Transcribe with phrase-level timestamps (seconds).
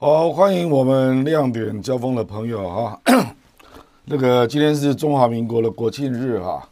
[0.00, 3.00] 好，欢迎我们亮点交锋的朋友哈。
[4.06, 6.68] 那个今天是中华民国的国庆日哈，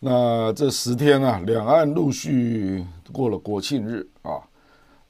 [0.00, 4.42] 那这十天啊，两岸陆续过了国庆日啊。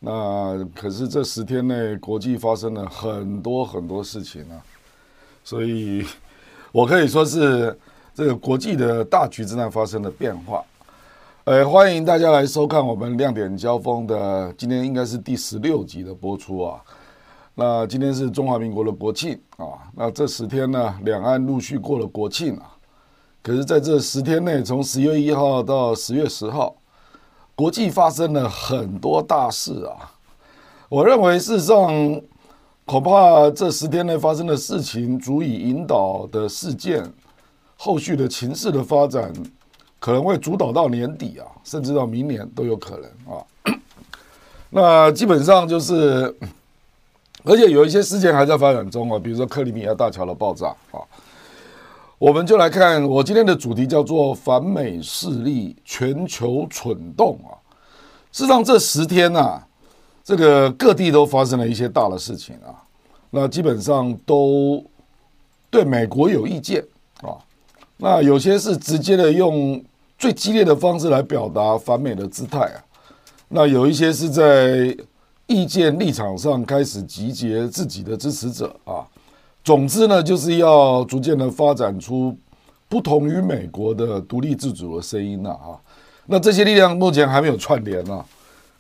[0.01, 4.61] 那可是这十天内，国际发生了很多很多事情啊，
[5.43, 6.05] 所以
[6.73, 7.75] 我可以说是
[8.13, 10.63] 这个国际的大局正在发生的变化。
[11.45, 16.83] 呃，欢迎大家来收看我们亮点交锋的今天应该是第十六集的播出啊。
[17.59, 22.77] 那今天是中华民国的国庆啊，那这十天呢，两岸陆续过了国庆啊。
[23.43, 26.77] 可是，在这十天内，从十月一号到十月十号，
[27.55, 30.13] 国际发生了很多大事啊。
[30.91, 32.21] 我认为，事实上，
[32.85, 37.11] 恐怕这十天内发生的事情，足以引导的事件，
[37.79, 39.33] 后续的情势的发展，
[39.99, 43.41] 可能会主导到年底啊，甚至到明年都有可能啊。
[44.69, 46.37] 那基本上就是。
[47.49, 50.99] 而且有一些事件还在发展中啊，比如说克里米亚大桥的爆炸啊，
[52.19, 57.55] 我们就来看我今天的主题叫做反美势力全球蠢动啊。
[58.33, 59.63] 事实上这十天呐，
[60.25, 62.83] 这个各地都发生了一些大的事情啊，
[63.31, 64.85] 那基本上都
[65.71, 66.85] 对美国有意见
[67.23, 67.39] 啊，
[67.97, 69.81] 那有些是直接的用
[70.19, 72.83] 最激烈的方式来表达反美的姿态啊，
[73.47, 74.97] 那有一些是在。
[75.47, 79.07] 意见立场上开始集结自己的支持者啊，
[79.63, 82.37] 总之呢，就是要逐渐的发展出
[82.89, 85.79] 不同于美国的独立自主的声音了啊。
[86.27, 88.25] 那这些力量目前还没有串联呢，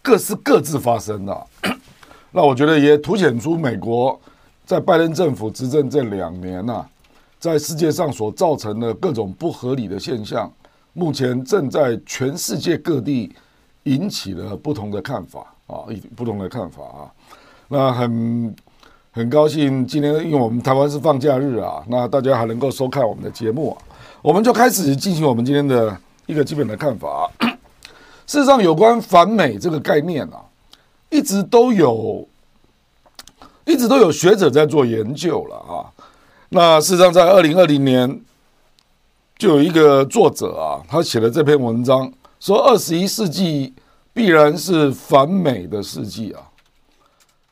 [0.03, 1.47] 各是各自发生的。
[2.33, 4.20] 那我觉得也凸显出美国
[4.64, 6.84] 在拜登政府执政这两年啊，
[7.39, 10.53] 在世界上所造成的各种不合理的现象，
[10.92, 13.33] 目前正在全世界各地
[13.84, 15.55] 引起了不同的看法。
[15.67, 17.11] 啊，一不同的看法啊，
[17.69, 18.55] 那很
[19.11, 23.77] 很高兴今天，因为我们台湾是放假日啊，那大家还能够收看我们的节目啊，
[24.23, 25.96] 我们就开始进行我们今天的
[26.27, 27.29] 一个基本的看法。
[28.27, 30.45] 事实上，有关反美这个概念啊，
[31.11, 32.29] 一直都有，
[33.64, 35.91] 一直都有学者在做研究了啊。
[36.51, 38.20] 那事实上，在二零二零年，
[39.36, 43.74] 就有一个作者啊，他写了这篇文章，说二十一世纪。
[44.17, 46.41] 必然是反美的世纪啊！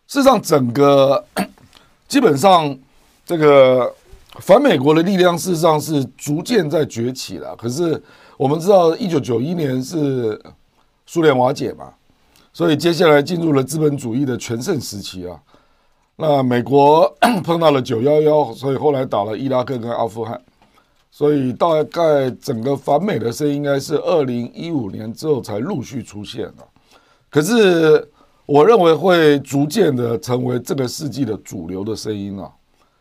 [0.06, 1.22] 事实上，整个
[2.08, 2.74] 基本上
[3.26, 3.94] 这个
[4.40, 7.54] 反美国的力量，事实上是逐渐在崛起了。
[7.54, 8.02] 可是
[8.38, 10.40] 我们知道，一九九一年是
[11.04, 11.92] 苏联瓦解嘛，
[12.50, 15.38] 所以接下来进入了资本主义的全盛时期啊。
[16.16, 17.14] 那美国
[17.44, 20.40] 碰到了九幺幺，所以后来打了伊拉克跟阿富汗。
[21.16, 26.66] 所以大概整个反美的声音应该是二零一五年之后才陆续出现的，
[27.30, 28.10] 可是
[28.46, 32.50] 我认为会逐渐的成为这个世纪的主流的声音啊，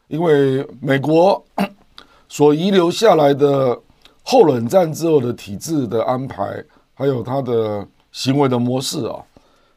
[0.07, 1.43] 因为美国
[2.29, 3.75] 所遗留下来的
[4.21, 6.63] 后冷战之后的体制的安排，
[6.93, 9.25] 还有他的行为的模式啊，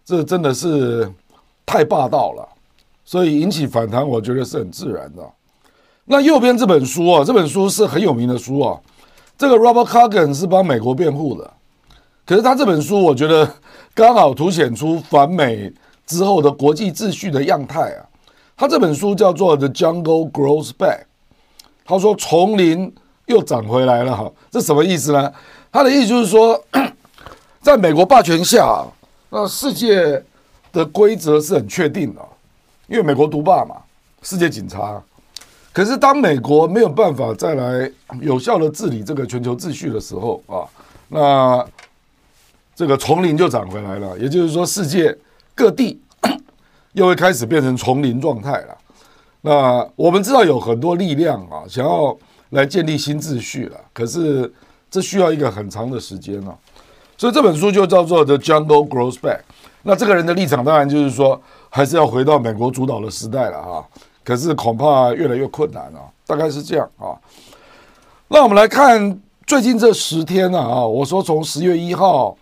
[0.05, 1.11] 这真的是
[1.65, 2.47] 太霸道了，
[3.03, 5.23] 所以引起反弹，我觉得是很自然的。
[6.07, 8.79] 那右边这本书啊，这本书是很有名的书啊。
[9.37, 11.51] 这个 Robert Kagan 是帮美国辩护的，
[12.25, 13.55] 可是他这本书我觉得
[13.93, 15.71] 刚好凸显出反美
[16.07, 18.07] 之后的国际秩序的样态啊。
[18.57, 21.01] 他这本书叫做《The Jungle Grows Back》，
[21.85, 22.95] 他说丛林
[23.27, 25.31] 又长回来了哈，这什么意思呢？
[25.71, 26.59] 他的意思就是说，
[27.61, 28.83] 在美国霸权下，
[29.29, 30.23] 那世界
[30.73, 32.23] 的规则是很确定的，
[32.87, 33.77] 因为美国独霸嘛，
[34.23, 35.03] 世界警察。
[35.77, 37.93] 可是，当美国没有办法再来
[38.23, 40.65] 有效的治理这个全球秩序的时候啊，
[41.09, 41.63] 那
[42.75, 44.19] 这个丛林就长回来了。
[44.19, 45.15] 也就是说，世界
[45.55, 46.01] 各地
[46.95, 48.79] 又会开始变成丛林状态了。
[49.43, 52.17] 那我们知道有很多力量啊，想要
[52.49, 53.79] 来建立新秩序了。
[53.93, 54.51] 可是，
[54.91, 56.57] 这需要一个很长的时间啊。
[57.19, 59.41] 所以这本书就叫做《The Jungle Grows Back》。
[59.83, 61.39] 那这个人的立场当然就是说，
[61.69, 63.85] 还是要回到美国主导的时代了啊。
[64.27, 67.15] 可是恐怕越来越困难了，大概是这样啊。
[68.27, 72.37] 那我们来看最近这十天呢啊，我说从十月一号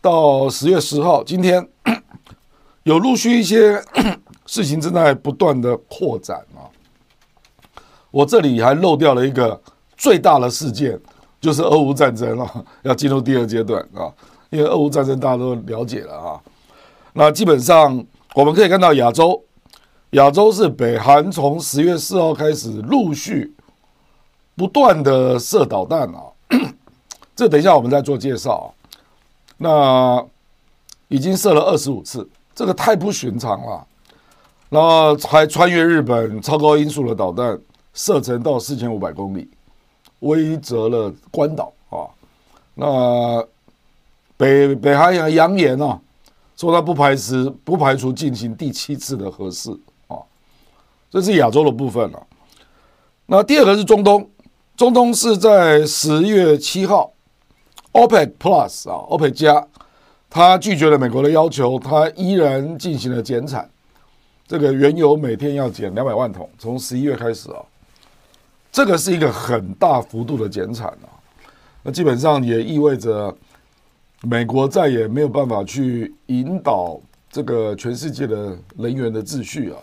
[0.00, 1.68] 到十月十号，今天
[2.84, 3.82] 有陆续一些
[4.46, 6.70] 事情正在不断的扩展啊。
[8.12, 9.60] 我这里还漏掉了一个
[9.96, 10.96] 最大的事件，
[11.40, 14.06] 就是俄乌战争了， 要进入第二阶段啊。
[14.50, 16.40] 因为俄乌战争大家都了解了啊。
[17.12, 18.06] 那基本上
[18.36, 19.42] 我们可以看到亚洲。
[20.14, 23.52] 亚洲是北韩从十月四号开始陆续
[24.54, 26.22] 不断的射导弹啊，
[27.34, 28.56] 这等一下我们再做介绍。
[28.58, 28.70] 啊
[29.56, 30.26] 那
[31.08, 33.86] 已经射了二十五次，这个太不寻常了。
[34.68, 37.58] 然后还穿越日本超高音速的导弹，
[37.92, 39.48] 射程到四千五百公里，
[40.20, 42.06] 威慑了关岛啊。
[42.74, 43.44] 那
[44.36, 46.00] 北北韩也扬言啊，
[46.56, 49.76] 说他不排除不排除进行第七次的核试。
[51.14, 52.26] 这是亚洲的部分了。
[53.26, 54.28] 那第二个是中东，
[54.76, 57.12] 中东是在十月七号
[57.92, 59.64] ，OPEC Plus 啊，OPEC 加，
[60.28, 63.70] 他拒绝了美国的要求，他依然进行了减产。
[64.48, 67.62] 这个原油每天要减两百万桶，从十一月开始啊，
[68.72, 71.06] 这个是一个很大幅度的减产啊。
[71.84, 73.32] 那基本上也意味着
[74.22, 77.00] 美国再也没有办法去引导
[77.30, 79.78] 这个全世界的能源的秩序啊。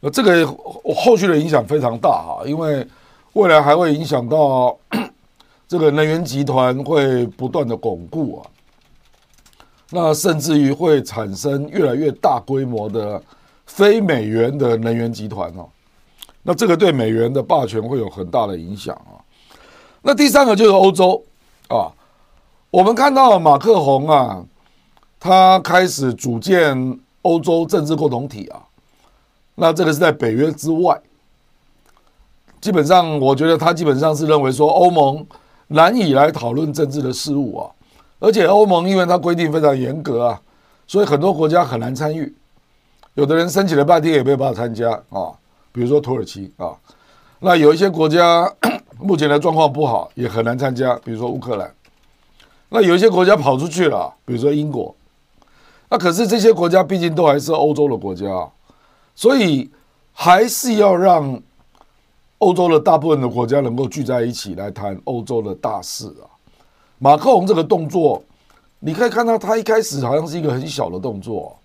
[0.00, 0.46] 呃，这个
[0.94, 2.86] 后续的影响非常大哈，因为
[3.32, 4.76] 未来还会影响到
[5.66, 8.46] 这个能源集团会不断的巩固啊，
[9.90, 13.22] 那甚至于会产生越来越大规模的。
[13.70, 15.68] 非美元的能源集团哦，
[16.42, 19.20] 那这个对美元的霸权会有很大的影响啊。
[20.00, 21.22] 那第三个就是欧洲
[21.68, 21.92] 啊，
[22.70, 24.42] 我们看到马克宏啊，
[25.20, 28.64] 他开始组建欧洲政治共同体啊，
[29.60, 31.00] 那这个是在北约之外，
[32.60, 35.26] 基本上我觉得他基本上是认为说欧盟
[35.66, 37.70] 难以来讨论政治的事务啊，
[38.20, 40.40] 而且欧盟因为它规定非常严格啊，
[40.86, 42.32] 所以很多国家很难参与。
[43.14, 45.34] 有的人申请了半天也没有办法参加啊，
[45.72, 46.72] 比如说土耳其啊，
[47.40, 48.48] 那有一些国家
[49.00, 51.68] 目前的状况不好，也很难参加，比如说乌克兰。
[52.68, 54.94] 那有一些国家跑出去了，比如说英国。
[55.90, 58.26] 那可是这些国家毕竟都还是欧洲的国家，
[59.18, 59.68] 所以
[60.12, 61.42] 还是要让
[62.38, 66.30] 欧洲的大部分的国家能够聚在一起来谈欧洲的大事啊。
[67.00, 68.22] 马克龙这个动作，
[68.78, 71.58] 你可以看到他一开始好像是一个很小的动作。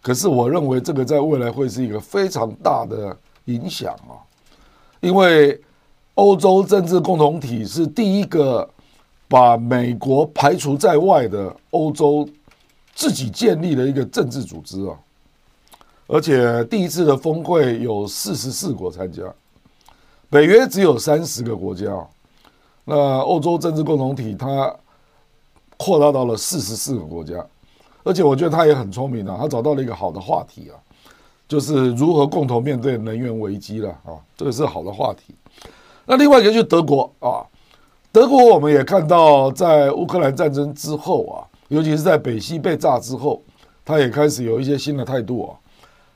[0.00, 3.14] 可是我认为这个在未来会是一个非常大的
[3.44, 4.16] 影响啊，
[5.00, 5.60] 因为
[6.14, 8.66] 欧洲政治共同体是第一个
[9.28, 12.26] 把美国排除在外的欧洲
[12.94, 14.96] 自己建立的一个政治组织啊，
[16.06, 19.22] 而且第一次的峰会有四十四国参加，
[20.28, 22.06] 北约只有三十个国家，
[22.84, 24.74] 那欧洲政治共同体它
[25.76, 27.44] 扩大到了四十四个国家。
[28.02, 30.76] 而且我觉得他也很聪明啊，他找到了一个好的话题啊，
[31.48, 35.34] 就是如何共同面对能源危机了啊，这个是好的话题。
[36.04, 37.40] 那另外一个就是德国啊，
[38.12, 43.42] 德国我们也看到，在乌克兰战争之后啊，尤其是在北溪被炸之后，
[43.86, 45.56] 他也开始有一些新的态度啊，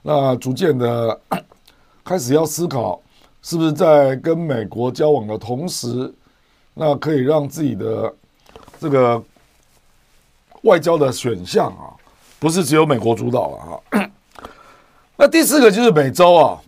[0.03, 1.21] 那逐渐的
[2.05, 3.01] 开始要思考，
[3.43, 6.13] 是不是在跟美国交往的同时，
[6.75, 8.15] 那可以让自己的
[8.81, 9.23] 这个。
[10.63, 11.95] 外交的选项啊，
[12.41, 14.11] 不是只有美国主导了哈。
[15.17, 16.61] 那第四个就是美洲啊，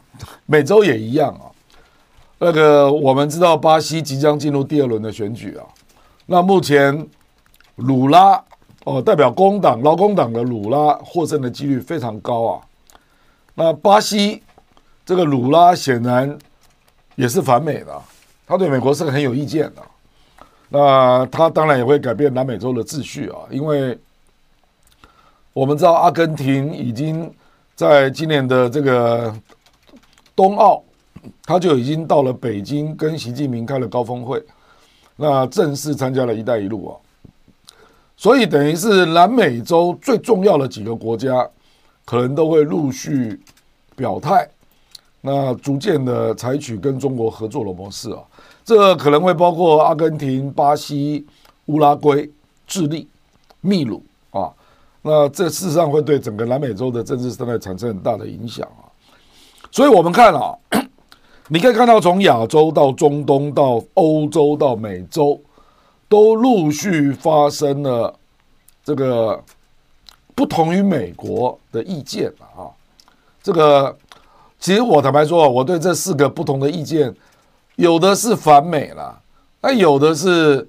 [0.46, 1.50] 美洲也一样啊。
[2.38, 5.66] 那个我们知道巴西即将进入第二轮的选举啊。
[6.26, 7.04] 那目前
[7.74, 8.40] 鲁拉
[8.84, 12.62] 哦，代表工党劳工党的鲁拉获胜的几率非常高啊。
[13.54, 14.42] 那巴西
[15.04, 16.38] 这个鲁拉显然
[17.16, 18.02] 也是反美的，
[18.46, 19.82] 他对美国是很有意见的。
[20.68, 23.98] 那他当然也会改变南美洲的秩序啊，因为
[25.52, 27.28] 我们知道阿根廷已经
[27.74, 29.34] 在今年的这个
[30.36, 30.82] 冬奥，
[31.44, 34.40] 他就已经到了北京跟习近平开了高峰会，
[35.16, 36.92] 那正式参加了一带一路啊，
[38.16, 41.50] 所以等于是南美洲最重要的几个国家，
[42.10, 43.38] 可能都会陆续
[43.94, 44.44] 表态，
[45.20, 48.18] 那逐渐的采取跟中国合作的模式啊。
[48.64, 51.24] 这可能会包括阿根廷、巴西、
[51.66, 52.28] 乌拉圭、
[52.66, 53.06] 智利、
[53.60, 54.02] 秘鲁
[54.32, 54.50] 啊，
[55.02, 58.90] 那这事实上会对整个南美洲的政治生态产生很大的影响啊。
[59.70, 60.52] 所以我们看啊，
[61.46, 65.40] 你可以看到从亚洲到中东到欧洲到美洲，
[66.08, 68.12] 都陆续发生了
[68.82, 69.40] 这个
[70.40, 72.64] 不同于美国的意见啊。
[73.42, 73.94] 这个
[74.58, 77.14] 其实我坦白说，我对这四个不同的意见。
[77.76, 79.20] 有的是反美了，
[79.60, 80.66] 那有的是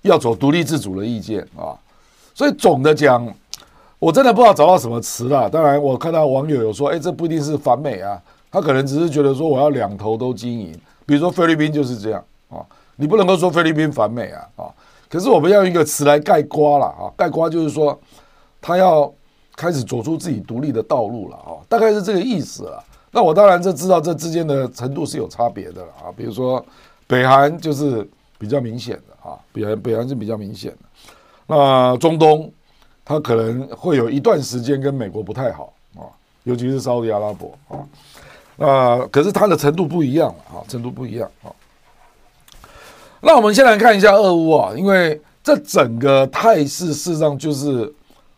[0.00, 1.70] 要走独立自主的意见啊，
[2.34, 3.24] 所以总的讲，
[4.00, 5.48] 我真的不知道找到什么词了。
[5.48, 10.76] 当然，我看到网友有说，哎，这不一定是反美啊，他可能只是觉得说我要两头都经营。
[11.06, 12.58] 比如说菲律宾就是这样啊，
[12.96, 14.66] 你不能够说菲律宾反美啊啊，
[15.08, 17.96] 可是我们要用一个词来盖瓜了啊，盖瓜就是说
[18.62, 19.12] 他要
[19.54, 22.82] 开始走出自己独立的道路了啊，大概是这个意思了。
[23.10, 26.64] 那我当然就知道这之间的程度是有差别的了啊，比如说
[27.06, 30.78] 北韩就是比较明显的啊，北韩北韩是比较明显的。
[31.46, 32.50] 那中东，
[33.04, 36.08] 它可能会有一段时间跟美国不太好啊，
[36.44, 37.84] 尤其是沙特阿拉伯啊。
[38.56, 41.52] 那可是它的程度不一样啊，程度不一样啊。
[43.20, 47.92] 那我们先来看一下俄乌啊，因为这整个态势事实上就是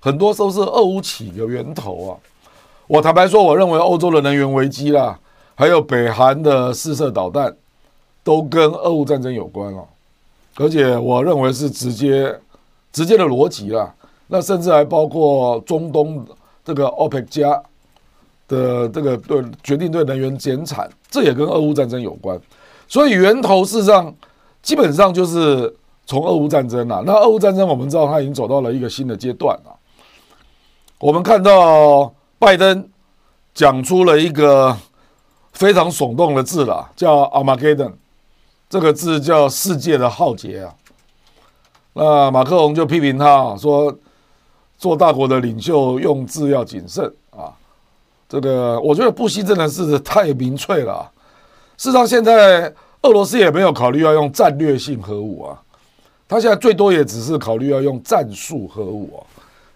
[0.05, 2.13] 很多都是俄乌起的源头啊。
[2.87, 5.19] 我坦白说，我认为欧洲的能源危机啦，
[5.55, 7.57] 还有北韩的试射导弹，
[8.23, 9.83] 都跟俄乌战争有关了，
[10.57, 12.39] 而且我认为是直接
[12.93, 13.95] 直接的逻辑啦。
[14.27, 16.23] 那甚至还包括中东
[16.63, 17.63] 这个 OPEC 加
[18.47, 22.39] 的这个对决定对能源减产，这也跟俄乌战争有关。
[22.87, 24.15] 所以源头事实上
[24.63, 27.03] 基本上就是从俄乌战争啊。
[27.07, 29.74] 那俄乌战争我们知道它已经走到了一个新的阶段了。
[30.99, 32.13] 我们看到。
[32.37, 32.91] 拜登
[33.55, 34.77] 讲出了一个
[35.53, 37.93] 非常耸动的字了，叫 Armageddon，
[38.69, 40.75] 这个字叫世界的浩劫啊。
[41.95, 43.97] 那马克龙就批评他说，
[44.77, 47.49] 做大国的领袖用字要谨慎啊。
[48.29, 51.11] 这个我觉得布希真的是太民粹了。
[51.79, 52.71] 事实上，现在
[53.03, 55.63] 俄罗斯也没有考虑要用战略性核武啊，
[56.29, 59.25] 他现在最多也只是考虑要用战术核武啊，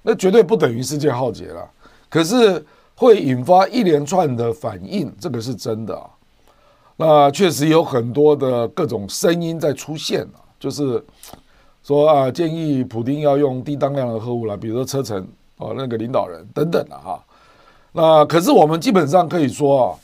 [0.08, 1.70] 那绝对不等于世界浩劫了。
[2.08, 6.08] 可是会引发一连串的反应，这个是真的啊。
[6.96, 11.04] 那确实有很多的各种声音在出现啊，就是
[11.82, 17.22] 说啊，建议普京要用低当量的核武了，比如说车臣哦，那个领导人等等的哈。
[17.92, 19.94] 那可是我们基本上可以说啊，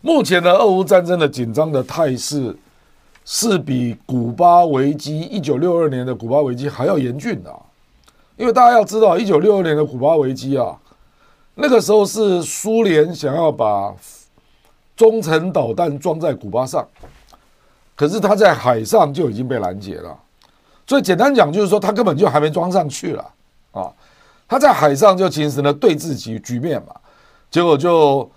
[0.00, 2.56] 目前的俄乌战争的紧张的态势
[3.24, 7.52] 是比古巴危机一九六二年的古巴危机还要严峻的，
[8.36, 10.78] 因为大家要知道，一九六二年的古巴危机啊。
[11.54, 13.94] 那个时候是苏联想要把
[14.96, 16.86] 中程导弹装在古巴上，
[17.94, 20.18] 可是他在海上就已经被拦截了。
[20.86, 23.30] 所以简单讲就是说，他根本就还没装上去了
[23.70, 23.90] 啊！
[24.48, 26.94] 他在海上就形成了对峙局局面嘛，
[27.50, 28.28] 结果就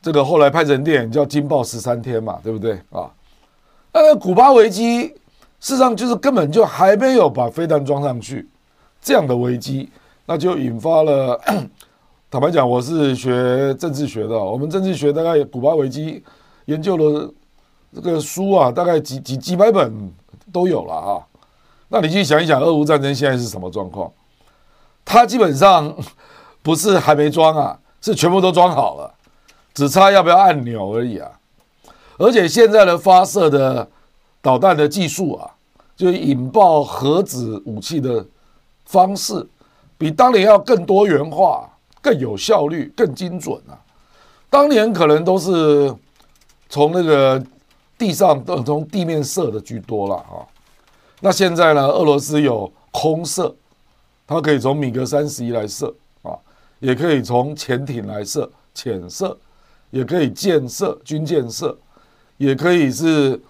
[0.00, 3.10] 这个后来拍成电影叫《惊爆十三天》嘛，对不对啊？
[3.92, 5.08] 那个古巴危机
[5.60, 8.48] 事实上就是根本就还没有把飞弹装上去，
[9.06, 9.88] 这样的危机
[10.24, 11.40] 那就引发了。
[12.28, 14.36] 坦白讲，我是学政治学的。
[14.36, 16.20] 我们政治学大概古巴危机
[16.64, 17.32] 研究的
[17.94, 20.12] 这个书啊，大概几几几百本
[20.52, 21.22] 都有了啊。
[21.86, 24.10] 那你去想一想，俄乌战争现在是什么状况？
[25.04, 25.96] 它基本上
[26.60, 29.14] 不是还没装啊，是全部都装好了，
[29.72, 31.30] 只差要不要按钮而已啊。
[32.18, 33.88] 而且现在的发射的
[34.42, 35.48] 导弹的技术啊，
[35.94, 38.26] 就引爆核子武器的
[38.86, 39.46] 方式，
[39.98, 41.70] 比当年要更多元化。
[42.02, 43.74] 更有效率、更精准啊！
[44.48, 45.92] 当年可能都是
[46.68, 47.44] 从那个
[47.98, 50.46] 地上、从地面射的居多了啊。
[51.18, 51.84] 那现在呢？
[51.84, 53.52] 俄罗斯有空射，
[54.24, 56.38] 它可以从米格三十一来射啊，
[56.78, 59.36] 也可以从潜艇来射、潜射，
[59.90, 61.76] 也可以舰射、军舰射，
[62.36, 63.42] 也可以是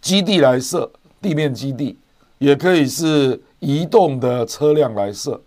[0.00, 0.88] 基地来射、
[1.20, 1.98] 地面基地，
[2.38, 5.40] 也可以是移动的车辆来射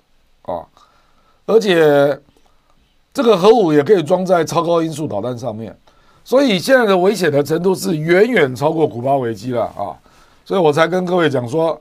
[0.44, 0.66] 啊，
[1.46, 2.20] 而且。
[3.14, 5.78] 这个核武也可以装在超高音速导弹上面，
[6.24, 9.92] 所以现在的危险的程度是远远超过古巴危机了啊！
[10.46, 11.78] 所以我才跟各位讲说，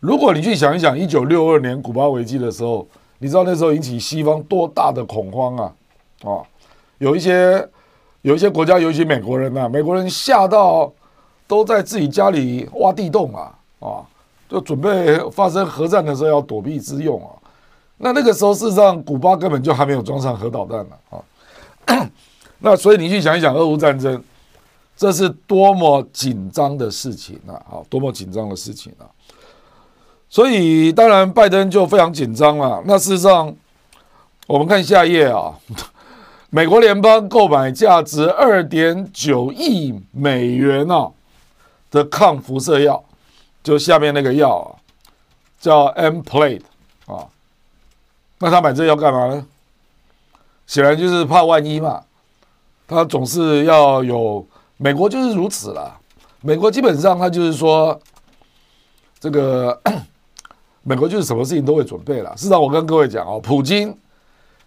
[0.00, 2.84] 如果你去想一想，一九六二年古巴危机的时候，
[3.18, 5.72] 你知道那时候引起西方多大的恐慌啊！
[6.24, 6.42] 啊，
[6.98, 7.64] 有一些
[8.22, 10.92] 有一些国家，尤其美国人呐，美国人吓到
[11.46, 14.02] 都在自己家里挖地洞啊啊，
[14.52, 17.32] 就准备发生核战的时候要躲避之用啊。
[17.96, 21.18] 那那个时候，事实上，古巴根本就还没有装上核导弹呢
[21.86, 22.06] 啊！
[22.60, 24.22] 那所以你去想一想，俄乌战争，
[24.94, 27.54] 这是多么紧张的事情啊！
[27.70, 29.08] 啊，多么紧张的事情啊！
[30.28, 32.82] 所以当然，拜登就非常紧张了。
[32.84, 33.54] 那事实上，
[34.46, 35.54] 我们看下一页啊，
[36.50, 41.08] 美国联邦购买价值二点九亿美元啊
[41.90, 43.02] 的抗辐射药，
[43.62, 44.68] 就下面那个药啊，
[45.60, 46.62] 叫 M Plate
[47.06, 47.26] 啊。
[48.38, 49.46] 那他买这药干嘛呢？
[50.66, 52.02] 显然就是怕万一嘛。
[52.88, 54.44] 他总是要有
[54.76, 55.98] 美国就是如此了。
[56.40, 57.98] 美国基本上他就是说，
[59.20, 59.80] 这个
[60.82, 62.36] 美国就是什么事情都会准备了。
[62.36, 63.96] 事实上，我跟各位讲哦，普京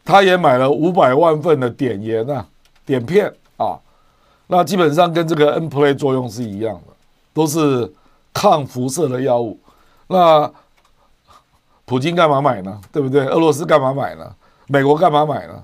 [0.05, 2.47] 他也买了五百万份的碘盐啊、
[2.85, 3.77] 碘片啊。
[4.47, 6.93] 那基本上跟这个 N play 作用是一样的，
[7.33, 7.91] 都是
[8.35, 9.57] 抗辐射的药物。
[10.07, 10.51] 那
[11.85, 12.81] 普京干嘛买呢？
[12.91, 13.25] 对不对？
[13.25, 14.35] 俄罗斯干嘛买呢？
[14.67, 15.63] 美国干嘛买呢？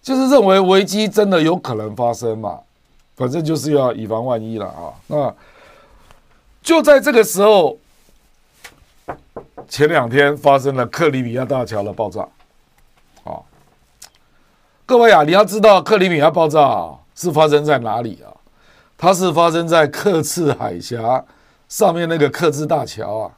[0.00, 2.60] 就是认为危机真的有可能发生嘛，
[3.16, 4.94] 反正就是要以防万一了啊。
[5.08, 5.34] 那
[6.62, 7.76] 就在这个时候，
[9.68, 12.20] 前两天发生了克里米亚大桥的爆炸，
[13.24, 13.42] 啊，
[14.84, 18.30] 各位啊，你要知道克里米亚爆炸是发生在哪里啊？
[18.96, 21.24] 它是发生在克赤海峡
[21.68, 23.32] 上面那个克赤大桥啊。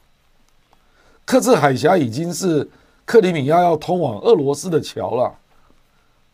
[1.25, 2.69] 克赤海峡已经是
[3.05, 5.35] 克里米亚要通往俄罗斯的桥了。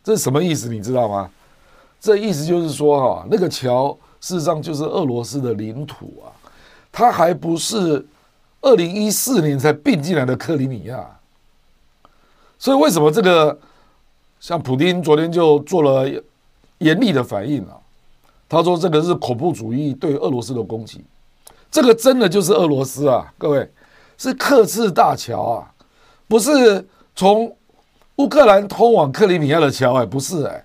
[0.03, 0.69] 这是什么意思？
[0.69, 1.29] 你知道吗？
[1.99, 6.29] 这意思就是说，哈，那个桥事实上就是俄罗斯的领土啊，
[6.91, 8.05] 它还不是
[8.61, 11.19] 二零一四年才并进来的克里米亚。
[12.59, 13.59] 所以为什么这个
[14.39, 16.07] 像普京昨天就做了
[16.77, 17.75] 严厉的反应啊？
[18.47, 21.03] 他说这个是恐怖主义对俄罗斯的攻击，
[21.75, 23.69] 这个真的就是俄罗斯啊，各位
[24.17, 25.67] 是克赤大桥啊，
[26.25, 27.53] 不是从。
[28.17, 30.63] 乌克兰通往克里米亚的桥，哎，不是，哎，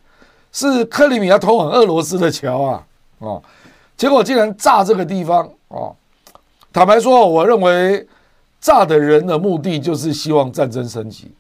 [0.53, 2.87] 是克里米亚通往俄罗斯的桥啊，
[3.19, 3.43] 哦，
[3.97, 5.93] 结果竟然炸这个地方，哦，
[6.73, 8.07] 坦白说，我认为
[8.61, 11.33] 炸的人的目的就是希望战争升级，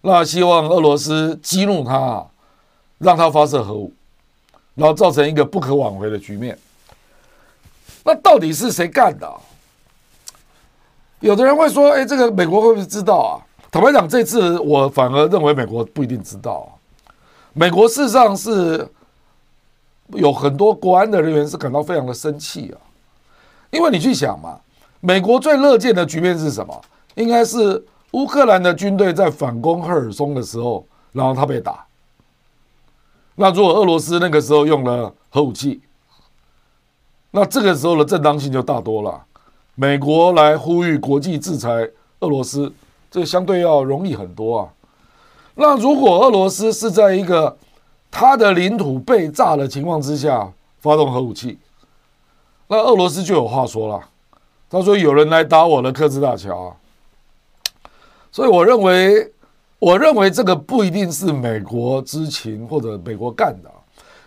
[0.00, 2.26] 那希望俄罗斯激怒他，
[2.98, 3.92] 让他发射核武，
[4.74, 6.58] 然后造成一个不可挽回的局面。
[8.08, 9.30] 那到底是谁干的？
[11.20, 13.32] 有的人会说，哎，这个美国会不会知道啊？
[13.70, 16.78] 坦白讲，这次我反而认为美国不一定知道。
[17.52, 18.88] 美国事实上是
[20.14, 22.80] 有很多国安的人员是感到非常的生气啊，
[23.72, 24.58] 因为你去想嘛，
[25.00, 26.80] 美国最乐见的局面是什么？
[27.16, 31.84] 应该是乌克兰的军队在反攻赫尔松的时候，然后他被打。
[33.34, 35.82] 那如果俄罗斯那个时候用了核武器，
[37.30, 39.24] 那这个时候的正当性就大多了。
[39.74, 41.88] 美国来呼吁国际制裁
[42.20, 42.72] 俄罗斯。
[43.10, 44.68] 这相对要容易很多啊。
[45.54, 47.56] 那如果俄罗斯是在一个
[48.10, 51.58] 他的领土被炸的情况之下发动核武器，
[52.66, 54.08] 那俄罗斯就有话说了。
[54.68, 56.76] 他说：“有人来打我的克制大桥啊。”
[58.30, 59.32] 所以我认为，
[59.78, 63.70] 我认为这个不一定是美国知情或者美国干的，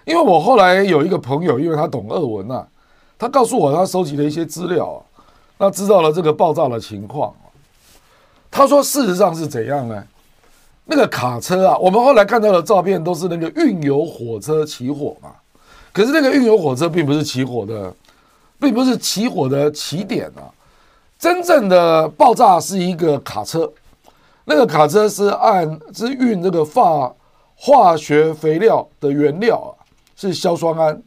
[0.05, 2.65] 因为我后来有一个朋友，因为他懂俄文呐，
[3.21, 4.97] 他告诉我他收集了一些资料啊，
[5.59, 7.31] 那知道了这个爆炸的情况。
[8.49, 10.03] 他说：“事实上是怎样呢？
[10.85, 15.29] 那个卡车啊，我们后来看到的照片都是那个运油火车起火嘛。
[15.93, 17.93] 可是那个运油火车并不是起火的，
[18.59, 20.49] 并不是起火的起点啊。
[21.19, 23.71] 真正的爆炸是一个卡车，
[24.45, 27.13] 那个卡车是按是运这个化
[27.53, 29.69] 化学肥料的原料啊，
[30.15, 30.99] 是硝酸铵。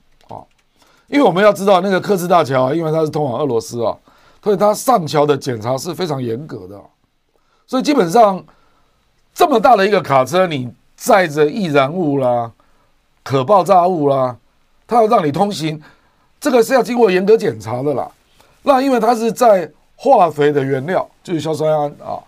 [1.08, 3.96] 因为我们要知道那个克斯大桥啊，因为它是通往俄罗斯啊，
[4.42, 6.80] 所以它上桥的检查是非常严格的。”
[7.66, 8.44] 所以基本上，
[9.34, 12.52] 这么大的一个卡车，你载着易燃物啦、
[13.22, 14.36] 可爆炸物啦，
[14.86, 15.80] 它要让你通行，
[16.38, 18.10] 这个是要经过严格检查的啦。
[18.62, 22.20] 那因为它是在化肥的原料，就是硝酸铵啊，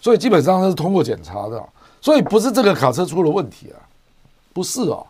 [0.00, 1.60] 所以基本上它是通过检查的。
[2.00, 3.82] 所以不是这个卡车出了问题啊，
[4.52, 5.02] 不是啊，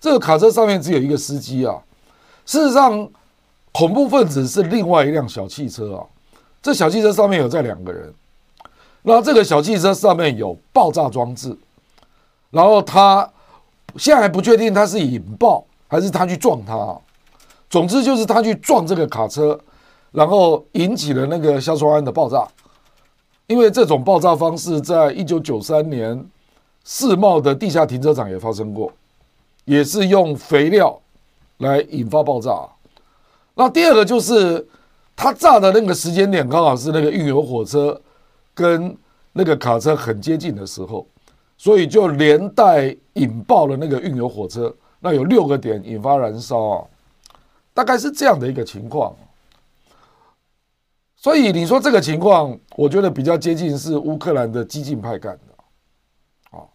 [0.00, 1.76] 这个卡车上面只有一个司机啊。
[2.44, 3.08] 事实上，
[3.72, 6.06] 恐怖分子是另外一辆小汽车啊，
[6.60, 8.12] 这小汽车上面有载两个人。
[9.02, 11.56] 那这个小汽车上面有爆炸装置，
[12.50, 13.28] 然后他
[13.96, 16.96] 现在还不确定他是引爆还是他去撞他、啊，
[17.68, 19.58] 总之就是他去撞这个卡车，
[20.12, 22.46] 然后引起了那个硝酸铵的爆炸。
[23.48, 26.24] 因为这种爆炸方式在一九九三年
[26.84, 28.90] 世贸的地下停车场也发生过，
[29.64, 30.98] 也是用肥料
[31.58, 32.68] 来引发爆炸。
[33.54, 34.66] 那第二个就是
[35.14, 38.00] 他炸的那个时间点刚好是那个运油火车。
[38.54, 38.94] 跟
[39.32, 41.06] 那个卡车很接近的时候，
[41.56, 44.70] 所以就连带引爆了那个运油火车。
[45.00, 46.84] 那有六个点引发燃烧啊，
[47.72, 49.16] 大概是这样的一个情况。
[51.16, 56.58] 所以你说这个情况，我觉得比较接近是乌克兰的激进派干的。
[56.58, 56.68] 啊，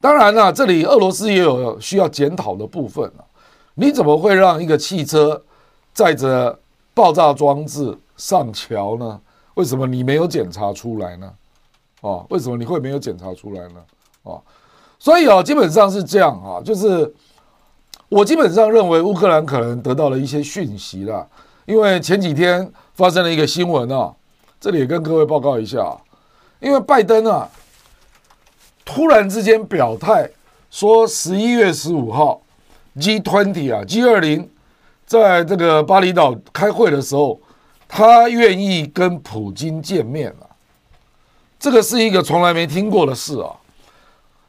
[0.00, 3.22] 当然了，这里俄罗斯也有需要检讨的部分啊。
[3.76, 5.42] 你怎么会让一个汽车
[5.92, 6.58] 载着
[6.92, 9.20] 爆炸装置上桥呢？
[9.54, 11.30] 为什么你没有检查出来呢？
[12.00, 13.80] 哦，为什么你会没有检查出来呢？
[14.22, 14.42] 哦，
[14.98, 17.14] 所以啊，基本上是这样啊，就是
[18.08, 21.28] 我基本上认为乌克兰可能得到了一些讯息了，
[21.66, 24.14] 因为前几天发生了一个新闻啊，
[24.58, 25.96] 这里也跟各位报告一下，
[26.60, 27.48] 因为拜登啊
[28.86, 30.30] 突然之间表态
[30.70, 32.40] 说，十一月十五号
[33.00, 34.48] G twenty 啊 G 二零
[35.04, 37.40] 在这个巴厘岛开会的时候。
[37.88, 40.46] 他愿意跟普京见面了，
[41.56, 43.54] 这个是一个从来没听过的事啊！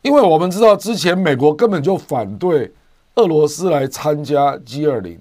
[0.01, 2.73] 因为我们知道之前美国根本就反对
[3.13, 5.19] 俄罗斯来参加 G 二零，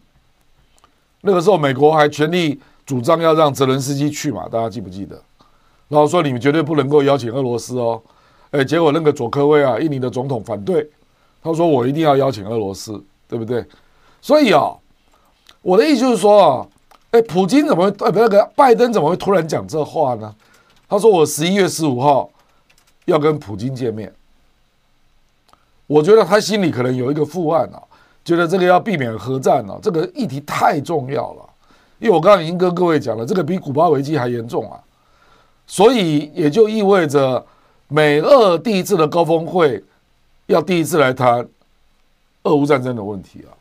[1.20, 5.22] 那个时候美国还全力主张要让泽伦斯基去嘛，大家记不记得？
[5.88, 8.02] 然后说你们绝对不能够邀请俄罗斯哦，
[8.50, 10.90] 哎，结果那个佐科威啊，印尼的总统反对
[11.42, 13.64] 他说我一定要邀请俄罗斯，对不对？
[14.20, 14.74] 所以啊，
[15.62, 16.66] 我的意思就是说啊，
[17.10, 17.90] 哎，普京怎么会？
[18.04, 20.34] 呃，不，那个拜登怎么会突然讲这话呢？
[20.88, 22.30] 他说我十一月十五号
[23.06, 24.12] 要跟普京见面。
[25.86, 27.82] 我觉得他心里可能有一个负案啊，
[28.24, 31.48] 觉得这个要避免核战啊，这个议题太重要了。
[31.98, 34.78] 因为我刚刚已经跟各位讲了，这个比古巴危机还严重啊，
[35.66, 37.44] 所以也就意味着
[37.88, 39.82] 美俄第一次的高峰会
[40.46, 41.48] 要第一次来谈
[42.46, 43.52] 俄乌战争的问题啊。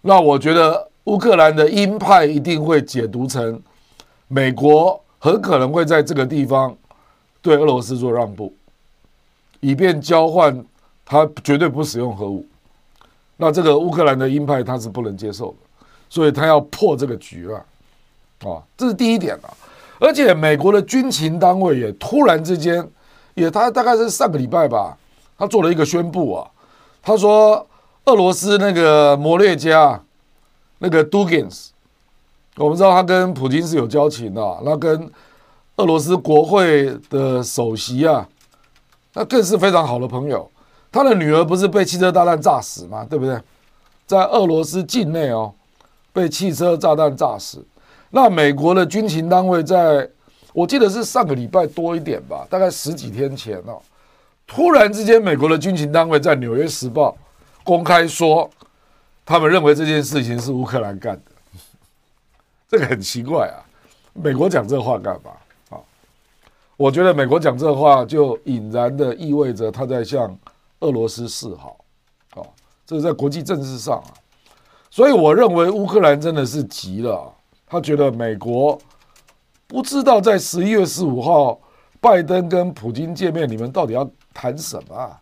[0.00, 3.60] 那我觉得乌克兰的鹰派一定会解读成
[4.28, 6.76] 美国很可能会在这个地方
[7.42, 8.52] 对俄罗斯做让步，
[9.60, 10.64] 以便交换。
[11.10, 12.44] 他绝对不使用核武，
[13.38, 15.56] 那这个乌克兰的鹰派他是不能接受的，
[16.10, 17.64] 所以他要破这个局啊，
[18.44, 19.48] 啊，这是第一点啊。
[19.98, 22.86] 而且美国的军情单位也突然之间，
[23.32, 24.94] 也他大概是上个礼拜吧，
[25.38, 26.50] 他做了一个宣布啊，
[27.00, 27.66] 他说
[28.08, 30.02] 俄罗斯那个摩列加
[30.78, 31.68] 那个 Dugins，
[32.56, 35.10] 我们知道他跟普京是有交情的，那跟
[35.76, 38.26] 俄罗斯国会的首席啊，
[39.12, 40.50] 那更是非常好的朋友。
[40.90, 43.06] 他的女儿不是被汽车炸弹炸死吗？
[43.10, 43.38] 对不对？
[44.06, 45.52] 在俄罗斯境内哦，
[46.14, 47.62] 被汽车炸弹炸死。
[48.08, 50.08] 那美国的军情单位在，
[50.54, 53.78] 我记得是上个礼拜多一点吧，大概十几天前哦，
[54.46, 57.10] 突然之间，美国的军情单位在《纽约时报》
[57.68, 58.48] 公开说，
[59.26, 61.32] 他们认为这件事情是乌克兰干的。
[62.66, 63.60] 这个很奇怪啊，
[64.14, 65.32] 美国讲这话干嘛
[65.68, 65.76] 啊？
[66.78, 70.34] 我觉得美国讲这话就隐然的意味着他在向。
[70.80, 71.76] 俄罗斯示好，
[72.36, 72.46] 哦，
[72.86, 74.14] 这是在国际政治上啊，
[74.88, 77.34] 所以我认为乌克兰真的是急了，
[77.66, 78.80] 他觉得美国
[79.66, 81.60] 不知道在十一月十五号
[82.00, 84.94] 拜登跟普京见面，你们到底要谈什么？
[84.94, 85.20] 啊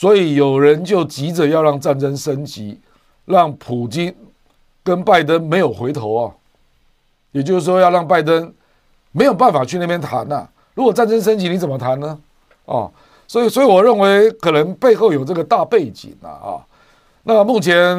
[0.00, 2.80] 所以有人就急着要让战争升级，
[3.26, 4.14] 让普京
[4.82, 6.32] 跟拜登没有回头啊，
[7.32, 8.50] 也就是说要让拜登
[9.12, 10.48] 没有办法去那边谈呐。
[10.72, 12.18] 如果战争升级，你怎么谈呢？
[12.64, 12.90] 哦。
[13.28, 16.66] 所以，所以我认为可能背后有这个大背景啊啊。
[17.24, 17.94] 那目前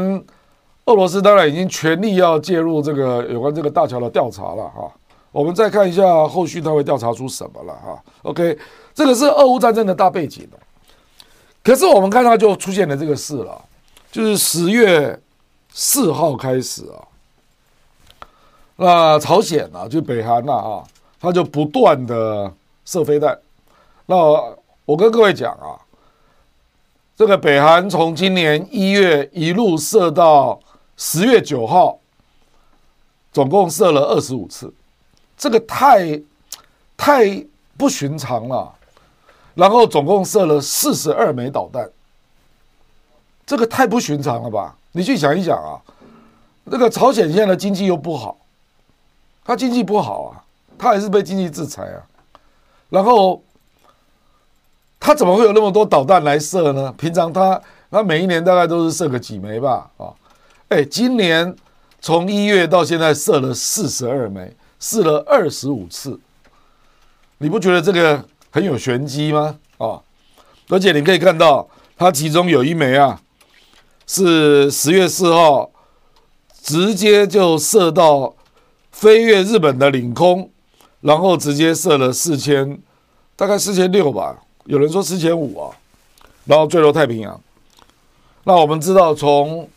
[0.85, 4.91] 俄罗斯当然已经全力要介入这个有关这个大桥的调查了哈。
[5.31, 8.03] 我们再看一下后续他会调查出什么了哈。
[8.23, 8.57] OK，
[8.95, 10.49] 这个是俄乌战争的大背景
[11.63, 13.63] 可是我们看到就出现了这个事了，
[14.11, 15.19] 就是十月
[15.69, 18.27] 四号开始啊，
[18.75, 20.83] 那朝鲜啊，就北韩呐啊，
[21.19, 22.53] 他就不断的
[22.85, 23.37] 射飞弹，
[24.05, 24.55] 那。
[24.83, 25.77] 我跟各位讲啊，
[27.15, 30.59] 这个北韩从今年一月一路射到
[30.97, 31.99] 十月九号，
[33.31, 34.73] 总共射了二十五次，
[35.37, 36.19] 这个太
[36.97, 37.45] 太
[37.77, 38.73] 不寻常了。
[39.55, 41.89] 然后总共射了四十二枚导弹，
[43.45, 44.75] 这个太不寻常了吧？
[44.91, 45.79] 你去想一想啊，
[46.63, 48.37] 那个朝鲜现在的经济又不好，
[49.43, 50.43] 他经济不好啊，
[50.77, 52.03] 他还是被经济制裁啊，
[52.89, 53.41] 然后。
[55.03, 56.93] 他怎么会有那么多导弹来射呢？
[56.95, 57.59] 平常他
[57.89, 60.13] 他每一年大概都是射个几枚吧，啊，
[60.69, 61.55] 哎，今年
[61.99, 66.19] 从一月到现在射了四十二枚，试了二十五次，
[67.39, 69.57] 你不觉得这个很有玄机吗？
[69.77, 70.01] 啊，
[70.69, 73.21] 而且你可以看到，它其中有一枚啊，
[74.05, 75.71] 是十月四号
[76.61, 78.35] 直接就射到
[78.91, 80.51] 飞越日本的领空，
[80.99, 82.79] 然后直接射了四千，
[83.35, 84.37] 大概四千六吧。
[84.65, 85.71] 有人说四千五啊，
[86.45, 87.41] 然后坠落太平洋。
[88.43, 89.67] 那我们知道，从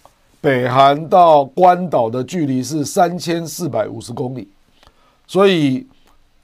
[0.40, 4.48] 北韩到关岛的距离是三千四百五十公里，
[5.26, 5.86] 所以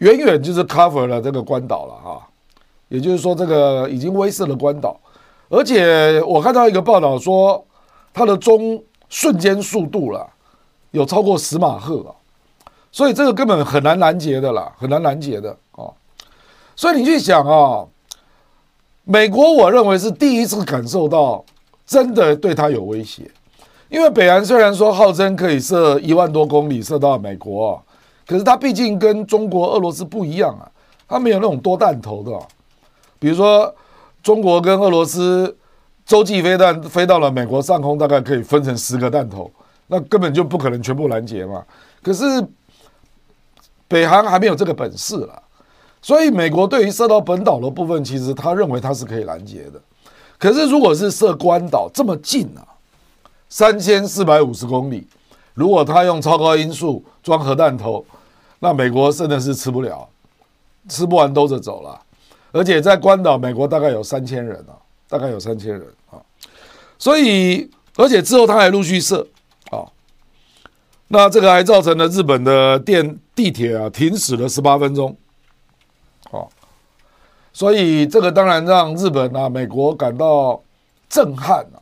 [0.00, 2.28] 远远就是 cover 了这个关岛了哈。
[2.88, 5.00] 也就是说，这个已经威慑了关岛。
[5.48, 7.64] 而且我看到一个报道说，
[8.12, 10.28] 它的中瞬间速度了
[10.90, 12.12] 有超过十马赫啊，
[12.92, 15.88] 所以这个根本很难拦截的啦，很难拦截的啊。
[16.76, 17.86] 所以你去想啊。
[19.02, 21.44] 美国，我认为是第一次感受到
[21.84, 23.28] 真的对它有威胁，
[23.88, 27.82] 因为北韩虽然说号称可以射一万多公里射到美国，
[28.26, 30.70] 可是它毕竟跟中国、俄罗斯不一样啊，
[31.08, 32.32] 它没有那种多弹头的。
[33.18, 33.74] 比如说，
[34.22, 35.56] 中国跟俄罗斯
[36.06, 39.50] 洲际飞弹飞到了美国上空，大概可以分成十个弹头，
[39.88, 41.64] 那根本就不可能全部拦截嘛。
[42.02, 42.24] 可是
[43.86, 45.42] 北韩还没有这个本事了。
[46.02, 49.78] 所以，美国对于射到本岛的部分，其实他认为它是可以拦截的。
[50.38, 52.64] 可是，如果是射关岛这么近啊，
[53.50, 55.06] 三千四百五十公里，
[55.54, 58.04] 如果他用超高音速装核弹头，
[58.60, 60.08] 那美国真的是吃不了，
[60.88, 62.00] 吃不完兜着走了。
[62.52, 64.74] 而且在关岛，美国大概有三千人啊，
[65.08, 66.18] 大概有三千人啊。
[66.98, 69.26] 所以而且之后他还陆续设
[69.70, 69.86] 啊，
[71.08, 75.16] 那这个还造成了日本的电地铁啊停驶了十八分钟，
[76.30, 76.48] 哦，
[77.52, 80.62] 所以这个当然让日本啊、美国感到
[81.08, 81.78] 震撼啊，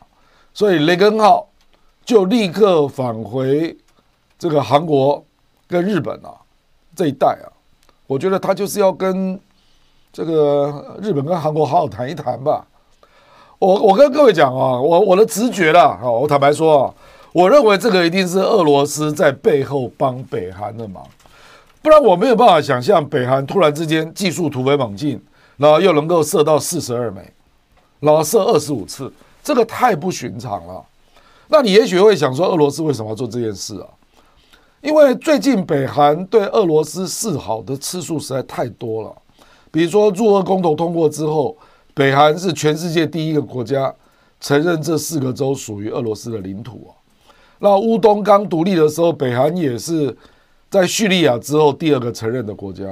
[0.52, 1.48] 所以雷根号
[2.08, 3.76] 就立刻返回
[4.38, 5.22] 这个韩国
[5.66, 6.32] 跟日本啊
[6.96, 7.52] 这一带啊，
[8.06, 9.38] 我觉得他就是要跟
[10.10, 12.66] 这个日本跟韩国好好谈一谈吧。
[13.58, 16.94] 我我跟各位讲啊，我我的直觉啦，啊，我坦白说啊，
[17.34, 21.06] 我认为这个一定是俄罗斯在背后帮北韩的忙，
[21.82, 25.22] 不然我没有办法想象北韩突然之间技术突飞猛进，
[25.58, 27.20] 然后又能够射到四十二枚，
[28.00, 29.12] 然后射二十五次，
[29.44, 30.82] 这个太不寻常了。
[31.48, 33.88] 那你也许会想说，俄罗斯为什么要做这件事啊？
[34.80, 39.12] 因为最近北韩对俄罗斯示好的次数实在太多了，
[39.70, 41.56] 比如说入俄公投通过之后。
[41.94, 43.92] 北韩是全世界第一个国家
[44.38, 46.94] 承认这四个州属于俄罗斯的领土啊。
[47.58, 50.16] 那乌东刚独立的时候，北韩也是
[50.70, 52.84] 在叙利亚之后第二个承认的国家。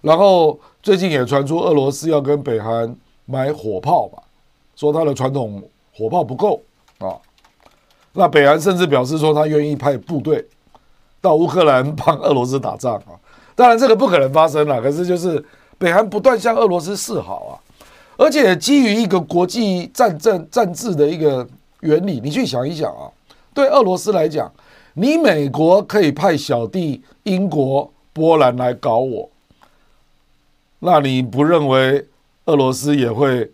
[0.00, 2.92] 然后最近也传出俄罗斯要跟北韩
[3.24, 4.20] 买火炮吧，
[4.74, 5.62] 说他的传统
[5.94, 6.60] 火炮不够
[6.98, 7.14] 啊。
[8.14, 10.46] 那北韩甚至表示说他愿意派部队
[11.20, 13.12] 到乌克兰帮俄罗斯打仗啊。
[13.54, 15.44] 当然这个不可能发生了，可是就是
[15.78, 17.52] 北韩不断向俄罗斯示好啊。
[18.16, 21.46] 而且基于一个国际战争战制的一个
[21.80, 23.10] 原理，你去想一想啊，
[23.52, 24.52] 对俄罗斯来讲，
[24.94, 29.28] 你美国可以派小弟英国、波兰来搞我，
[30.78, 32.06] 那你不认为
[32.44, 33.50] 俄罗斯也会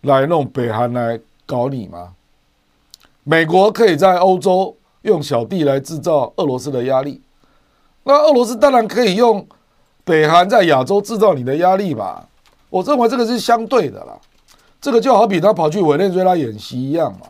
[0.00, 2.14] 来弄北韩来搞你吗？
[3.24, 7.20] 美国可以在欧洲用小弟来制造俄罗斯的压力，
[8.02, 9.46] 那俄罗斯当然可以用
[10.04, 12.28] 北韩在亚洲制造你的压力吧。
[12.68, 14.18] 我认为这个是相对的啦，
[14.80, 17.26] 这个就好比他跑去委内瑞拉演习一样嘛，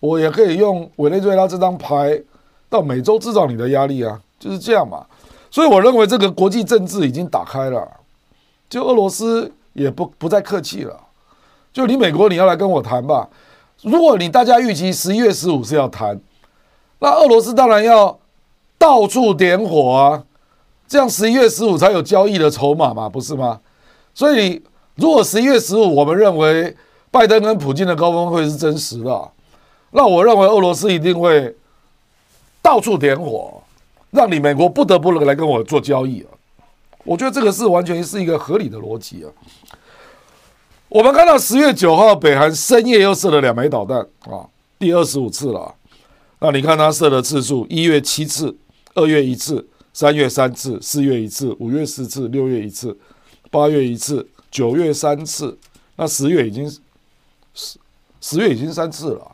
[0.00, 2.22] 我也可以用委内瑞拉这张牌
[2.70, 5.04] 到美洲制造你的压力啊，就是这样嘛。
[5.50, 7.86] 所以我认为这个国际政治已经打开了，
[8.70, 10.98] 就俄罗斯也不不再客气了，
[11.72, 13.28] 就你美国你要来跟我谈吧。
[13.82, 16.20] 如果你大家预期十一月十五是要谈，
[16.98, 18.18] 那俄罗斯当然要
[18.76, 20.24] 到处点火啊，
[20.88, 23.60] 这样十一月十五才有交易的筹码嘛，不是吗？
[24.14, 24.60] 所以，
[24.96, 26.76] 如果十一月十五，我们认为
[27.10, 29.30] 拜登跟普京的高峰会是真实的，
[29.92, 31.54] 那我认为俄罗斯一定会
[32.60, 33.62] 到处点火，
[34.10, 36.34] 让你美国不得不来跟我做交易啊！
[37.04, 39.30] 我觉得这个是完全是一个合理的逻辑啊。
[40.88, 44.48] 我们看到十月九号，北韩深夜又射了两枚导弹啊，
[44.78, 45.74] 第二十五次了。
[46.40, 48.56] 那你看他射的次数：一月七次，
[48.94, 52.96] 二月一次，三月三次，四月一次，五月四次，六月一次。
[53.50, 55.58] 八月一次，九月三次，
[55.96, 56.70] 那十月已经
[57.54, 57.78] 十
[58.20, 59.30] 十月已经三次了，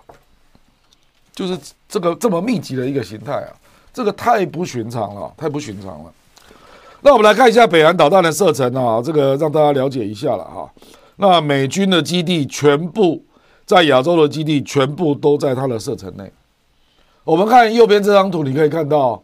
[1.35, 3.53] 就是这个这么密集的一个形态啊，
[3.93, 6.13] 这个太不寻常了，太不寻常了。
[7.01, 10.71] 那我们来看一下北韩导弹的射程啊，这个让大家了解一下了哈。
[11.17, 13.23] 那美军的基地全部
[13.65, 16.33] 在亚洲的基地全部都在它的射程内。
[17.25, 19.23] 我们看右边这张图，你可以看到，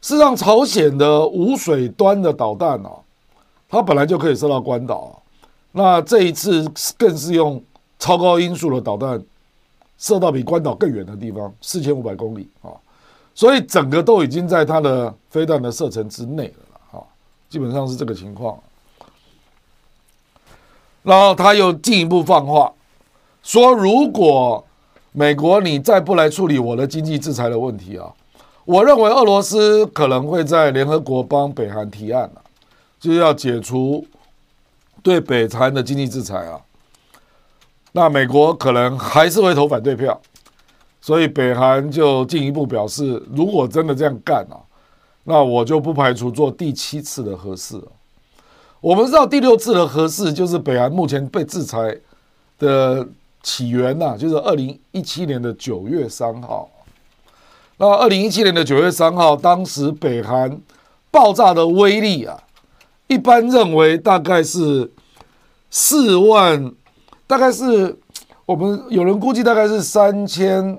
[0.00, 2.90] 事实上朝鲜的无水端的导弹啊。
[3.70, 5.20] 它本来就可以射到关岛，
[5.72, 6.66] 那这一次
[6.96, 7.62] 更是用
[7.98, 9.22] 超高音速的导弹
[9.98, 12.72] 射到比关岛更远的地方，四千五百公里啊，
[13.34, 17.04] 所以整个都已经在它的飞弹的射程之内了啊，
[17.50, 18.58] 基本上是这个情况。
[21.08, 22.70] 然后他又进一步放话，
[23.42, 24.62] 说如果
[25.12, 28.12] 美国你再不来处理我的经济制裁的问题啊，
[28.66, 32.42] 我认为俄罗斯可能会在联合国帮北韩提案了。
[33.00, 34.04] 就是要解除
[35.02, 36.60] 对北韩的经济制裁啊，
[37.92, 40.20] 那美国可能还是会投反对票，
[41.00, 44.60] 所以北韩就进一步表示，如果真的这样干啊，
[45.24, 47.80] 那我就不排除做第七次的核试。
[48.80, 51.98] 我们知道第六次的核试就是北韩目前被制裁
[52.58, 53.06] 的
[53.42, 56.68] 起源呐，就是二零一七年的九月三号。
[57.78, 60.60] 那二零一七年的九月三号，当时北韩
[61.10, 62.42] 爆炸的威力啊。
[63.08, 64.92] 一般认为大概是
[65.70, 66.72] 四万，
[67.26, 67.98] 大概是
[68.44, 70.78] 我们有人估计大概是三千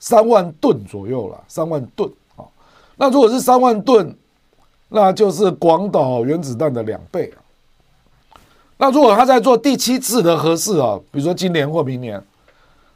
[0.00, 2.44] 三万吨左右了，三万吨啊。
[2.96, 4.16] 那如果是三万吨，
[4.88, 7.32] 那就是广岛原子弹的两倍。
[8.76, 12.22] 那如果他在做第七次的核试啊，比如说今年或明年，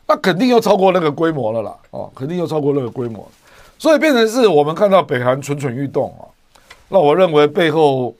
[0.06, 3.26] 那肯定又超过那个规模了啦，哦，肯定又超过那个规模，
[3.78, 6.24] 所以变成是我们看到北韩蠢蠢欲动啊。
[6.88, 8.14] 那我认为背后。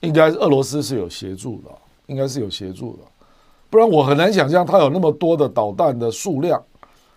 [0.00, 1.70] 应该是俄罗斯是有协助的，
[2.08, 2.98] 应该是有协助的，
[3.70, 6.62] 不然我很难想象他有那么多的导弹的数量，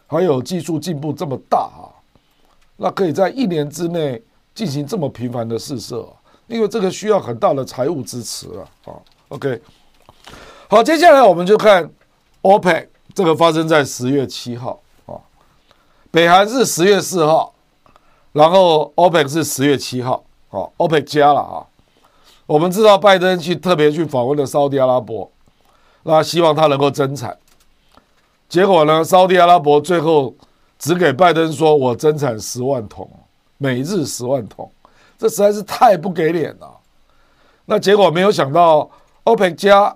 [0.06, 1.92] 还有技术进步这么大啊，
[2.78, 4.22] 那可以在一年之内
[4.58, 6.04] 进行这么频繁的试射，
[6.48, 8.66] 因为这个需要很大的财务支持啊。
[8.86, 9.62] 啊，OK，
[10.68, 11.88] 好，接下来我们就看
[12.42, 15.14] OPEC 这个发生在十月七号啊，
[16.10, 17.54] 北韩是十月四号，
[18.32, 21.64] 然后 OPEC 是十月七号，啊，OPEC 加了啊。
[22.48, 25.32] 我们知道拜登去特别去访问了沙特阿拉伯，
[26.02, 27.38] 那希望他能够增产。
[28.50, 30.34] 结果呢，沙特阿拉伯最后
[30.80, 33.08] 只给拜登说：“我增产十万桶，
[33.58, 34.72] 每日十万桶。”
[35.18, 36.78] 这实在是太不给脸了。
[37.66, 38.90] 那结果没有想到
[39.26, 39.96] ，OPEC 加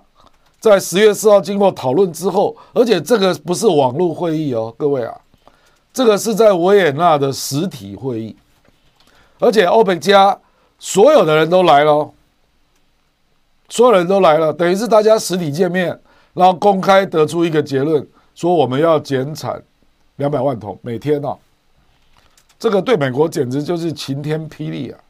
[0.58, 5.20] 在十月四号经过讨论之后，而且这个不是网络会议哦，各位啊，
[5.92, 8.36] 这个是在维也纳的实体会议，
[9.38, 10.38] 而且 OPEC 加
[10.78, 12.10] 所有的人都来了。
[13.68, 15.98] 所有人都来了，等于是大家实体见面，
[16.34, 19.62] 然后公开得出一个结论，说我们要减产
[20.16, 21.34] 两百万桶每天啊，
[22.62, 25.00] 这个对美国简直就是晴天霹雳啊！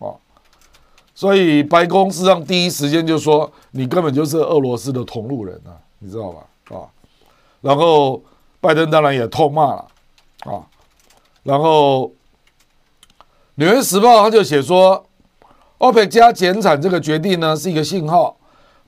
[0.00, 0.12] 啊，
[1.14, 6.76] 所以白宫实际上第一时间就说你根本就是俄罗斯的同路人啊，你知道吧？
[6.76, 6.84] 啊，
[7.62, 8.22] 然后
[8.60, 9.86] 拜登当然也痛骂了
[10.40, 10.60] 啊，
[11.44, 12.02] 然后
[13.54, 15.02] 《纽约时报》他就写说。
[15.78, 18.36] OPEC 加减产这个决定呢，是一个信号，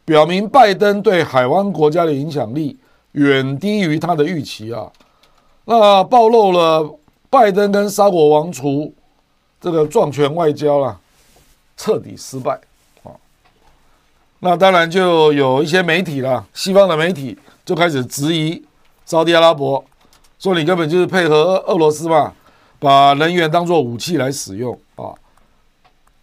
[0.04, 2.76] 表明拜登对海湾国家的影响力
[3.12, 4.90] 远低于他的预期啊。
[5.66, 6.98] 那暴露了
[7.30, 8.92] 拜登跟沙国王储
[9.60, 10.98] 这个撞权外交了，
[11.76, 12.60] 彻底失败
[13.04, 13.14] 啊。
[14.40, 18.62] 那当然就有一些媒体了，西方的媒体就开始质疑
[19.06, 19.84] 沙特阿拉伯，
[20.40, 22.32] 说你根本就是配合俄罗斯嘛，
[22.80, 25.14] 把能源当做武器来使用啊。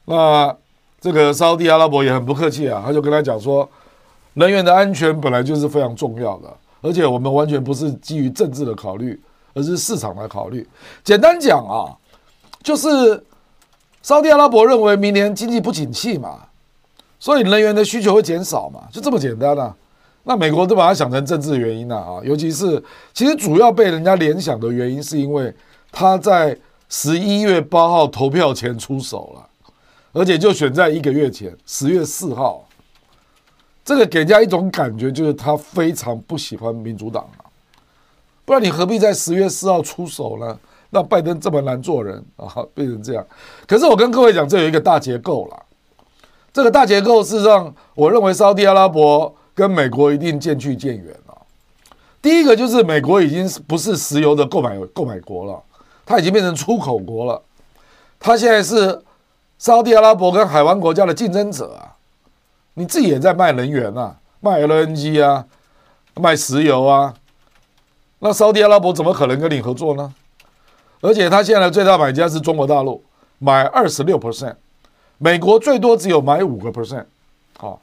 [0.06, 0.56] 那
[1.00, 3.70] 这个沙特阿拉伯也很不客气啊，他就跟他讲说，
[4.34, 9.18] 能源的安全本来就是非常重要的，而且我们完全不是基于政治的考虑，
[9.58, 10.66] 而是市场来考虑。
[11.04, 11.98] 简单讲啊，
[12.62, 13.22] 就是
[14.04, 16.40] 沙特阿拉伯认为明年经济不景气嘛，
[17.20, 19.76] 所以能源的需求会减少嘛，就这么简单啊。
[20.24, 22.82] 那美国都把它想成政治原因了啊，尤其是
[23.14, 25.52] 其实主要被人家联想的原因，是因为
[25.92, 26.56] 他在
[26.88, 29.44] 十一月八号投票前出手了。
[30.14, 32.68] 而且就选在一个月前，十月四号，
[33.86, 37.30] 这个给人家一种感觉，就是他非常不喜欢民主党，
[38.48, 40.58] 不然你何必在十月四号出手呢？
[40.90, 43.28] 让拜登这么难做人 啊，变成这样。
[43.68, 45.64] 可是我跟各位讲，这有一个大结构了。
[46.54, 51.38] 这个大结构事实上，我认为沙特阿拉伯跟美国一定渐去渐远了。
[52.22, 55.62] 第一个就是美国已经不是石油的购买购买国了，
[56.06, 57.42] 它已经变成出口国了，
[58.18, 59.04] 它现在是。
[59.60, 61.98] 沙特阿拉伯跟海湾国家的竞争者啊，
[62.76, 65.44] 你自己也在卖能源啊，卖 LNG 啊，
[66.14, 67.12] 卖石油啊，
[68.20, 70.14] 那沙特阿拉伯怎么可能跟你合作呢？
[71.02, 73.04] 而且他现在的最大买家是中国大陆，
[73.40, 74.56] 买二十六 percent，
[75.18, 77.06] 美国最多只有买五个 percent，
[77.58, 77.80] 好，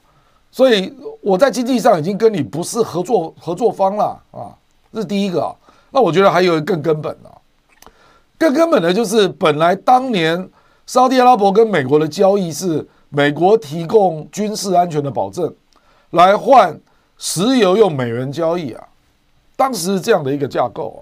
[0.51, 4.51] 所以我在经济上已经跟你不是合作合作方了啊，
[4.91, 5.55] 这是第一个啊。
[5.91, 7.31] 那我觉得还有更根本的，
[8.37, 10.49] 更根本的就是本来当年。
[10.87, 15.51] 沙特阿拉伯跟美国的交易是美国提供军事安全的保证，
[16.11, 16.79] 来换
[17.17, 18.87] 石油用美元交易啊，
[19.55, 21.01] 当时是这样的一个架构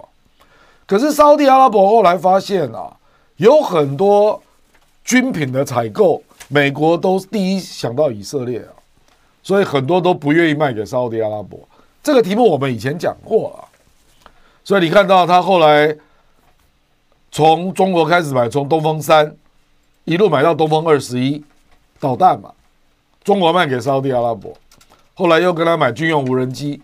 [0.86, 2.96] 可是沙特阿拉伯后来发现啊，
[3.36, 4.42] 有很多
[5.04, 8.72] 军品的采购，美国都第一想到以色列啊，
[9.42, 11.58] 所以很多都不愿意卖给沙特阿拉伯。
[12.02, 13.64] 这个题目我们以前讲过了，
[14.62, 15.96] 所以你看到他后来
[17.32, 19.34] 从中国开始买，从东风三。
[20.06, 21.42] 一路买到东风二十一
[21.98, 22.52] 导弹嘛，
[23.22, 24.52] 中国卖给沙特阿拉伯，
[25.14, 26.82] 后来又跟他买军用无人机，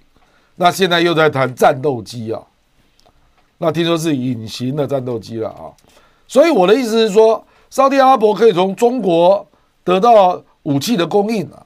[0.60, 2.42] 那现在又在谈战斗机啊，
[3.56, 5.72] 那听说是隐形的战斗机了啊，
[6.28, 9.46] 所以我的意思是说，沙特阿拉伯可以从中国
[9.82, 11.64] 得到武器的供应啊，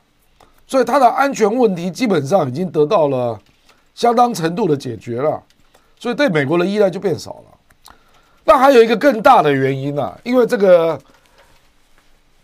[0.64, 3.36] 所以它的安全问题基本上已经得到了
[3.96, 5.42] 相当程度的解决了，
[5.98, 7.94] 所以对美国的依赖就变少了。
[8.44, 10.96] 那还有一个更大的原因呢，因为这个。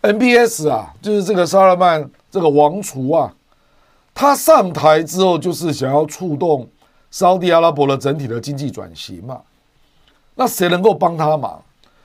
[0.03, 3.31] NBS 啊，就是这个沙勒曼这个王储啊，
[4.13, 6.69] 他上台之后就是想要触动
[7.09, 9.41] 沙特阿拉伯的整体的经济转型嘛。
[10.35, 11.61] 那谁能够帮他忙？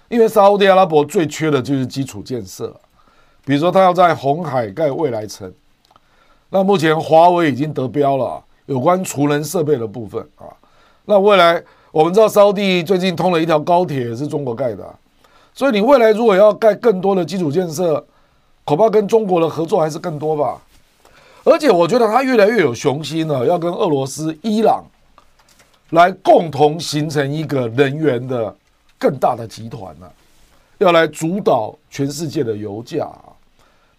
[0.08, 2.74] 因为沙特阿拉伯最缺的就是基础建设，
[3.44, 5.52] 比如说他要在红海盖未来城。
[6.48, 10.46] 那目前华为已经得标了，有关储能设备的部分啊。
[11.04, 14.94] 那未来我们知道沙地最近通了一条高铁，是中国盖的。
[15.52, 18.04] 所以你未来如果要盖更多的基础建设，
[18.64, 20.60] 恐怕跟中国的合作还是更多吧。
[21.46, 24.84] 而且我觉得他越来越有雄心了，要跟俄罗斯、伊朗
[25.90, 28.52] 来共同形成一个能源的
[28.98, 30.10] 更大的集团呢，
[30.78, 33.08] 要来主导全世界的油价。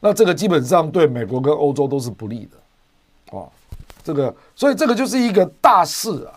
[0.02, 3.48] 那这个基本上对美国跟欧洲都是不利的，啊，
[4.04, 6.36] 这个，所以这个就是一个大事啊，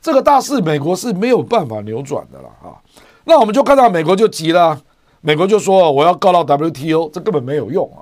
[0.00, 2.80] 这个大事美国是没有办法扭转的了啊。
[3.24, 4.80] 那我们就看到美国就急了，
[5.20, 8.00] 美国就说我要告到 WTO，这根本没有用啊，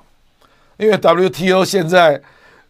[0.79, 2.19] 因为 WTO 现在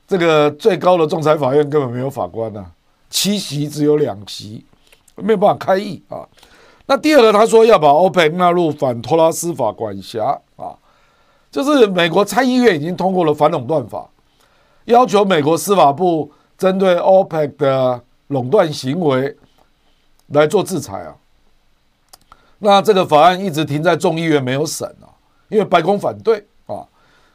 [0.08, 2.66] 这个最高的仲裁法院根本没有法官呐，
[3.08, 4.66] 七席只有两席，
[5.16, 6.28] 没有办法开议啊。
[6.88, 10.76] 那第二个他说要把 OPEC 纳入反托拉斯法管辖啊。
[11.52, 14.10] 就是美国参议院已经通过了反垄断法，
[14.86, 19.38] 要求美国司法部针对 OPEC 的垄断行为
[20.28, 21.16] 来做制裁啊。
[22.58, 25.14] 那这个法案一直停在众议院没有审啊，
[25.50, 26.46] 因为白宫反对。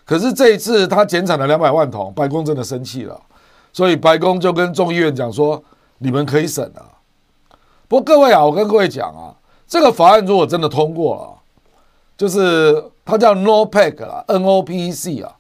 [0.05, 3.21] 可是这一次他减产了两百万桶，白宫真的生气了，
[3.73, 5.63] 所以白宫就跟众议院讲说：
[5.99, 6.85] 你们可以审啊。
[7.89, 9.35] 不过各位啊，我跟各位讲啊，
[9.67, 11.35] 这个法案如果真的通过了，
[12.17, 15.35] 就是它叫 NOPEC 啦，NOPEC 啊。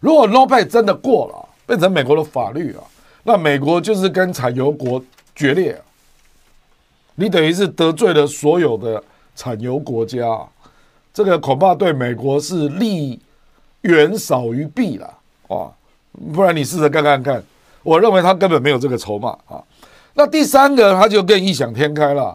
[0.00, 2.82] 如果 NOPEC 真的过了，变成美国的法律啊，
[3.22, 5.02] 那美国就是跟产油国
[5.34, 5.80] 决裂，
[7.14, 9.02] 你等于是得罪了所有的
[9.34, 10.46] 产油国家，
[11.14, 13.20] 这个恐怕对美国是利
[13.82, 15.06] 远少于弊了
[15.48, 15.70] 啊。
[16.34, 17.42] 不然你试着看看看，
[17.82, 19.62] 我认为他根本没有这个筹码啊。
[20.14, 22.34] 那第三个他就更异想天开了，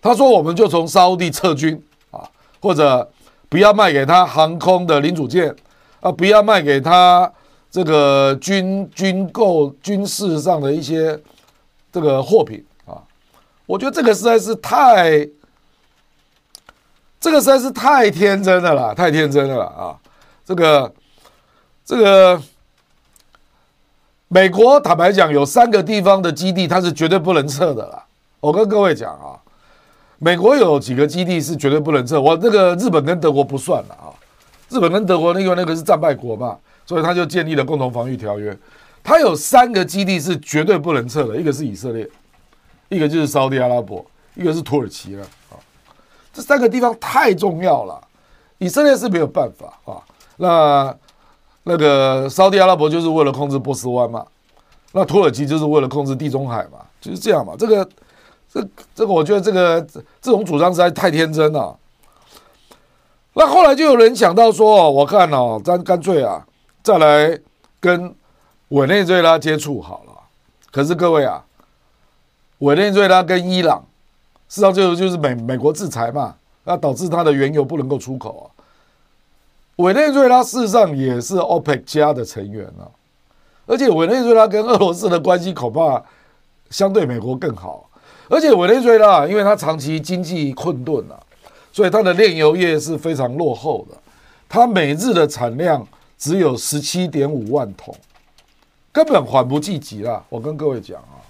[0.00, 2.28] 他说我们就从沙地撤军啊，
[2.60, 3.10] 或者。
[3.50, 5.56] 不要卖给他航空的零组件
[6.00, 6.12] 啊！
[6.12, 7.32] 不要卖给他
[7.70, 11.18] 这个军军购、军事上的一些
[11.90, 13.00] 这个货品啊！
[13.64, 15.26] 我觉得这个实在是太，
[17.18, 19.96] 这个实在是太天真的了，太天真的了啊！
[20.48, 20.94] 这个
[21.84, 22.40] 这个
[24.28, 28.02] 美国坦白讲，有三个地方的基地，它是绝对不能撤的了。
[28.40, 29.36] 我跟各位讲啊。
[30.20, 34.08] 美国有几个基地是绝对不能撤，我那个日本跟德国不算了啊。
[34.70, 38.56] 日本跟德国那个那个是战败国嘛，所以他就建立了共同防御条约。
[39.04, 42.08] 他有三个基地是绝对不能撤的，一个是以色列，
[42.88, 45.60] 一个就是沙特阿拉伯，一个是土耳其了啊。
[46.32, 48.00] 这三个地方太重要了，
[48.56, 50.02] 以色列是没有办法啊。
[50.38, 50.96] 那
[51.62, 54.26] 那个沙特阿拉伯就是为了控制波斯湾嘛，
[54.92, 57.52] 那土耳其就是为了控制地中海嘛，就是这样嘛。
[57.56, 57.88] 这个。
[58.50, 59.78] 这这个，我觉得这个
[60.22, 61.78] 这种主张实在太天真了。
[63.34, 66.46] 那后来就有人想到说，我看哦，咱干脆啊，
[66.82, 67.38] 再来
[67.78, 68.14] 跟
[68.68, 70.12] 委内瑞拉接触好了。
[70.70, 71.44] 可是各位啊，
[72.60, 73.84] 委内瑞拉跟伊朗，
[74.48, 76.34] 事实上就就是美美国制裁嘛，
[76.64, 78.57] 那导致它的原油不能够出口啊。
[79.78, 82.90] 委内瑞拉事实上也是 OPEC 加的成员啊，
[83.64, 86.02] 而且委内瑞拉跟俄罗斯的关系恐怕
[86.68, 87.88] 相对美国更好。
[88.28, 91.14] 而且委内瑞拉，因为它长期经济困顿啊，
[91.72, 93.96] 所以它的炼油业是非常落后的。
[94.48, 95.86] 它每日的产量
[96.18, 97.94] 只有十七点五万桶，
[98.90, 100.24] 根本缓不济急了。
[100.28, 101.22] 我跟各位讲啊，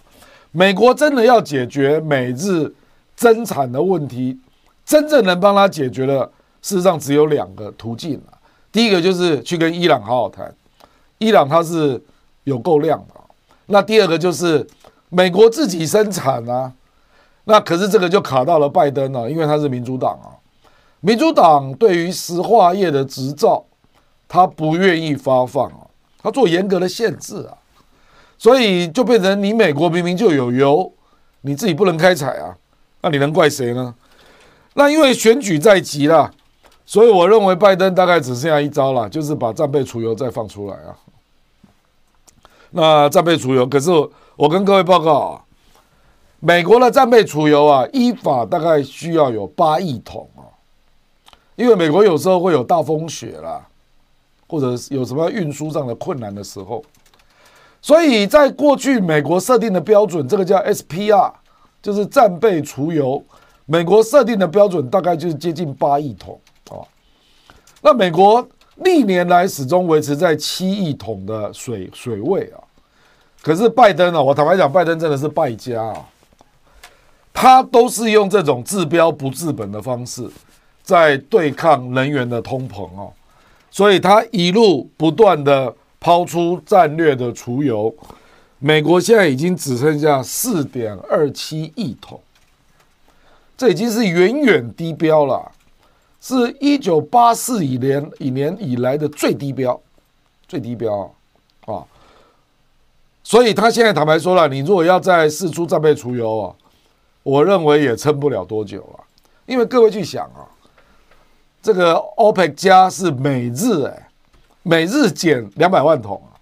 [0.52, 2.72] 美国真的要解决每日
[3.14, 4.38] 增产的问题，
[4.86, 6.24] 真正能帮他解决的，
[6.62, 8.37] 事实上只有两个途径了。
[8.70, 10.54] 第一个就是去跟伊朗好好谈，
[11.18, 12.02] 伊朗它是
[12.44, 13.14] 有够量的。
[13.66, 14.66] 那第二个就是
[15.08, 16.72] 美国自己生产啊。
[17.44, 20.36] 那可是这个就卡到了拜登了，因为他是民主党啊。
[21.00, 23.64] 民主党对于石化业的执照，
[24.28, 25.86] 他不愿意发放啊，
[26.22, 27.56] 他做严格的限制啊，
[28.36, 30.92] 所以就变成你美国明明就有油，
[31.40, 32.54] 你自己不能开采啊，
[33.00, 33.94] 那你能怪谁呢？
[34.74, 36.30] 那因为选举在即了，
[36.88, 40.96] 所以我认为拜登大概只剩下一招了，就是把战备储油再放出来啊。
[42.70, 43.90] 那战备储油，可是
[44.36, 45.44] 我跟各位报告啊。
[46.40, 50.48] 美国的战备储油啊，依法大概需要有八亿桶啊，
[51.56, 53.66] 因为美国有时候会有大风雪啦，
[54.46, 56.82] 或者有什么运输上的困难的时候，
[57.82, 61.32] 所以在过去美国设定的标准，这个叫 SPR，
[61.82, 63.22] 就是战备储油，
[63.66, 66.40] 美国设定的标准大概就是接近八亿桶。
[67.80, 72.58] 那美国历年来始终维持在七亿桶的水水位啊，
[73.42, 76.06] 可是拜登啊，我坦白讲，拜登真的是败家啊。
[77.32, 80.28] 他都是用这种治标不治本的方式，
[80.82, 83.12] 在对抗能源的通膨哦，
[83.70, 87.94] 所以他一路不断的抛出战略的储油，
[88.58, 92.20] 美国现在已经只剩下四点二七亿桶，
[93.56, 95.52] 这已经是远远低标了，
[96.20, 99.80] 是一九八四以年以年以来的最低标，
[100.46, 101.14] 最低标
[101.66, 101.84] 啊。
[103.22, 106.54] 所以他现在坦白说了，你如果要再试出战备除油啊，
[107.22, 109.04] 我认为也撑不了多久了。
[109.46, 110.48] 因为各位去想啊，
[111.62, 114.08] 这个 OPEC 加是每日哎，
[114.62, 116.36] 每日减两百万桶啊，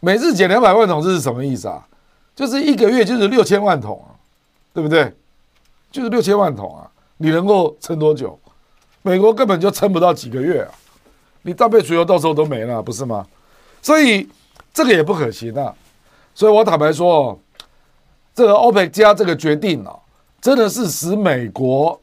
[0.00, 1.86] 每日减两百万桶这是什么意思啊？
[2.34, 4.14] 就是一个月就是六千万桶啊，
[4.74, 5.12] 对不对？
[5.90, 8.38] 就是六千万桶啊，你能够撑多久？
[9.02, 10.70] 美国根本就撑不到几个月啊，
[11.42, 13.26] 你战备储油到时候都没了，不是吗？
[13.80, 14.28] 所以
[14.72, 15.74] 这个也不可行啊。
[16.34, 17.38] 所以我坦白说，
[18.34, 19.94] 这个 OPEC 加这个决定啊。
[20.40, 22.00] 真的是使美国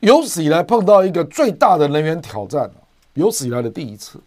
[0.00, 2.68] 有史以来碰到一个最大的能源挑战
[3.14, 4.20] 有史以来的第一次，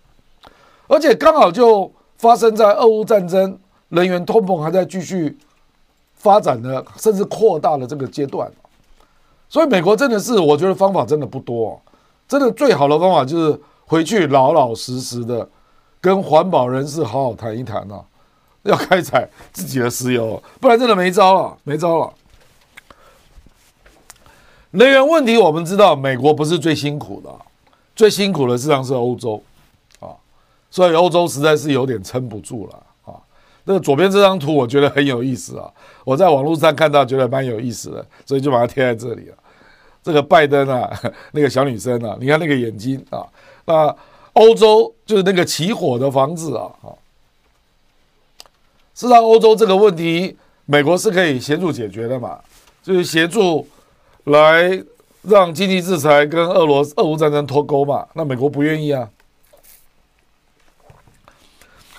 [0.88, 5.38] 而且刚好就发生在俄乌战争、能源通膨还在继续
[6.14, 8.50] 发展的，甚至扩大的这个阶段，
[9.52, 11.78] 所以美国真的是，我觉得方法真的不多，
[12.26, 15.46] 真的最好的方法就是回去老老实实的
[16.00, 18.02] 跟环保人士好好谈一谈啊，
[18.64, 22.14] 要开采自己的石油，不然真的没招了，没招了。
[24.72, 27.30] 能源问题，我们知道美国不是最辛苦的，
[27.94, 29.44] 最辛苦的实际上是欧洲，
[30.00, 30.16] 啊，
[30.70, 33.20] 所以欧洲实在是有点撑不住了啊。
[33.66, 35.70] 那个左边这张图我觉得很有意思啊，
[36.06, 39.36] 我在网络上看到觉得蛮有意思的，所以就把它贴在这里了。
[40.04, 40.90] 这个拜登啊，
[41.34, 43.26] 那个小女生啊，你看那个眼睛啊，
[43.66, 43.96] 那
[44.34, 46.94] 欧洲就是那个起火的房子啊，啊，
[48.96, 52.40] 实上欧洲这个问题，美国是可以协助解决的嘛，
[52.82, 53.68] 就是协助。
[54.26, 54.84] 来
[55.24, 58.08] 让经济制裁跟俄罗斯俄乌战争脱钩嘛？
[58.14, 59.10] 那美国不愿意啊，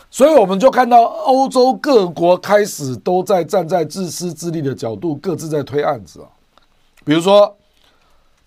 [0.08, 6.28] 所以我们就看到欧洲各国开始都在站在自私自利的角度，各自在推案子啊。
[7.04, 7.56] 比如说，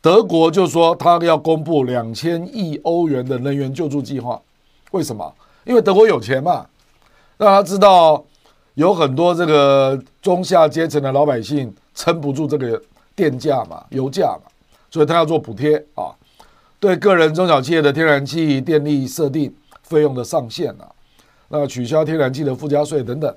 [0.06, 4.40] 德国就说他要公布两千亿欧元的能源救助计划，
[4.92, 5.34] 为什么？
[5.64, 6.68] 因为德国有钱嘛，
[7.38, 8.24] 让他知道
[8.76, 12.80] 有很多这个中下阶层的老百姓撑不住这个。
[13.16, 14.52] 电价嘛，油价嘛，
[14.92, 16.12] 所以他要做补贴啊，
[16.82, 20.92] 对个人中小企业的天然气电力设定费用的上限啊，
[21.48, 23.34] 那取消天然气的附加税等等。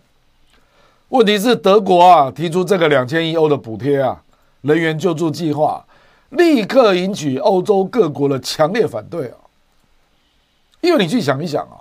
[1.11, 4.21] 问题是德国啊提出这个两千亿欧的补贴啊，
[4.63, 5.87] 能源救助计划，
[6.31, 9.37] 立刻引起欧洲各国的强烈反对啊。
[10.81, 11.81] 因为你去想一想啊，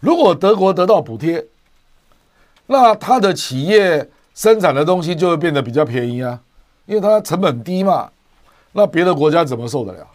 [0.00, 1.44] 如果德国得到补贴，
[2.66, 6.40] 那他的企业生产的东西就会变得比较便宜啊。
[6.86, 8.08] 因为它成本低嘛，
[8.70, 10.06] 那别的国家怎么受得了？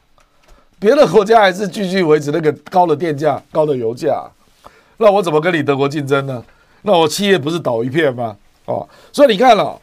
[0.80, 4.26] 别的国家还是继续维持那个高的电价、高的油价，
[4.96, 6.42] 那我怎么跟你德国竞争呢？
[6.84, 8.38] 那我企业不是倒一片吗？
[8.68, 9.78] 哦，所以你看了，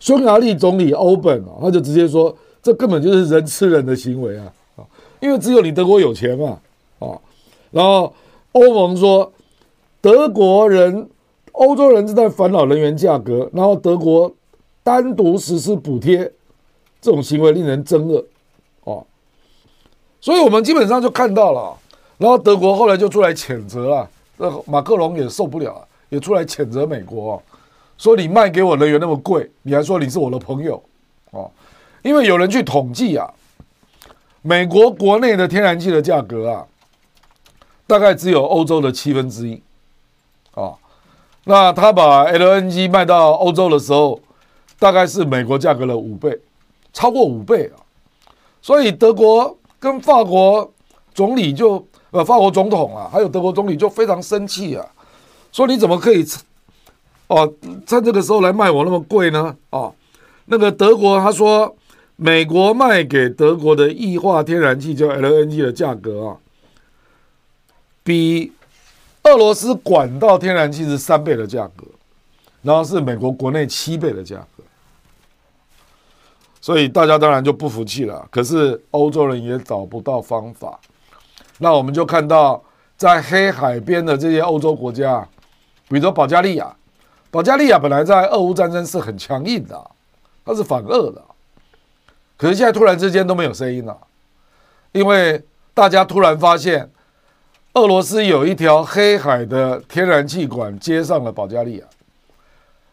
[0.00, 4.52] 匈牙利总理欧本啊，他就直接说，这根本就是人吃人的行为啊！
[4.74, 4.82] 啊，
[5.20, 6.58] 因为只有你德国有钱嘛，
[6.98, 7.14] 啊，
[7.70, 8.12] 然后
[8.50, 9.32] 欧盟说，
[10.00, 11.08] 德国人、
[11.52, 14.34] 欧洲人正在烦恼能源价格，然后德国。
[14.86, 16.30] 单独实施补贴，
[17.00, 18.22] 这种行为令人憎恶，
[18.82, 19.06] 哦，
[20.20, 21.74] 所以我们基本上就看到了，
[22.18, 27.40] 然后德国后来就出来谴责了，那马克龙也受不了，也出来谴责美国，啊
[27.96, 30.82] 说你卖给我能源那么贵，你还说你是我的朋友，
[31.30, 31.50] 哦，
[32.04, 33.34] 因为有人去统计啊，
[34.42, 36.66] 美国国内的天然气的价格啊，
[37.88, 39.60] 大概只有欧洲的七分之一，
[40.54, 40.74] 啊，
[41.46, 44.20] 那他把 LNG 卖到欧洲的时候。
[44.76, 46.36] 大概是美国价格的五倍，
[46.92, 47.78] 超过五倍啊！
[48.60, 50.70] 所以德国跟法国
[51.14, 54.84] 总理就呃，法国总统啊，还有德国总理就非常生气啊，
[55.52, 56.26] 说你怎么可以
[57.28, 57.50] 哦，
[57.86, 59.56] 趁这个时候来卖我那么贵呢？
[59.70, 59.94] 哦，
[60.46, 61.74] 那个德国他说，
[62.16, 66.36] 美国卖给德国的液化天然气叫 LNG 的价格啊，
[68.02, 68.52] 比
[69.24, 71.84] 俄罗斯管道天然气是三倍的价格，
[72.62, 74.62] 然后是美国国内七倍的价格。
[76.60, 80.78] 所以大家当然就不服气了，可是欧洲人也找不到方法。
[81.58, 82.62] 那我们就看到，
[82.96, 85.28] 在黑海边的这些欧洲国家，
[85.88, 86.74] 比如说保加利亚，
[87.30, 89.90] 保加利亚本来在俄乌战争是很强硬的，
[90.44, 91.22] 它是反俄的，
[92.36, 93.96] 可是现在突然之间都没有声音了，
[94.92, 96.90] 因为大家突然发现，
[97.74, 101.84] 俄罗斯有一条黑海的天然气管接上了保加利亚，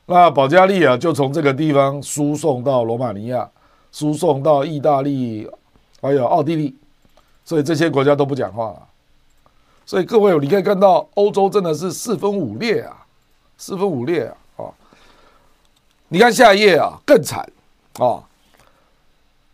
[0.05, 3.49] 那保加利亚就从这个地方输送到罗马尼亚。
[3.93, 5.45] 输送到意大利，
[6.01, 6.73] 还有奥地利，
[7.43, 8.87] 所以这些国家都不讲话了。
[9.85, 13.05] 所以各位，你可以看到欧洲真的是四分五裂啊，
[13.57, 14.63] 四分五裂啊！
[14.63, 14.71] 啊，
[16.07, 17.45] 你看下一页啊，更惨
[17.99, 18.23] 啊！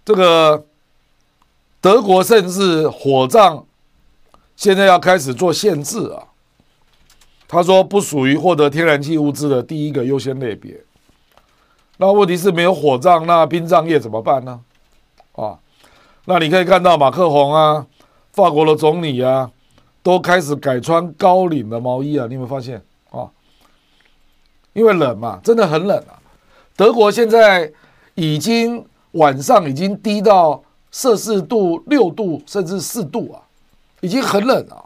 [0.07, 0.65] 这个
[1.81, 3.65] 德国甚至火葬
[4.55, 6.31] 现在要开始做限制啊！
[7.45, 10.79] 他说不属于获得天然气物资的第一个优先类别。
[11.97, 14.61] 那问题是没有火葬，那殡葬业怎么办呢？
[15.33, 15.59] 啊，
[16.23, 17.85] 那你可以看到马克宏啊，
[18.31, 19.51] 法国的总理啊，
[20.01, 22.81] 都开始改穿高领的毛衣啊，你有没有发现
[23.11, 23.29] 啊？
[24.71, 26.15] 因为冷嘛，真的很冷啊。
[26.77, 27.73] 德国现在
[28.15, 33.41] 已经晚上已经低到摄氏度六度甚至四度啊，
[34.01, 34.83] 已经很冷了。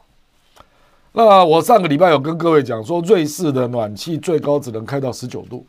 [1.14, 5.66] 那我上个礼拜有跟各位讲说，瑞士的暖气最高只能开到十九度，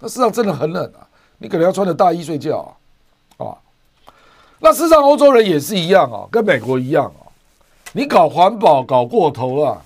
[0.00, 1.06] 那事实上真的很冷啊，
[1.38, 2.76] 你可能要穿着大衣睡觉
[3.38, 3.54] 啊，啊，
[4.58, 7.30] 那事实上欧洲人也是一样啊，跟美国一样啊，
[7.92, 9.80] 你搞环保搞过头了，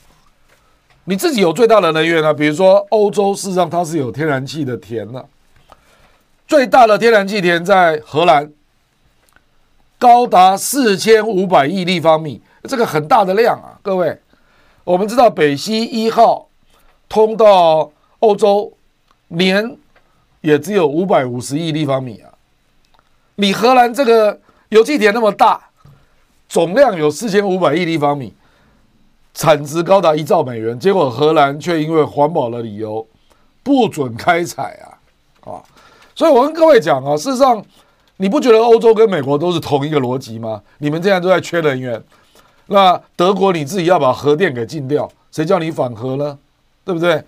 [1.05, 5.29] 你自己有最大的能源啊，比如说欧洲事实上它是有天然气的田的，
[6.51, 8.51] 最大的天然气田在荷兰，
[10.01, 14.21] 高达四千五百亿立方米，这个很大的量啊，各位。
[14.83, 16.49] 我们知道北溪一号
[17.09, 18.73] 通到欧洲，
[19.29, 19.77] 年
[20.41, 22.35] 也只有五百五十亿立方米啊！
[23.37, 24.41] 你荷兰这个
[24.71, 25.69] 油气田那么大，
[26.49, 28.35] 总量有四千五百亿立方米，
[29.35, 33.07] 产值高达一兆美元，结果荷兰却因为环保的理由
[33.63, 34.99] 不准开采啊！
[35.53, 35.63] 啊，
[36.21, 37.65] 所以我跟各位讲啊，事实上
[38.19, 40.61] 你不觉得欧洲跟美国都是同一个逻辑吗？
[40.77, 42.05] 你们现在都在缺能源。
[42.67, 46.39] 那德国你自己要把核电给禁掉，谁叫你反核呢？
[46.85, 47.25] 对不对？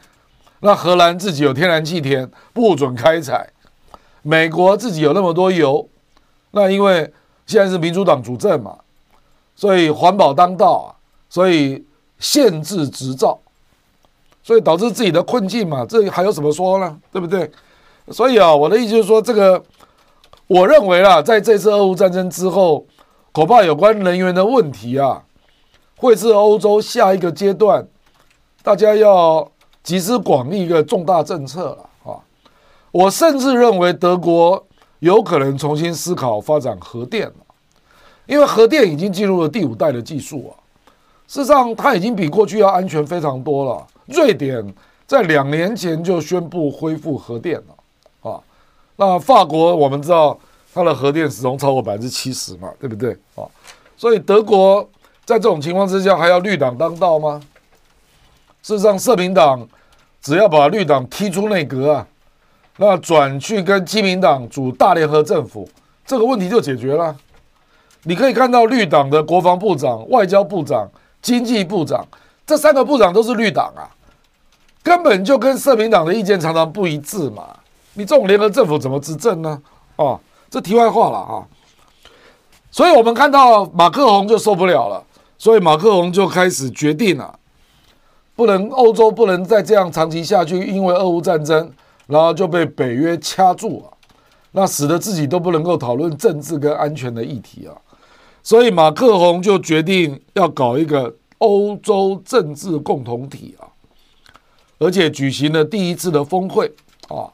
[0.61, 3.49] 那荷兰自己有天然气田，不准开采。
[4.21, 5.89] 美国自己有那么多油，
[6.51, 7.11] 那因为
[7.47, 8.77] 现在是民主党主政嘛，
[9.57, 10.93] 所以环保当道啊，
[11.31, 11.83] 所以
[12.19, 13.39] 限制执照，
[14.43, 15.87] 所以导致自己的困境嘛。
[15.89, 16.95] 这还有什么说呢？
[17.11, 17.51] 对不对？
[18.09, 19.63] 所以啊，我的意思就是说，这个
[20.47, 22.87] 我认为啊，在这次俄乌战争之后，
[23.33, 25.25] 恐怕有关能源的问题啊。
[25.97, 27.87] 会是欧洲下一个阶段，
[28.65, 29.49] 大家要
[29.85, 32.19] 集思广益一个重大政策了啊！
[32.91, 34.67] 我甚至认为德国
[34.99, 37.31] 有可能重新思考发展核电，
[38.27, 40.59] 因为核电已经进入了第五代的技术啊。
[41.29, 43.87] 事实上，它已经比过去要安全非常多了。
[44.07, 44.75] 瑞典
[45.07, 47.75] 在两年前就宣布恢复核电了。
[48.97, 50.39] 那法国我们知道
[50.75, 53.45] 它的核电始终超过百分之七十嘛，对不对啊？
[53.97, 54.89] 所以德国。
[55.25, 57.41] 在这种情况之下，还要绿党当道吗？
[58.61, 59.67] 事实上，社民党
[60.21, 62.07] 只要把绿党踢出内阁啊，
[62.79, 65.67] 那转去跟基民党组大联合政府，
[66.05, 67.17] 这个问题就解决了。
[68.03, 70.91] 你可以看到绿党的国防部长、外交部长、
[71.23, 72.05] 经济部长
[72.45, 73.87] 这三个部长都是绿党啊，
[74.83, 77.57] 根本就跟社民党的意见常常不一致嘛。
[77.95, 79.63] 你这种联合政府怎么执政呢？
[79.97, 80.19] 哦，
[80.49, 81.47] 这题外话了啊。
[82.71, 85.05] 所以我们看到马克宏就受不了了。
[85.37, 87.37] 所以马克龙就开始决定了，
[88.37, 91.69] 不能欧洲不能再这样长期下去，因为俄乌战争，
[92.07, 93.93] 然后就被北约掐住了，
[94.53, 97.75] 那使得自己都不能够讨论政治跟安全的议题啊。
[98.45, 103.67] 所以马克龙就决定要搞一个欧洲政治共同体啊，
[104.79, 106.73] 而且举行了第一次的峰会
[107.09, 107.27] 啊。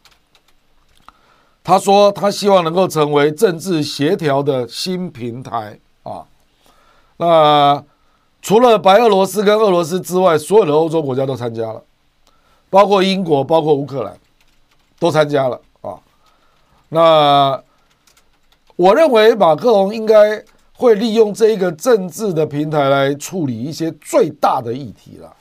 [1.68, 6.24] 他说他希望能够成为政治协调的新平台啊，
[7.18, 7.84] 那。
[8.40, 11.82] 除了白俄罗斯跟俄罗斯之外，所有的欧洲国家都参加了，
[12.70, 14.16] 包括英国、包括乌克兰，
[14.98, 15.98] 都参加了啊。
[16.88, 17.62] 那
[18.76, 20.42] 我认为马克龙应该
[20.72, 25.36] 会利用这一个政治的平台来处理一些最大的议题了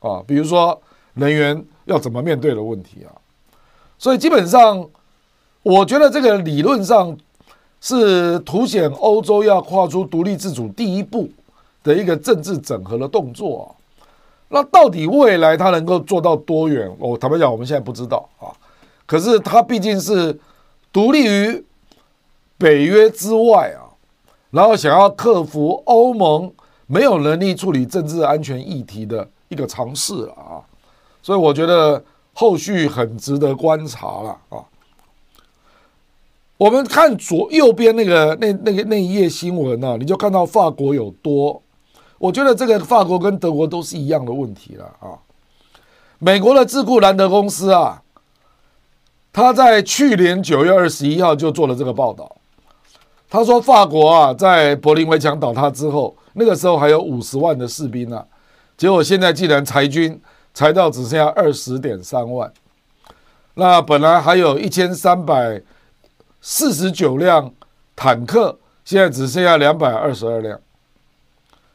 [0.00, 0.78] 啊，比如说
[1.14, 3.14] 能源要怎么面对的问题啊。
[3.96, 4.86] 所以基本上，
[5.68, 7.14] 我觉得这个理论上
[7.80, 11.28] 是凸显欧洲要跨出独立自主第一步。
[11.84, 13.64] 的一个政治整合的动作啊，
[14.48, 16.90] 那到底未来它能够做到多远？
[16.98, 18.50] 我坦白讲，我们现在不知道啊。
[19.06, 20.38] 可是它毕竟是
[20.92, 21.64] 独立于
[22.58, 23.88] 北约之外啊，
[24.50, 26.52] 然后想要克服欧盟
[26.86, 30.60] 没有能力处理政治安全议题的一个尝试啊，
[31.22, 32.04] 所以我觉得
[32.34, 34.60] 后续很值得观察了啊。
[36.58, 41.62] 我们看左右边那个那那个那一页新闻呢，你就看到法国有多。
[42.18, 45.14] 我觉得这个法国跟德国都是一样的问题了啊！
[46.18, 48.02] 美国的智库兰德公司啊，
[49.32, 52.36] 他在去年九月二十一号就做了这个报道。
[53.30, 58.24] 他说，法国啊，在柏林围墙倒塌之后，那个时候还有五十万的士兵呢，
[58.76, 60.20] 结果现在竟然裁军，
[60.52, 62.52] 裁到只剩下二十点三万。
[63.54, 65.62] 那本来还有一千三百
[66.40, 67.52] 四十九辆
[67.96, 70.58] 坦克，现在只剩下两百二十二辆。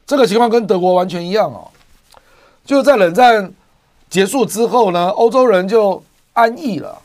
[0.06, 1.68] 这个情况跟德国完全一样哦，
[2.64, 3.52] 就在冷战
[4.10, 6.02] 结束之后呢，欧洲人就
[6.34, 7.00] 安逸了，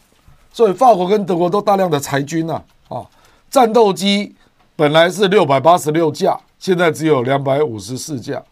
[0.52, 3.06] 所以法国跟德国都大量的裁军啊啊，
[3.50, 4.36] 战斗机
[4.76, 8.44] 本来是六百八十六架，现在只有两百五十四架。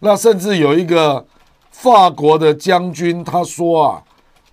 [0.00, 1.24] 那甚至有一个
[1.70, 4.02] 法国的将军他说啊，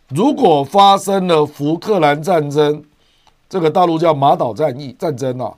[0.09, 2.83] 如果发生了福克兰战争，
[3.51, 5.53] 这个大陆叫马岛战役战争啊，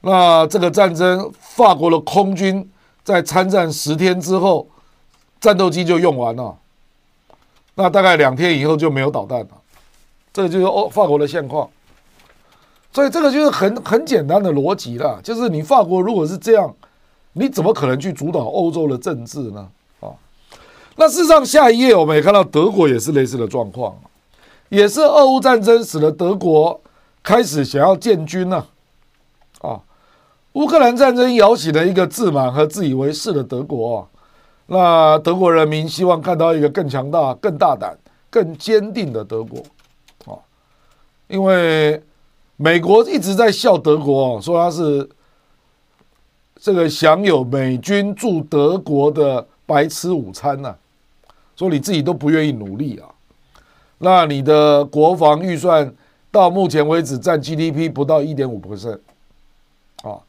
[0.00, 2.68] 那这个战争法国的空军
[3.04, 4.66] 在参战十天之后。
[5.38, 6.56] 战斗机就用完了，
[7.74, 9.48] 那大概两天以后就没有导弹了，
[10.32, 11.68] 这就是欧法国的现况。
[12.90, 16.74] 所以这个就是很很简单的逻辑了，就是你法国如果是这样，
[17.34, 19.68] 你怎么可能去主导欧洲的政治呢？
[20.00, 20.08] 啊，
[20.96, 23.94] 那事实上下一页我们也看到德国也是类似的状况，
[24.70, 26.80] 也是俄乌战争使得德国
[27.26, 28.64] 开始想要建军呢，
[29.60, 29.80] 啊，
[30.52, 34.06] 乌克兰战争摇起了一个自满和自以为是的德国啊。
[34.66, 37.98] 那德国人民希望看到一个更强大、更大胆、
[38.30, 39.58] 更坚定的德国，
[40.32, 40.38] 啊，
[41.26, 42.00] 因为
[42.54, 45.08] 美国一直在笑德国，说他是
[46.60, 50.76] 这个享有美军驻德国的白吃午餐呐，
[51.56, 53.10] 说你自己都不愿意努力啊，
[53.98, 55.92] 那你的国防预算
[56.36, 58.98] 到目前为止占 GDP 不到一点五 percent，
[60.02, 60.20] 啊，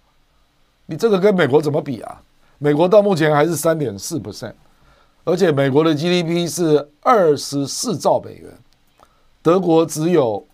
[0.85, 2.21] 你这个跟美国怎么比啊？
[2.59, 4.53] 美国到目前还是三点四 percent，
[5.25, 8.49] 而且美国的 GDP 是二十四兆美元，
[9.41, 10.47] 德国只有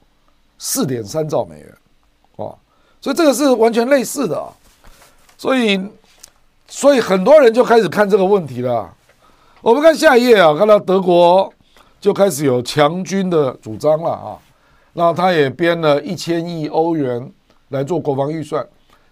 [0.58, 1.78] 四点三兆美元，
[2.38, 2.56] 哇！
[3.00, 4.44] 所以这个是完全类似的，
[5.38, 5.80] 所以
[6.68, 8.92] 所以很多人就开始看这个问题了。
[9.62, 11.54] 我们看下一页啊，看到德国
[12.02, 14.40] 就开始有强军的主张了啊，
[14.94, 17.32] 那他也编了一千亿欧元
[17.70, 18.66] 来做国防预算。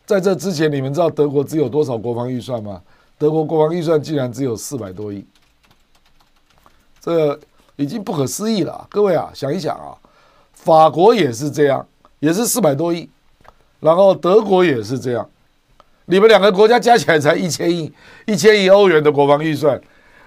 [0.05, 2.82] 在这之前，你们知道德国只有多少国防预算吗？
[3.17, 5.23] 德国国防预算竟然只有四百多亿，
[6.99, 7.39] 这
[7.75, 8.88] 已经不可思议了。
[8.89, 9.95] 各位啊，想一想啊，
[10.53, 11.88] 法国也是这样，
[12.19, 13.07] 也是四百多亿，
[13.79, 15.29] 然后德国也是这样，
[16.05, 17.93] 你们两个国家加起来才一千亿，
[18.25, 19.79] 一千亿欧元的国防预算，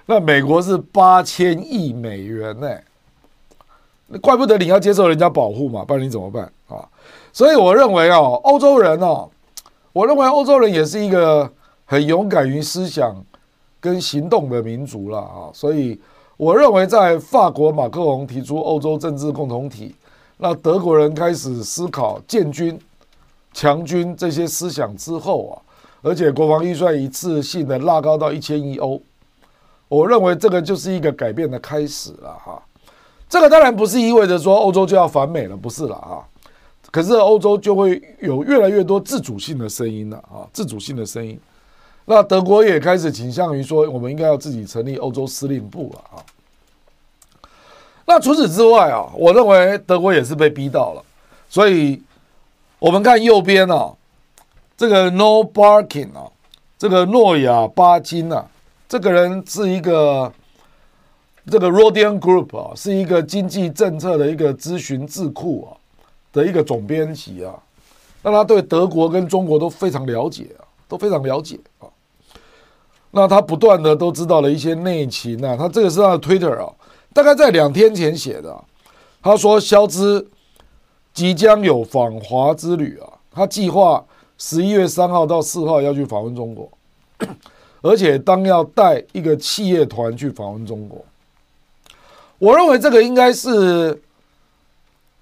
[0.06, 2.68] 那美国是八千亿美元呢，
[4.20, 6.88] 怪不得你要接受人家保护嘛，不然你怎么办啊？
[7.32, 9.28] 所以我认为啊，欧洲人哦。
[9.92, 11.48] 我认为欧洲人也是一个
[11.84, 13.14] 很勇敢于思想
[13.78, 16.00] 跟行动的民族了啊，所以
[16.36, 19.94] 我认为在法国马克龙提出欧洲政治共同体，
[20.38, 22.76] 那德国人开始思考建军、
[23.52, 25.54] 强军这些思想之后啊，
[26.02, 29.00] 而且国防预算一次性的拉高到一千亿欧，
[29.86, 32.60] 我认为这个就是一个改变的开始了哈。
[33.28, 36.22] 这个当然不是意味着说欧洲就要反美了，不是了啊。
[36.90, 41.38] 可是欧洲就会有越来越多自主性的声音了啊，自主性的声音。
[42.04, 46.22] 那德国也开始倾向于说，我们应该要自己成立欧洲司令部了啊。
[48.06, 51.02] 那除此之外啊，我认为德国也是被逼到了。
[51.48, 52.00] 所以，
[52.78, 53.92] 我们看右边啊，
[54.76, 56.30] 这个 No Barking 啊，
[56.78, 58.46] 这个诺亚巴金啊，
[58.88, 60.30] 这个人是一个
[61.50, 65.80] 这个 Rodian Group 啊，是一个经济政策的一个咨询智库啊。
[66.34, 67.54] 的一个总编辑啊，
[68.22, 71.86] 那他对德国跟中国都非常了解啊，都非常了解啊。
[73.12, 75.56] 那他不断的都知道了一些内情啊。
[75.56, 76.74] 他这个是他的 Twitter 啊，
[77.12, 78.52] 大概在两天前写的。
[79.22, 80.28] 他说，肖兹
[81.12, 84.04] 即将有访华之旅啊，他计划
[84.36, 86.68] 十一月三号到四号要去访问中国，
[87.80, 91.04] 而且当要带一个企业团去访问中国。
[92.38, 94.02] 我认为这个应该是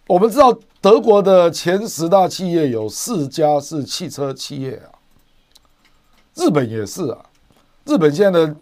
[0.07, 0.57] 我们知道。
[0.83, 4.91] 德国的前十大企业有四家是汽车企业啊，
[6.35, 7.25] 日本也是啊，
[7.85, 8.57] 日本现在的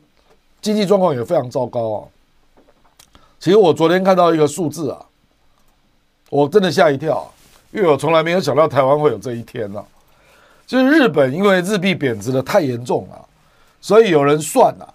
[0.60, 1.98] 经济状况也非常糟糕啊。
[3.38, 5.02] 其实我昨天看到一个数字啊，
[6.28, 7.26] 我真的吓一跳，
[7.70, 9.82] 因为我从来没有想到台湾会有这一天呢。
[10.66, 13.28] 就是日本因为日币贬值的太严重了，
[13.80, 14.94] 所以有人算了，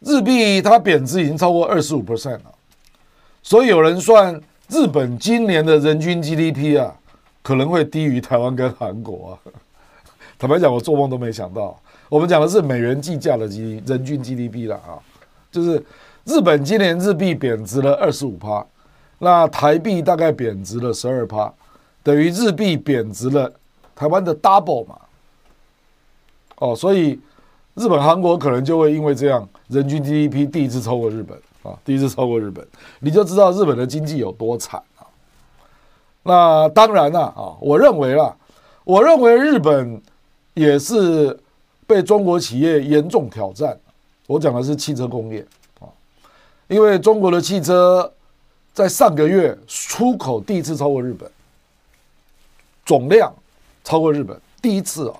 [0.00, 2.54] 日币它贬值已经超过二十五 percent 了，
[3.46, 4.42] 所以有人算。
[4.68, 6.92] 日本今年的人均 GDP 啊，
[7.40, 9.54] 可能会低于台湾跟韩国啊。
[10.36, 11.80] 坦白讲，我做梦都没想到。
[12.08, 14.98] 我们讲的是美元计价的 G 人均 GDP 了啊，
[15.52, 15.80] 就是
[16.24, 18.66] 日本今年日币贬值了二十五趴，
[19.20, 21.54] 那台币大概贬值了十二趴，
[22.02, 23.52] 等于日币贬值了
[23.94, 24.98] 台湾的 double 嘛。
[26.58, 27.20] 哦，所以
[27.76, 31.40] 日本、韩国可能就会因为这样，人均 GDP 第一次超过日本。
[31.66, 32.66] 啊，第一次超过日本，
[33.00, 35.02] 你就知道日本的经济有多惨啊！
[36.22, 38.36] 那当然了啊，我认为啦，
[38.84, 40.00] 我认为日本
[40.54, 41.36] 也是
[41.86, 43.78] 被中国企业严重挑战。
[44.26, 45.44] 我讲的是汽车工业
[45.80, 45.90] 啊，
[46.68, 48.12] 因为中国的汽车
[48.72, 51.30] 在上个月出口第一次超过日本，
[52.84, 53.32] 总量
[53.82, 55.16] 超过日本第一次啊，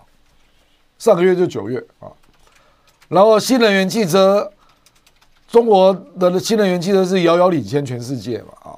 [0.98, 2.10] 上个月就九月啊，
[3.08, 4.52] 然后新能源汽车，
[5.56, 5.90] 中国
[6.20, 8.76] 的新能源汽车是遥遥领先全世界嘛啊，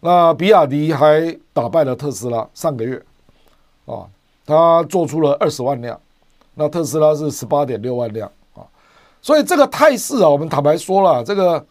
[0.00, 3.02] 那比亚迪还打败了特斯拉，上个月
[3.86, 4.04] 啊，
[4.44, 5.98] 它做出了二十万辆，
[6.56, 8.60] 那特斯拉是十八点六万辆啊，
[9.22, 11.64] 所以这个态势啊，我们坦白说了这个。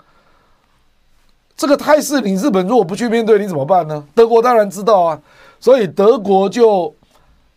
[1.55, 4.03] 这个态势，你日本如果不去面对，你怎么办呢？
[4.15, 5.21] 德国当然知道啊，
[5.59, 6.91] 所以德国就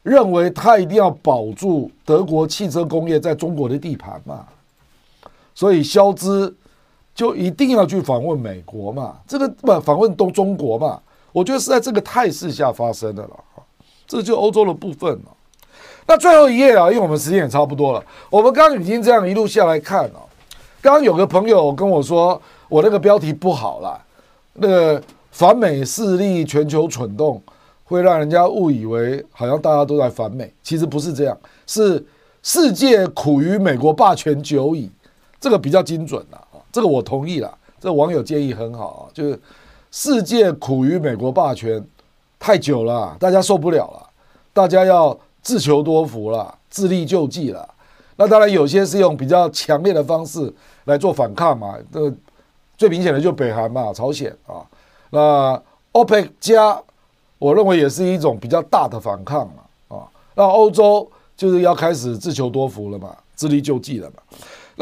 [0.02, 4.44] 认为他一定要保住德国汽车工业在中国的地盘嘛，
[5.54, 6.54] 所以肖兹
[7.14, 11.00] 就一定要去访问美国嘛，这个不访问东中国嘛？
[11.32, 13.30] 我觉得是在这个态势下发生的了
[14.06, 15.36] 这就欧洲的部分了。
[16.06, 20.20] 那最后一页啊，因为我们时间也差不多了，我们刚刚已经这样一路下来看了，
[20.80, 22.40] 刚刚有个朋友跟我说。
[22.68, 24.02] 我那个标题不好了，
[24.54, 27.38] 那个反美势力全球蠢动，
[27.84, 32.02] 会让人家误以为好像大家都在反美，其实不是这样，是
[32.42, 34.90] 世界苦于美国霸权久矣，
[35.38, 39.38] 这个比较精准了啊，这个我同意了，这网友建议很好啊，就是
[39.92, 41.86] 世界苦于美国霸权
[42.40, 44.10] 太久了，大家受不了了，
[44.52, 47.68] 大家要自求多福了，自力救济了，
[48.16, 50.52] 那当然有些是用比较强烈的方式
[50.86, 52.12] 来做反抗嘛，这。
[52.78, 54.66] 最明显的就北韩嘛，朝鲜啊，
[55.10, 55.62] 那
[55.92, 56.82] OPEC 加，
[57.38, 64.16] 我认为也是一种比较大的反抗嘛，啊，那欧洲就是要开始自求多福了嘛，自力救济了嘛。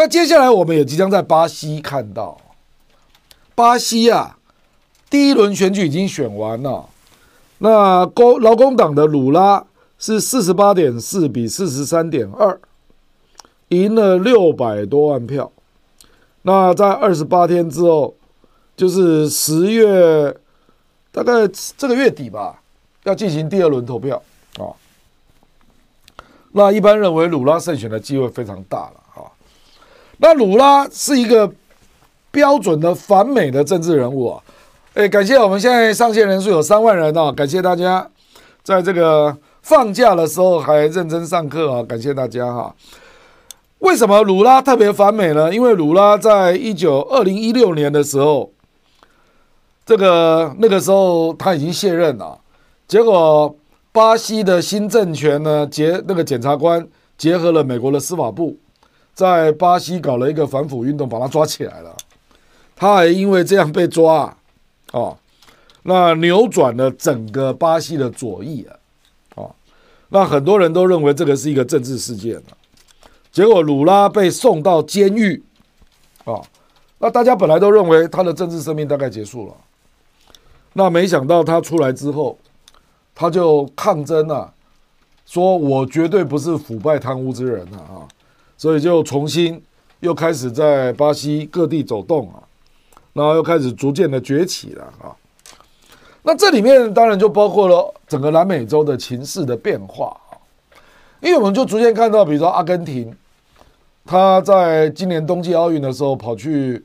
[0.01, 2.41] 那接下来我们也即将在巴西看到，
[3.55, 4.39] 巴西啊，
[5.11, 6.89] 第一轮选举已经选完了，
[7.59, 9.63] 那工劳工党的鲁拉
[9.99, 12.59] 是四十八点四比四十三点二，
[13.69, 15.53] 赢了六百多万票。
[16.41, 18.15] 那在二十八天之后，
[18.75, 20.35] 就是十月，
[21.13, 21.47] 大概
[21.77, 22.63] 这个月底吧，
[23.05, 24.23] 要进行第二轮投票
[24.57, 24.73] 啊。
[26.53, 29.00] 那一般认为鲁拉胜选的机会非常大了。
[30.21, 31.51] 那鲁拉是一个
[32.31, 34.43] 标准的反美的政治人物啊。
[34.95, 38.07] 哎，感谢我们现在上线人数有三万人啊，感谢大家
[38.63, 42.75] 在这个放假的时候还认真上课啊，感谢大家哈。
[43.79, 45.53] 为什么鲁拉特别反美呢？
[45.55, 48.51] 因为鲁拉在一九二零一六年的时候，
[49.87, 52.39] 这个那个时候他已经卸任了，
[52.87, 53.57] 结果
[53.91, 58.59] 巴西的新政权呢结那个检察官结合了美国的司法部，
[59.21, 61.95] 在巴西搞了一个反腐运动，把他抓起来了。
[62.75, 64.35] 他还因为这样被抓，
[64.93, 65.19] 哦，
[65.83, 68.77] 那扭转了整个巴西的左翼啊，
[69.35, 69.55] 哦，
[70.09, 72.57] 那很多人都认为这个是一个政治事件了。
[73.31, 75.43] 结果鲁拉被送到监狱，
[76.25, 76.41] 啊，
[76.99, 79.55] 那大家本来都认为他的政治生命大概结束了，
[80.73, 82.39] 那没想到他出来之后，
[83.15, 84.55] 他就抗争了，
[85.27, 88.09] 说我绝对不是腐败贪污之人了啊，
[88.61, 89.59] 所以就重新
[90.01, 92.45] 又开始在巴西各地走动啊，
[93.15, 95.17] 然后又开始逐渐的崛起了啊，
[96.23, 100.37] 那这里面当然就包括了整个南美洲的情势的变化啊。
[101.23, 103.11] 因为我们就逐渐看到，比如说阿根廷，
[104.05, 106.85] 他在今年冬季奥运的时候跑去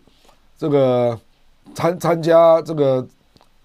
[0.58, 1.20] 这个
[1.74, 3.06] 参参加这个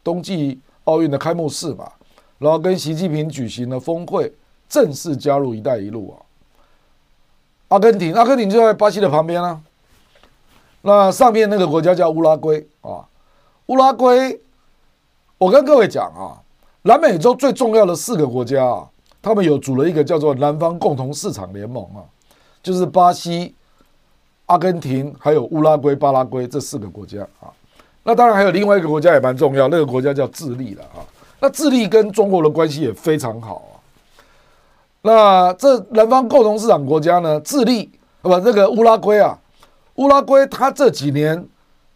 [0.03, 1.89] 冬季奥运的开幕式嘛，
[2.39, 4.33] 然后跟习近平举行了峰会，
[4.69, 6.27] 正式加入“一带一路”啊。
[7.71, 9.61] 阿根廷，阿根廷就在巴西的旁边啊。
[10.83, 13.07] 那上面那个国家叫乌拉圭啊，
[13.67, 14.41] 乌拉圭，
[15.39, 16.39] 我跟各位讲啊，
[16.83, 18.87] 南美洲最重要的四个国家啊。
[19.23, 22.01] 他们有组了一个叫做南方共同市场联盟啊，
[22.63, 23.55] 就是巴西、
[24.47, 27.53] 阿根廷还有乌拉圭、巴拉圭这四个国家啊。
[28.03, 31.05] 那当然还有另外一个国家也蛮重要，那个国家叫智利了啊。
[31.39, 33.63] 那智利跟中国的关系也非常好。
[35.03, 37.91] 那这南方共同市场国家呢，智利
[38.23, 39.39] 啊不，这个乌拉圭啊，
[39.95, 41.49] 乌拉圭它这几年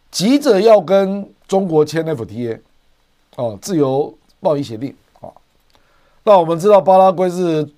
[0.09, 2.59] 急着要跟中国签 FTA
[3.35, 5.29] 哦，自由贸易协定啊。
[6.23, 7.69] 那我们知道巴拉圭是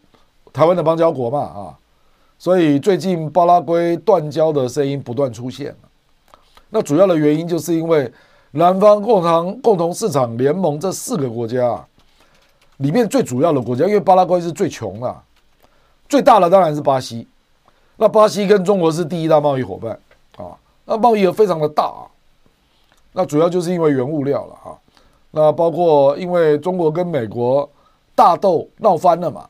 [0.54, 1.78] 台湾的邦交国嘛啊，
[2.40, 5.76] 所以最近巴拉圭断交的声音不断出现
[6.70, 8.12] 那主要的原因就是因为
[8.52, 11.88] 南方共同共同市场联盟这四个国家啊，
[12.78, 15.16] 里面最主要的国家，因为巴拉圭是最穷的，
[16.10, 17.28] 最大的当然是巴西。
[17.96, 20.00] 那巴西跟中国是第一大贸易伙伴
[20.38, 22.06] 啊，那贸易额非常的大啊。
[23.14, 24.78] 那主要就是因为原物料了哈。
[25.32, 27.70] 那包括因为中国跟美国。
[28.18, 29.48] 大豆闹翻了嘛，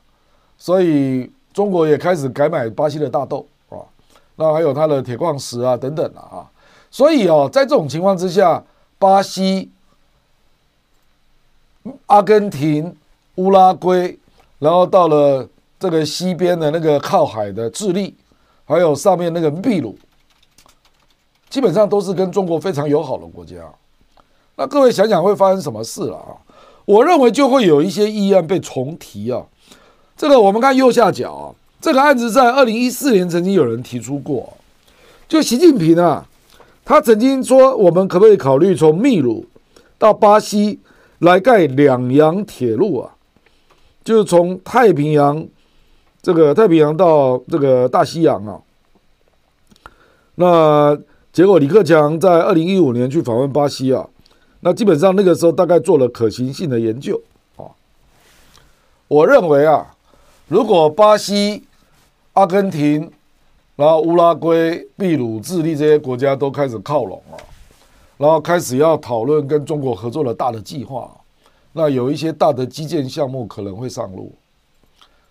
[0.58, 3.80] 所以中国也开始改买巴西的大豆啊，
[4.36, 6.46] 那还有它的铁矿石啊等等的啊，
[6.90, 8.62] 所以哦，在这种情况之下，
[8.98, 9.70] 巴西、
[12.04, 12.94] 阿根廷、
[13.38, 14.18] 乌拉圭，
[14.58, 18.16] 然后到了这个西边的那个靠海的智利，
[18.64, 19.96] 还有上面那个秘鲁，
[21.48, 23.56] 基本上都是跟中国非常友好的国家。
[24.56, 26.34] 那各位想想会发生什么事了啊？
[26.84, 29.46] 我认为就会有一些议案被重提啊。
[30.16, 34.52] 这个我们看右下角啊，这个案子在二零一四年曾经有人提出过，
[35.28, 36.26] 就习近平啊。
[36.84, 39.46] 他曾经说：“我们可不可以考虑从秘鲁
[39.98, 40.80] 到巴西
[41.18, 43.14] 来盖两洋铁路啊？
[44.04, 45.46] 就是从太平洋
[46.22, 48.60] 这个太平洋到这个大西洋啊。”
[50.36, 50.98] 那
[51.32, 54.08] 结果李克强在二零一五年去访问巴西啊，
[54.60, 57.20] 那基本上那个时候大概做了可行性的研究
[57.56, 57.66] 啊。
[59.08, 59.94] 我认为啊，
[60.48, 61.64] 如果巴西、
[62.34, 63.10] 阿根廷。
[63.78, 67.38] 然后乌拉圭、秘鲁、智利这些国家都开始靠拢了，
[68.16, 71.08] 然后开始要讨论跟中国合作的大的计划。
[71.78, 74.32] 那有一些大的基建项目可能会上路。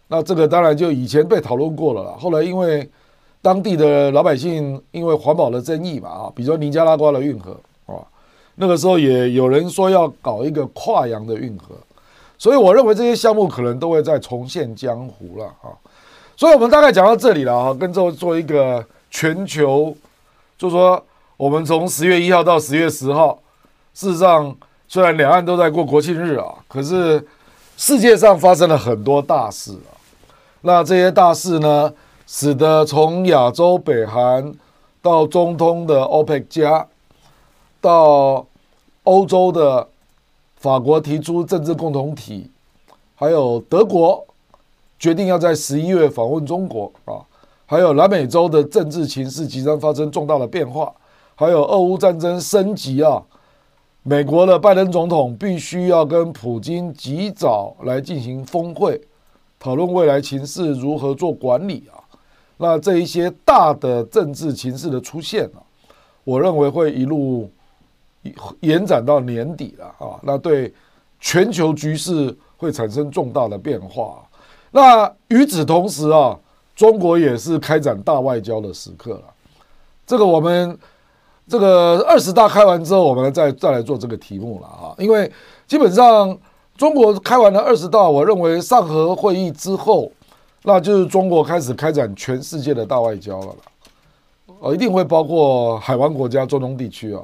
[0.08, 2.16] 那这个当然就以前被讨论过了啦。
[2.18, 2.90] 后来因为
[3.42, 8.00] 当地的老百姓因为环保的争议嘛啊，比如说尼加拉瓜的运河啊，
[8.56, 11.76] 那个时候也有人说要搞一个跨洋的运河，
[12.38, 15.76] 所以我认为这些项目可能都会再重现江湖了啊。
[16.38, 19.94] 所以，我们大概讲到这里了啊，跟后做一个全球，
[20.58, 21.04] 就说
[21.36, 23.38] 我们从十月一号到十月十号，
[23.94, 24.56] 事实上
[24.88, 27.26] 虽然两岸都在过国庆日啊，可是
[27.76, 29.92] 世界上发生了很多大事啊。
[30.62, 31.94] 那这些大事呢，
[32.26, 34.54] 使得从亚洲北韩
[35.02, 36.88] 到中东的 OPEC 加，
[37.82, 38.46] 到
[39.04, 39.88] 欧洲的
[40.56, 42.50] 法国提出政治共同体，
[43.16, 44.24] 还有德国。
[45.00, 47.22] 决定要在十一月访问中国啊，
[47.68, 50.92] 还有南美洲的政治情势即将发生重大的变化，
[51.36, 53.22] 还有俄乌战争升级啊，
[54.10, 59.02] 美国的拜登总统必须要跟普京及早来进行峰会，
[59.60, 62.00] 讨论未来情势如何做管理啊。
[62.56, 65.60] 那这一些大的政治情势的出现啊，
[66.24, 67.52] 我认为会一路
[68.62, 70.74] 延展到年底了啊，那对
[71.20, 74.26] 全球局势会产生重大的变化。
[74.72, 76.40] 那与此同时啊，
[76.78, 79.24] 中国也是开展大外交的时刻了。
[80.06, 80.80] 这个我们
[81.48, 84.94] 这个二十大开完之后，我们再再来做这个题目了啊。
[84.98, 85.32] 因为
[85.66, 86.38] 基本上
[86.76, 90.12] 中国开完了二十大，我认为上合会议之后，
[90.64, 93.56] 那就是中国开始开展全世界的大外交了。
[94.60, 97.22] 呃，一定会包括海湾国家、中东地区啊，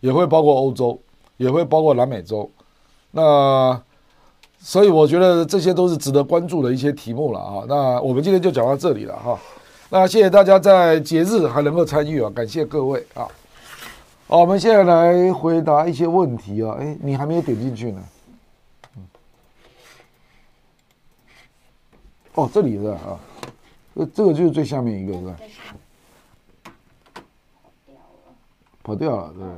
[0.00, 0.98] 也会包括欧洲，
[1.36, 2.50] 也会包括南美洲。
[3.12, 3.80] 那
[4.58, 7.64] 所以我觉得这些都是值得关注的一些题目了啊。
[7.68, 9.38] 那我们今天就讲到这里了哈。
[9.90, 13.28] 那谢谢大家在节日还能够参与啊，感谢各位啊。
[14.30, 16.76] 好，我们现在来回答一些问题啊。
[16.78, 18.00] 哎，你还没有点进去呢。
[22.36, 23.18] 哦，这里是啊，
[23.96, 25.36] 这这个就是最下面一个是吧？
[28.84, 29.48] 跑掉了，对对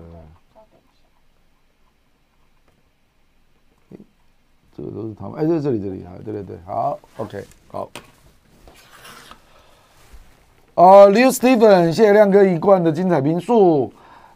[3.91, 4.01] 对。
[4.75, 7.91] 这个都是他们，哎，在这里，这里啊，对对对，好，OK，好。
[10.77, 13.93] 啊，Liu Stephen，谢谢亮哥一贯的精彩评述。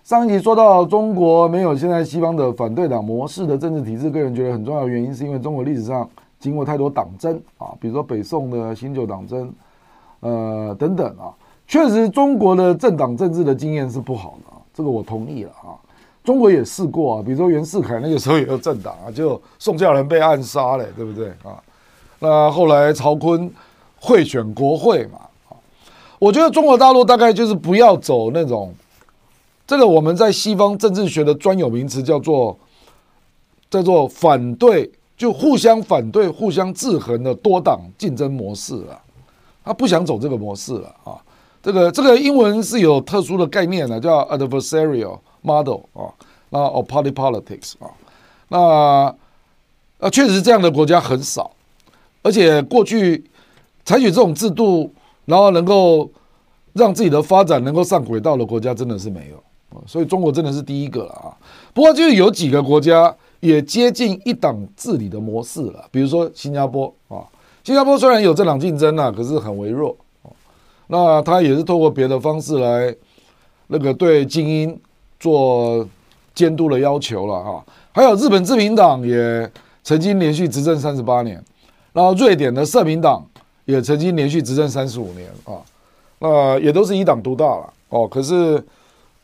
[0.07, 9.53] 上一集说到中国没有现在西方的反对党模式的政治体制，个人觉得很重要的原因是因为中国历史上经过太多党争啊，比如说北宋的新旧党争，
[10.21, 11.35] 呃，等等啊，
[11.67, 15.75] 确实中国的政党政治的经验是不好的啊，这个我同意了啊。
[16.23, 21.61] 中国也试过啊，比如说袁世凯那个时候也有政党啊，就宋教仁被暗杀了，对不对啊？
[22.21, 23.51] 那后来曹锟
[23.99, 25.19] 会选国会嘛，
[26.21, 28.73] 我觉得中国大陆大概就是不要走那种，
[29.67, 32.59] 这个我们在西方政治学的专有名词叫做
[33.71, 39.01] 叫做反对，就互相反对、互相制衡的多党竞争模式了，
[39.65, 41.17] 他不想走这个模式了啊。
[41.63, 45.19] 这个这个英文是有特殊的概念的，叫 adversarial。
[45.43, 46.11] model 啊，
[46.51, 47.87] 那 or party politics 啊，
[48.49, 48.59] 那
[50.01, 51.49] 啊，确实这样的国家很少，
[52.21, 53.25] 而且过去
[53.85, 54.93] 采取这种制度，
[55.27, 56.11] 然后能够
[56.73, 59.41] 让自己的发展能够上轨道的国家，真的是没有
[59.87, 61.35] 所以中国真的是第一个了啊。
[61.75, 67.25] 不过就有几个国家也接近一党治理的模式了，比如说新加坡啊，
[67.65, 69.97] 新加坡虽然有政党竞争啊，可是很微弱
[70.87, 72.95] 那他也是透过别的方式来
[73.67, 74.81] 那个对精英。
[75.19, 75.89] 做
[76.35, 79.51] 监督的要求了哈，还有日本自民党也
[79.83, 81.43] 曾经连续执政三十八年，
[81.95, 83.27] 然后瑞典的社民党
[83.65, 85.57] 也曾经连续执政三十五年啊，
[86.19, 88.07] 那也都是一党独大了哦。
[88.07, 88.63] 可是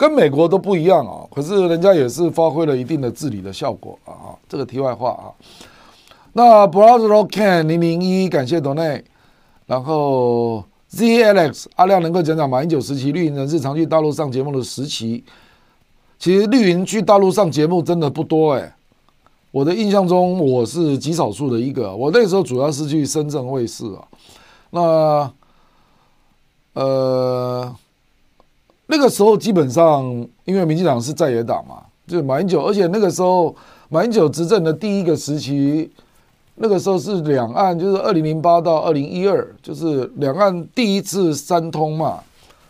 [0.03, 1.23] 跟美国都不一样啊。
[1.33, 4.35] 可是人家也是发挥了一定的治理的效果啊。
[4.49, 5.31] 这个题外话啊。
[6.33, 9.05] 那 Brother Ken 零零一感谢 Donate，
[9.67, 15.23] 然后 ZAlex 阿亮能够讲讲马英九时期绿营人士常去大陆上节目的时期。
[16.19, 18.75] 其实绿营去大陆上节目真的不多哎，
[19.53, 21.95] 我的印象中我是极少数的一个。
[21.95, 24.03] 我那时候主要是去深圳卫视啊，
[24.71, 25.33] 那
[26.73, 27.77] 呃
[28.93, 30.05] 那个时候基本上
[30.45, 31.77] 因为民进党是在野党嘛，
[32.07, 33.57] 就是马英九，而且那个时候
[33.89, 35.91] 马英九执政的第一个时期，
[36.57, 42.21] 那个时候是两岸就是二零零八到二零一二，就是两岸第一次三通嘛，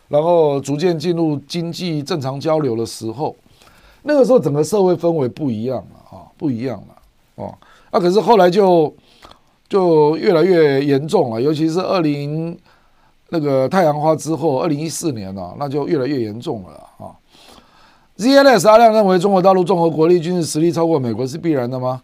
[0.07, 3.35] 然后逐渐进入经济正常交流的时候。
[4.05, 6.95] 那个时候整个社会氛围不一样了啊，不一样了
[7.35, 7.53] 哦。
[7.91, 8.95] 那可是后来就
[9.69, 12.57] 就越来越严重了，尤其是二零
[13.33, 17.17] 那个太阳花之后，二零一四年啊，那就越来越严重了啊。
[18.19, 22.03] ZLS 阿亮认为中国大陆综合国力军事实力超过美国是必然的吗？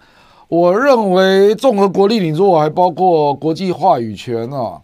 [0.48, 4.80] 我认为综合国力，你如果还包括国际话语权啊，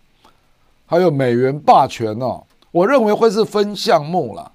[0.84, 4.52] 还有美元霸权啊，我认为会是分项目了。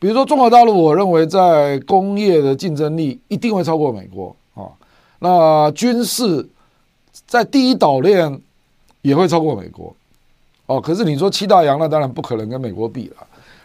[0.00, 4.66] 比如说中国大陆，我认为在工业的竞争力一定会超过美国啊。
[5.20, 6.48] 那军事
[7.28, 8.40] 在第一岛链
[9.02, 9.94] 也会超过美国
[10.68, 10.80] 哦。
[10.80, 13.16] 可是你说七大洋，那当然不可能跟美国比了。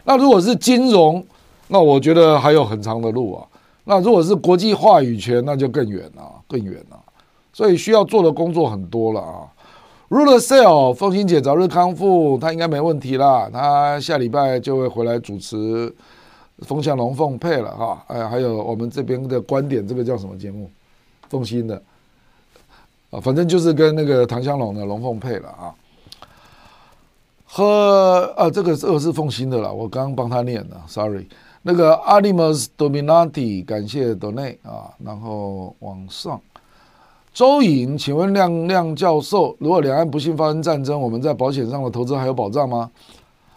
[0.02, 1.24] 那如果是金融，
[1.68, 3.46] 那我觉得还有很长的路啊。
[3.84, 6.98] 那如果是国际话语权，那就更远了，更远了。
[7.52, 9.46] 所以需要做的工作很多了啊。
[10.08, 13.48] Ruler Sale，凤欣姐早日康复，她应该没问题啦。
[13.52, 15.94] 她下礼拜就会回来主持。
[16.60, 20.70] 风向龙凤配了哈，哎，还有我们这边的观点，这个叫什么节目？
[21.28, 21.82] 凤新的
[23.10, 25.74] 啊，反正就是跟那个唐香龙的龙凤配了啊。
[27.56, 31.24] 和啊，这个这个是奉新的啦，我刚刚帮他念的，sorry。
[31.62, 36.40] 那个 Animus Dominati，感谢 Donate 啊，然后往上。
[37.32, 42.90] 周颖，请问亮亮教授，如果两岸不幸发生战争，我们在保险上的投资还有保障吗？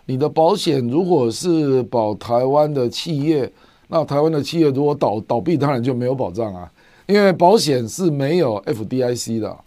[0.05, 3.51] 你的保险如果是保台湾的企业，
[3.87, 6.71] 那台湾的企业如果倒倒闭，当然就没有保障啊，
[7.07, 9.57] 因为保险是没有 FDIC 的。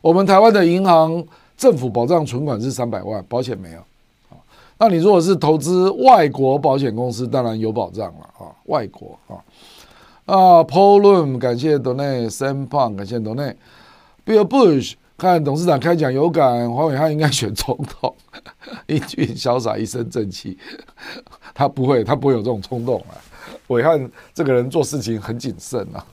[0.00, 1.24] 我们台湾的银行
[1.56, 3.80] 政府保障存款是三百万，保险没有。
[4.78, 9.40] 那你如果是投资外国保险公司，当然有保障了啊，外国啊。
[10.26, 14.94] 啊，Paul Lum 感谢 Donny，Sam Pang 感谢 Donate，Bill Bush。
[15.16, 18.14] 看董事长开讲有感，黄伟汉应该选总统，
[18.88, 20.58] 英俊潇洒，一身正气。
[21.54, 23.16] 他不会，他不会有这种冲动啊。
[23.68, 26.04] 伟汉这个人做事情很谨慎啊。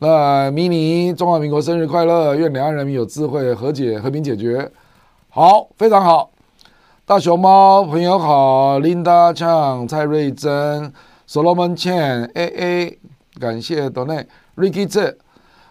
[0.00, 4.70] 那迷你中华民国生日快乐，愿两岸人民有智慧和解，和平解决。
[5.28, 6.30] 好，非常好。
[7.04, 10.92] 大熊猫朋友好，Linda Chang、蔡瑞珍、
[11.28, 12.98] Solomon Chen、A A，
[13.40, 15.18] 感谢 Donate，Ricky Z。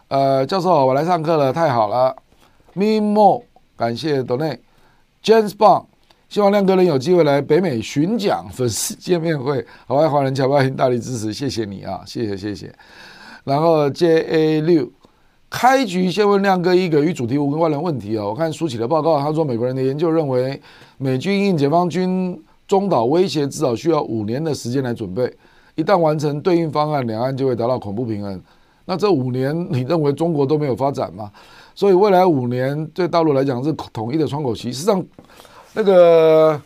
[0.09, 2.15] 呃，教授，我来上课了，太好了。
[2.75, 3.43] Mimo，
[3.78, 5.86] 感谢 Donate，James Bond，
[6.28, 12.73] 希望亮哥能有机会来北美巡讲粉丝见面会，好外华人侨胞大力支持，谢谢你啊，谢谢谢谢。
[13.48, 14.86] 然后 JA 六，
[15.50, 20.62] 开局先问亮哥一个与主题无关的问题啊，我看舒淇的报告，他说美国人的研究认为，
[20.97, 25.34] 美军应解放军中岛威胁至少需要五年的时间来准备，
[25.76, 28.38] 一旦完成对应方案，两岸就会达到恐怖平衡。
[28.84, 31.32] 那这五年，你认为中国都没有发展吗？
[31.74, 34.74] 所以未来五年对大陆来讲是统一的窗口期。
[34.74, 35.01] 实际上，
[35.74, 36.62] 那个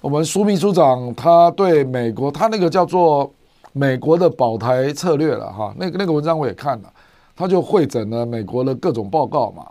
[0.00, 3.28] 我们苏秘书长他对美国，他那个叫做
[3.72, 5.74] 美国的保台策略了哈。
[5.76, 6.92] 那个那个文章我也看了，
[7.34, 9.64] 他就会诊了美国的各种报告嘛。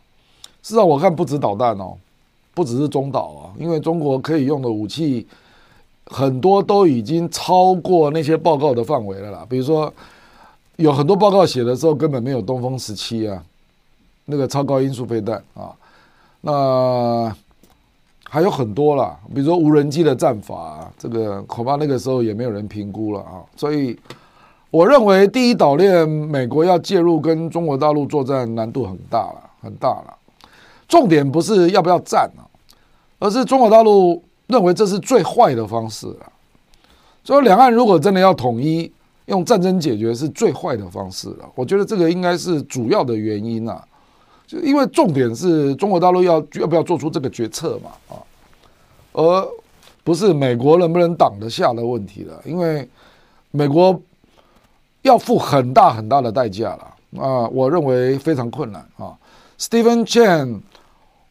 [0.62, 1.98] 事实上，我看不止导弹哦，
[2.54, 5.26] 不只是中导啊，因为中国可以用的武器
[6.06, 9.94] 很多都已经超过那些报告的范围了啦，比如说。
[10.78, 13.44] 有很多报告写的时候根本没有东风十七啊，
[14.26, 15.70] 那个超高音速飞弹啊，
[16.40, 17.32] 那
[18.32, 23.44] 还有很多啦，比如说无人机的战法，这个恐怕那个时候也没有人评估了啊。
[23.58, 24.00] 所以
[24.70, 30.16] 我认为第一岛链美国要介入跟中国大陆作战难度很大了，很大了。
[30.88, 32.48] 重点不是要不要战啊，
[33.20, 36.32] 而是中国大陆认为这是最坏的方式啊。
[37.26, 38.90] 所以两岸如果真的要统一。
[39.28, 43.82] 用战争解决是最坏的方式了，我觉得这个应该是主要的原因啊，
[44.52, 48.20] 就因为重点是中国大陆要要不要做出这个决策嘛啊，
[49.14, 49.48] 而
[50.04, 52.86] 不是美国能不能挡得下的问题了，因为
[53.52, 53.98] 美国
[55.04, 59.18] 要付很大很大的代价了啊，我认为非常困难啊。
[59.58, 60.60] Stephen Chen、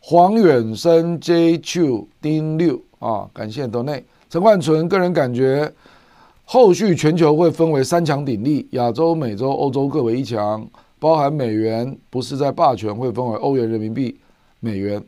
[0.00, 5.70] 黄远生、J Chu、丁六啊，感谢 Donate，陈冠纯个人感觉。
[6.52, 10.66] 后续全球会分为三强鼎立，亚洲、美洲、欧洲各为一强，
[11.00, 14.20] 包含美元不是在霸权，会分为欧元、人民币、
[14.60, 15.02] 美元。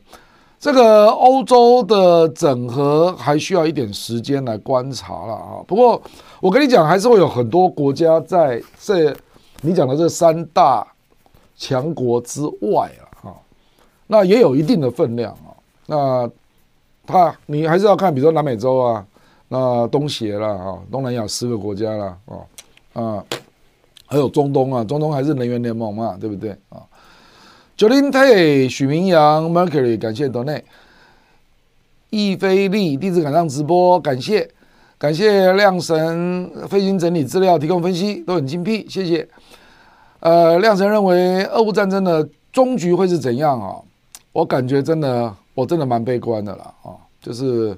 [0.59, 5.59] 这个欧洲的整合还需要一点时间来观察了啊。
[5.67, 6.01] 不过
[6.39, 9.13] 我跟你讲，还是会有很多国家在这
[9.61, 10.87] 你讲的这三大
[11.57, 12.89] 强国之外
[13.21, 13.35] 啊，啊，
[14.07, 15.51] 那也有一定的分量啊。
[15.85, 16.31] 那
[17.05, 19.05] 他你还是要看，比如说南美洲啊，
[19.49, 23.25] 那东协啦啊，东南亚十个国家啦，啊啊，
[24.13, 26.85] 还有中东啊，中东还是能源联盟嘛，对不对啊？
[27.75, 30.63] 九零 T 许明阳 Mercury 感谢多内，
[32.11, 34.47] 易飞利地址赶上直播，感谢
[34.99, 39.27] 感谢亮神飞行整理资料提供分析都很精辟，谢谢。
[40.19, 43.77] 呃，亮神认为俄乌战争的终局会是怎样啊？
[44.31, 47.75] 我感觉真的我真的蛮悲观的了啊，就是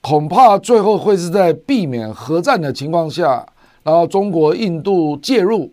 [0.00, 3.46] 恐怕最后会是在避免核战的情况下，
[3.86, 5.70] 然后中国、印度介入。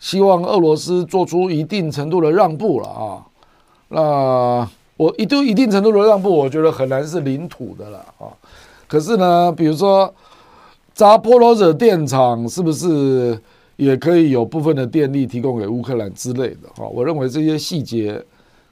[0.00, 3.24] 希望俄罗斯做出一定程度的让步了啊！
[3.88, 4.68] 那
[4.98, 8.28] 我一度一定程度的让步，我觉得很难是领土的了啊。
[8.86, 10.12] 可是呢，比如说
[10.92, 13.40] 扎波罗热电厂是不是
[13.76, 16.68] 也可以有部分的电力提供给乌克兰之类的？
[16.76, 18.22] 哈，我认为这些细节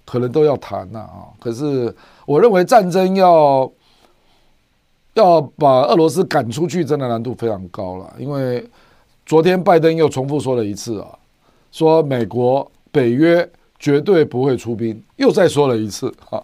[0.05, 1.33] 可能都要谈呐啊。
[1.41, 1.95] 可是
[2.27, 3.71] 我认为战争要
[5.15, 8.13] 要把俄罗斯赶出去，真的难度非常高了。
[8.19, 8.67] 因为
[9.27, 11.09] 昨天拜登又重复说了一次啊。
[11.71, 13.49] 说美国北约
[13.79, 16.39] 绝对不会出兵，又再说了一次啊！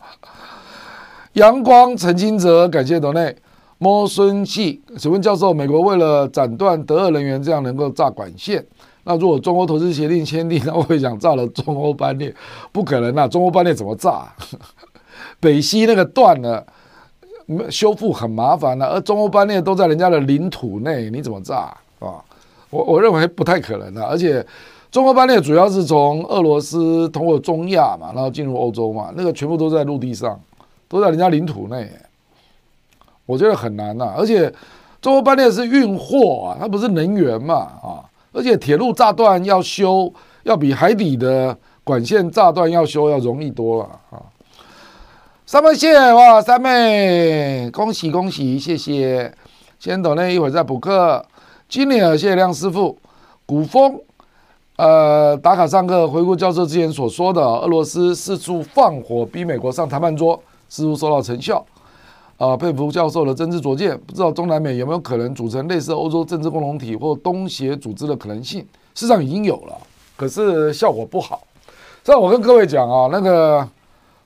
[1.34, 3.36] 阳光陈金泽，感谢董内
[3.76, 8.64] 摸孙系，请问教授，美国为了斩断德俄人员，这样能够炸管线？
[9.04, 12.34] 那如果中欧投资协定签订，那我会想炸了中欧班列？
[12.72, 13.28] 不可能啊！
[13.28, 14.34] 中欧班列怎么炸？
[15.38, 16.66] 北溪那个断了，
[17.70, 22.22] 修复很麻烦的，而中欧班列都在人家的领土内，你怎么炸啊？
[22.70, 24.44] 我我认为不太可能的，而且。
[24.90, 30.40] 中国班列主要是从俄罗斯通过中亚嘛，然后进入欧洲嘛，那个全部都在陆地上，
[30.88, 31.86] 都在人家领土内，
[33.26, 34.14] 我觉得很难呐。
[34.16, 34.50] 而且
[35.02, 38.00] 中国班列是运货啊，它不是能源嘛啊，
[38.32, 40.10] 而且铁路炸断要修，
[40.44, 41.54] 要比海底的
[41.84, 44.16] 管线炸断要修要容易多了啊。
[45.50, 49.32] 三妹谢哇，三妹恭喜恭喜，谢谢。
[49.78, 51.24] 先等那一会儿再补课。
[51.66, 52.98] 今年谢谢亮师傅，
[53.46, 53.98] 古风。
[54.76, 60.38] 呃，打卡上课，回顾教授之前所说的，俄罗斯四处放火逼美国上谈判桌，
[60.68, 61.64] 似乎收到成效。
[62.36, 68.60] 啊，佩服教授的真知灼见，不知道中南美有没有可能组成类似欧洲政治共同体或东协组织的可能性？
[68.94, 69.74] 事实上已经有了，
[70.14, 71.40] 可是效果不好。
[72.04, 73.66] 这我跟各位讲啊，那个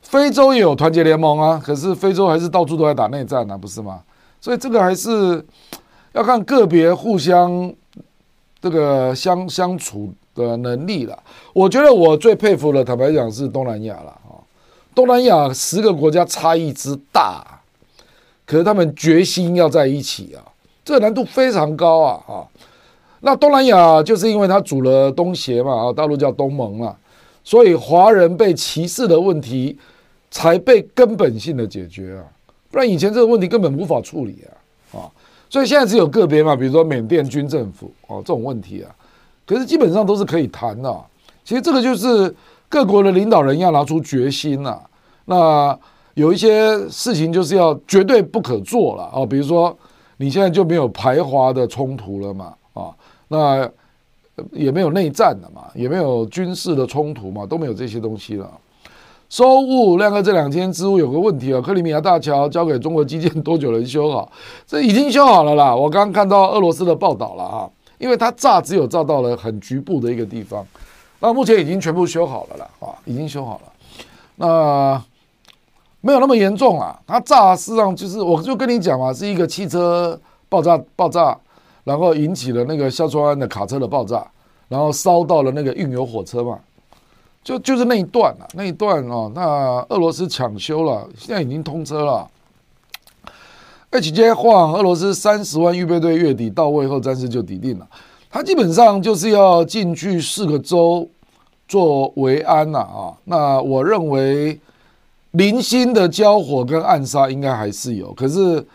[0.03, 4.03] 非洲也有团结联盟啊，可是非洲还是到处都在打内战呢，不是吗？
[4.41, 5.43] 所以这个还是
[6.12, 7.73] 要看个别互相
[8.61, 10.12] 这个相相处。
[10.35, 11.23] 的能力了，
[11.53, 14.41] 我觉得我最佩服的，坦白讲是东南亚了啊。
[14.95, 17.61] 东南亚十个国家差异之大，
[18.47, 20.41] 可是他们决心要在一起啊，
[20.83, 22.49] 这个难度非常高啊啊。
[23.20, 26.97] 那东南亚就是因为他组了东协嘛啊，大陆叫东盟了，
[27.45, 29.79] 所以华人被歧视的问题
[30.33, 32.25] 才被根本性的解决啊，
[32.71, 34.43] 不然以前这个问题根本无法处理
[34.93, 35.07] 啊啊。
[35.51, 38.91] 所以现在只有个别嘛，比如说缅甸军政府哦这种问题啊。
[39.45, 41.05] 可是基本上都是可以谈的，
[41.45, 42.35] 其实这个就是
[42.69, 44.83] 各国的领导人要拿出决心了。
[45.27, 45.79] 那
[46.15, 49.77] 有一些事情就是要绝对不可做了啊，比如说
[50.17, 52.91] 你现在就没有排华的冲突了嘛，啊，
[53.29, 53.71] 那
[54.53, 58.51] 也没有内战了嘛，也没有军事的冲突嘛，都没有这些东西了。
[59.33, 64.31] 收物亮哥这两天支物有个问题啊，克里米亚大桥交给中国基建多久能修好？
[64.69, 67.71] 这已经修好了啦，我刚刚看到俄罗斯的报道了啊。
[67.97, 70.67] 因为它炸只有炸到了很局部的一个地方，
[71.21, 73.73] 那目前已经全部修好了了啊，已经修好了，
[74.37, 75.03] 那
[76.03, 77.01] 没有那么严重啊。
[77.07, 81.35] 它炸实际上就是，我就跟你讲嘛，是一个汽车爆炸爆炸，
[81.85, 84.27] 然后引起了那个硝酸铵的卡车的爆炸，
[84.69, 86.59] 然后烧到了那个运油火车嘛，
[87.44, 92.28] 就就是那一段啊，那一段哦，那俄罗斯抢修了，现在已经通车了。
[93.90, 97.86] HJ 换俄罗斯三十万预备队月底到位后，战事就抵定了。
[98.31, 101.06] 他基本上就是要进去四个州
[101.69, 103.12] 做维安呐啊。
[103.24, 104.59] 那我认为
[105.32, 108.66] 零星的交火跟暗杀应该还是有，可是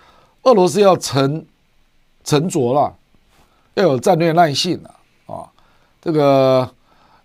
[0.44, 1.44] 俄罗斯要沉
[2.24, 2.94] 沉着了，
[3.74, 5.50] 要有战略耐性啊啊。
[6.00, 6.70] 这个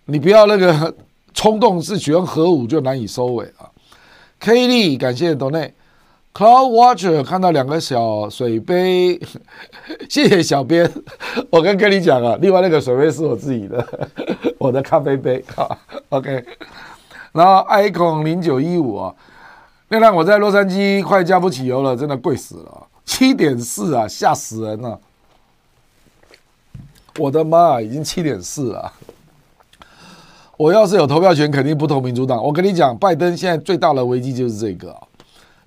[0.05, 0.95] 你不要那个
[1.33, 3.69] 冲动是使用核武就难以收尾啊。
[4.39, 5.73] K 力感谢董内。
[6.33, 9.21] Cloud Watcher 看到两个小水杯，
[10.09, 10.91] 谢谢小编。
[11.51, 14.09] 我跟跟你讲啊，另外那个水杯是我自己的，
[14.57, 15.45] 我的咖啡杯。
[16.09, 16.43] OK，
[17.33, 19.13] 然后 Icon 零九一五啊，
[19.89, 24.99] 那辆我在洛杉矶快加不起油了，真的贵死了，七点四啊，吓死人了！
[27.19, 28.91] 我的妈，已经七点四了。
[30.57, 32.43] 我要是有投票权，肯定不投民主党。
[32.43, 34.95] 我跟你讲，拜登现在最大的危机就是这个。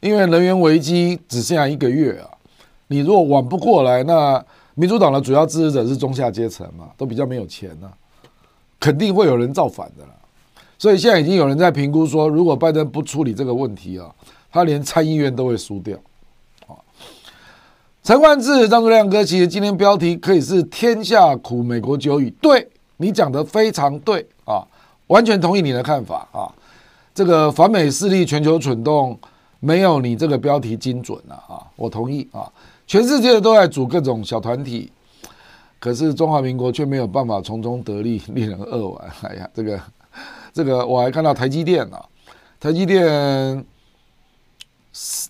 [0.01, 2.31] 因为能源危机只剩下一个月啊，
[2.89, 4.45] 你如果晚不过来，那
[4.75, 7.91] 民主党的主要支持者是中下阶层嘛，都比较没有钱呢，
[8.79, 10.11] 肯定会有人造反的啦。
[10.79, 14.15] 所以现在已经有人在评估说，如果拜登不处理这个问题啊，
[14.53, 15.97] 他连参议院都会输掉。
[16.69, 16.77] 啊，
[18.05, 22.31] 陈冠志、张作亮哥，其实今天标题可以是“天下苦，美国久矣”。
[22.41, 22.69] 对
[22.99, 24.25] 你讲的非常对，
[25.09, 26.47] 完全同意你的看法啊。
[27.15, 29.19] 这个反美势力全球蠢动。
[29.59, 31.65] 没有你这个标题精准了啊！
[31.77, 32.47] 我同意啊，
[32.87, 34.93] 全世界都在组各种小团体，
[35.81, 39.11] 可是中华民国却没有办法从中得利，令人扼腕。
[39.25, 39.81] 哎呀，这个
[40.53, 42.05] 这个我还看到台积电啊，
[42.61, 43.65] 台积电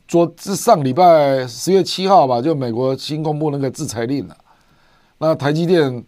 [0.09, 4.37] 昨是上礼拜十月七号吧，就美国新公布那个制裁令了。
[5.19, 6.05] 那台积电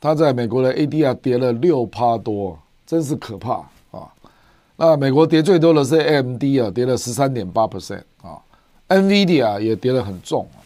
[0.00, 2.56] 它在美国的 ADR 跌了六趴多，
[2.92, 3.54] 真是可怕
[3.90, 4.06] 啊。
[4.76, 8.36] 那美国跌最多的是 AMD 啊，跌了十三点八 percent 啊
[8.90, 10.60] ，NVIDIA 也跌得很重啊。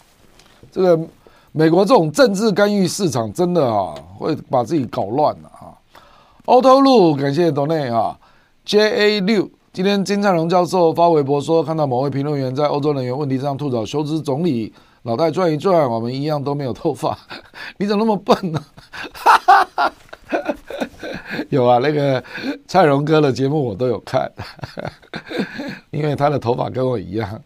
[0.73, 1.01] 这个
[1.53, 5.70] 美国这种政治干预市场，真的啊，会把自己搞乱了啊。
[6.47, 8.19] Auto 路感谢 Donny 啊
[8.66, 17.16] ，JA 六今天金灿荣教授发微博说，看到某位评论员在欧洲能源问题上吐槽休斯总理脑袋转一转，我们一样都没有头发，
[17.78, 18.61] 你怎么那么笨呢？
[21.51, 22.23] 有啊，那个
[22.66, 24.31] 蔡荣哥的节目我都有看，
[25.90, 27.40] 因为他的头发跟我一样。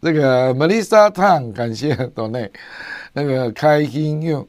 [0.00, 2.50] 这个 Melissa Tang 感谢岛内
[3.14, 4.46] 那个开心用，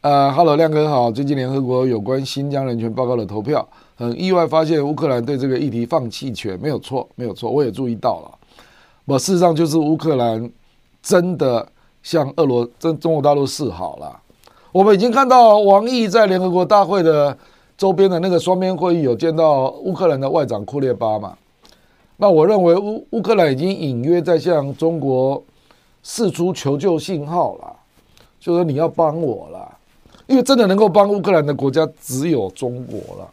[0.00, 3.66] 呃，Hello 亮哥好，最近联合国有关新疆人权报告的投票，
[3.96, 8.38] 很意外发现乌克兰对这个议题放弃权，没有错，没有错，我也注意到了。
[9.04, 10.50] 我事实上就是乌克兰
[11.00, 11.66] 真的
[12.02, 14.20] 向俄罗真中国大陆示好了。
[14.78, 17.36] 我们已经看到王毅在联合国大会的
[17.76, 21.36] 周边的那个双边会议有见到乌克兰的外长库列巴嘛？
[22.16, 25.42] 那我认为乌乌克兰已经隐约在向中国
[26.04, 27.74] 释出求救信号了，
[28.38, 29.68] 就说你要帮我了，
[30.28, 33.28] 因为真的能够帮乌克兰的国家只有中国了，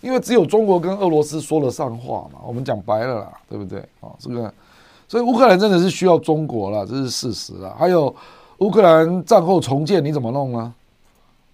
[0.00, 2.38] 因为只有中国跟俄罗斯说了上话嘛。
[2.46, 3.80] 我们讲白了啦，对不对？
[3.98, 4.54] 哦，这个，
[5.08, 7.74] 所以乌克兰真的是需要中国了，这是事实了。
[7.76, 8.14] 还有。
[8.60, 10.74] 乌克兰战后重建你怎么弄呢？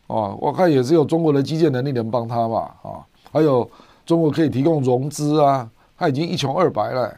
[0.08, 2.74] 哦，我看也只有中国的基建能力能帮他吧。
[2.82, 3.02] 啊，
[3.32, 3.68] 还有
[4.04, 7.12] 中国可以提供融资啊，他已经一穷二白了。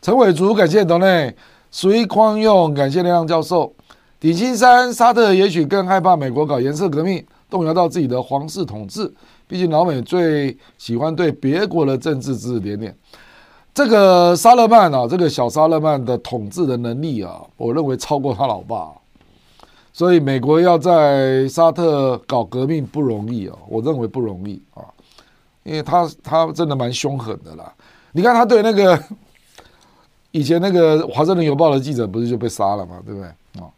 [0.00, 1.34] 陈伟竹感谢董内，
[1.70, 3.72] 随匡用感谢亮教授。
[4.18, 9.12] 底金山沙特也许更害怕美国搞颜色革命，动摇到自己的皇室统治。
[9.46, 12.96] 毕竟老美最喜欢对别国的政治指指点点。
[13.74, 18.90] 这个沙勒曼啊，这个小沙勒曼的统治的能力啊，我认为超过他老爸。
[19.92, 24.82] 所以美国要在沙特搞革命不容易哦，我认为不容易啊，
[25.64, 27.72] 因为他他真的蛮凶狠的啦。
[28.12, 28.98] 你看他对那个
[30.32, 33.28] 以前那个华盛顿邮报的记者不是就被杀了嘛，对不对
[33.62, 33.68] 啊？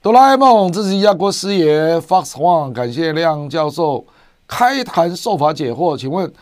[0.00, 4.04] 哆啦 A 梦支持亚国师爷 Fox hong 感谢亮教授
[4.48, 5.96] 开坛受法解惑。
[5.96, 6.32] 请问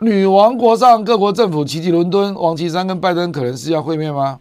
[0.00, 4.40] 女王国上各国政府齐集伦敦，王岐山跟拜登可能是要会面吗？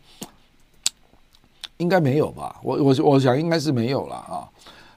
[1.77, 2.59] 应该没有吧？
[2.63, 4.47] 我我我想应该是没有了啊。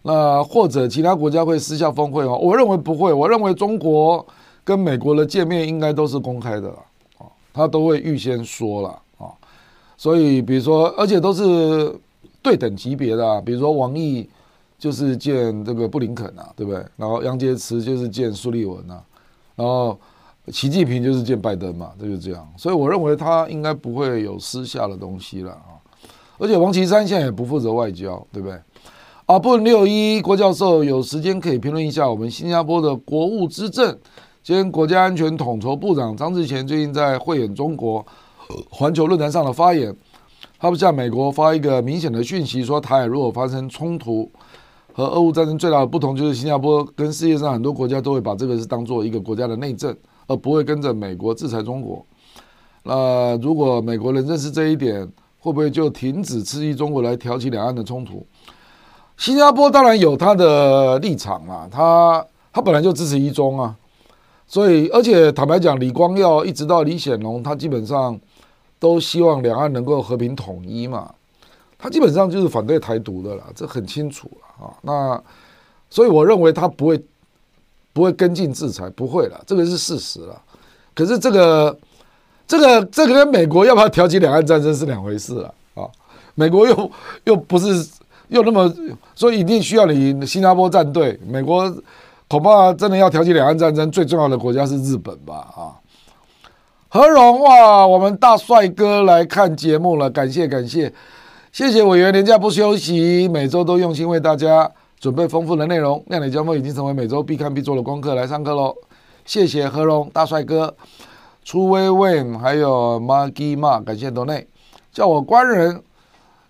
[0.03, 2.35] 那或者其他国家会私下峰会吗？
[2.35, 3.13] 我认为不会。
[3.13, 4.25] 我认为中国
[4.65, 6.69] 跟美国的见面应该都是公开的
[7.19, 8.89] 啊，他都会预先说了
[9.19, 9.27] 啊。
[9.97, 11.93] 所以比如说，而且都是
[12.41, 14.29] 对等级别的，比如说王毅
[14.79, 16.83] 就是见这个布林肯啊，对不对？
[16.97, 19.03] 然后杨洁篪就是见苏利文啊，
[19.57, 19.99] 然后
[20.53, 22.49] 习近平就是见拜登嘛，就是这样。
[22.57, 25.75] 所以我认为他应该不会有私下的东西了啊。
[26.39, 28.59] 而且王岐山现在也不负责外交，对不对？
[29.27, 33.99] 啊，不六一郭教授有时间可以评论一下我们新加坡的国务之政。
[34.41, 38.07] 兼国家安全统筹部长张志贤最近在慧眼中国
[38.71, 39.95] 环球论坛上的发言，
[40.59, 44.31] 他不向美国发一个明显的讯息，说台海如果发生冲突，
[44.95, 49.95] 和俄乌战争最大的不同就是新加坡跟世界上很多国家都会把这个是当做一个国家的内政，
[50.27, 52.03] 而不会跟着美国制裁中国。
[52.85, 55.07] 那如果美国人认识这一点，
[55.41, 58.27] 会不会就停止刺激中国来挑起两岸的冲突？
[59.17, 63.75] 新加坡当然有他的立场啊，他他本来就支持一中啊，
[64.47, 68.19] 所以而且坦白讲，李光耀一直到李显龙，他基本上
[68.79, 71.13] 都希望两岸能够和平统一嘛，
[71.77, 74.71] 他基本上就是反对台独的了，这很清楚啊。
[74.83, 75.21] 那
[75.91, 77.05] 所以我认为他不会
[77.93, 80.41] 不会跟进制裁，不会了，这个是事实了。
[80.95, 81.77] 可是这个
[82.49, 85.87] 这个这个跟美国要不要挑起两岸战争是两回事了啊。
[86.35, 86.91] 美国又
[87.25, 87.87] 又不是
[88.29, 88.73] 又那么，
[89.15, 91.21] 所以一定需要你新加坡战队。
[91.27, 91.73] 美国
[92.27, 95.77] 恐怕真的要挑起两岸战争，最重要的国家是日本吧啊。
[96.89, 100.91] 何荣哇，我们大帅哥来看节目了，感谢感谢，
[101.53, 106.03] 谢谢委员连假不休息，每周都用心为大家准备丰富的内容。
[106.07, 108.75] 亮点交锋已经成为每周必看必做的功课，来上课喽！
[109.27, 110.75] 谢谢何荣大帅哥，
[111.49, 114.47] 初微 Win 还有 Maggie Ma，感谢多内，
[114.93, 115.83] 叫我官人。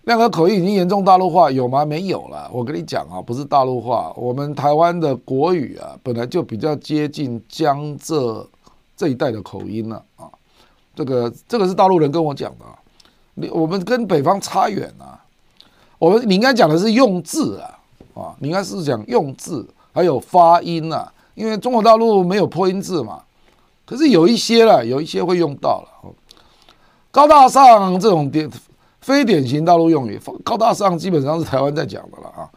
[0.03, 1.85] 亮哥口音已经严重大陆化，有吗？
[1.85, 2.49] 没有了。
[2.51, 8.45] 我跟你讲啊，不是大陆化，我们台湾的国语啊，本来就比较接近江浙。
[8.97, 10.27] 这一带的口音了啊，
[10.93, 12.65] 这个这个是大陆人跟我讲的，
[13.35, 15.23] 你我们跟北方差远啊，
[15.97, 17.79] 我们你应该讲的是用字啊，
[18.15, 23.23] 啊，你应该是讲用字还有发音啊，因为中国大陆没有破音字嘛，
[23.89, 26.13] 可是有一些了，有一些会用到了，
[27.09, 28.47] 高大上这种典
[29.01, 32.47] 非典型大陆用语，高大上基本上是台湾在讲的了啊。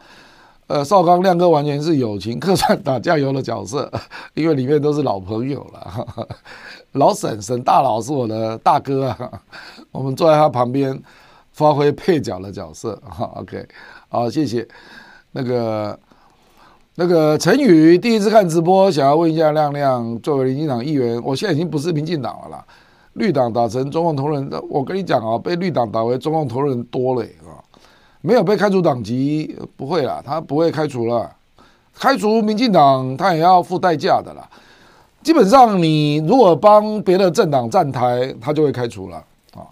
[0.67, 3.91] 呃，少刚亮哥完全是友情客串打酱油的角色，
[4.35, 6.27] 因为里面都是老朋友了。
[6.93, 9.41] 老沈沈大佬是我的大哥啊，
[9.91, 11.01] 我们坐在他旁边
[11.51, 12.95] 发挥配角的角色。
[13.09, 13.67] 哈，OK，
[14.09, 14.67] 好，谢谢。
[15.31, 15.99] 那个
[16.95, 22.65] 那个陈宇第一次看直播，想要问一下亮亮，作为民进党议员，我现在已经不是民进党了啦，
[23.13, 27.57] 绿党打成中共同仁，我跟你讲啊，被绿党打为中共同仁多了啊。
[28.21, 31.29] 没有被开除党籍，不会啦，他不会开除了。
[31.95, 34.47] 开除民进党，他也要付代价的啦。
[35.23, 39.17] 基本上，你如果帮别的政党站台，他就会开除了
[39.55, 39.65] 啊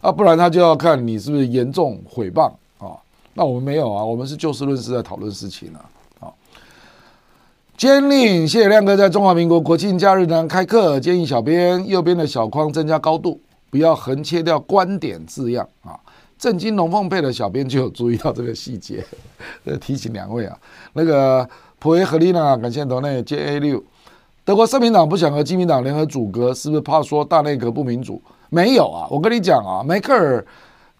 [0.00, 2.96] 啊，不然他就要看你是不是严重毁谤啊。
[3.34, 5.84] 那我们没有啊，我们是就事论事在讨论事情啊。
[7.78, 13.40] 坚令，谢谢亮哥在中华民国国庆假日呢开课，建议小编右边的小框增加高度，
[13.70, 15.94] 不要横切掉观点字样啊。
[16.36, 19.04] 正经龙凤配的小编就有注意到这个细节，
[19.64, 20.58] 呃，提醒两位啊，
[20.94, 21.48] 那个
[21.78, 23.80] 普维和丽娜，感谢岛内 J A 六，
[24.44, 28.20] 德国社民党不想和基民党联合组阁，是不是怕说大内阁不民主？
[28.50, 30.44] 没有啊，我跟你讲啊，梅克尔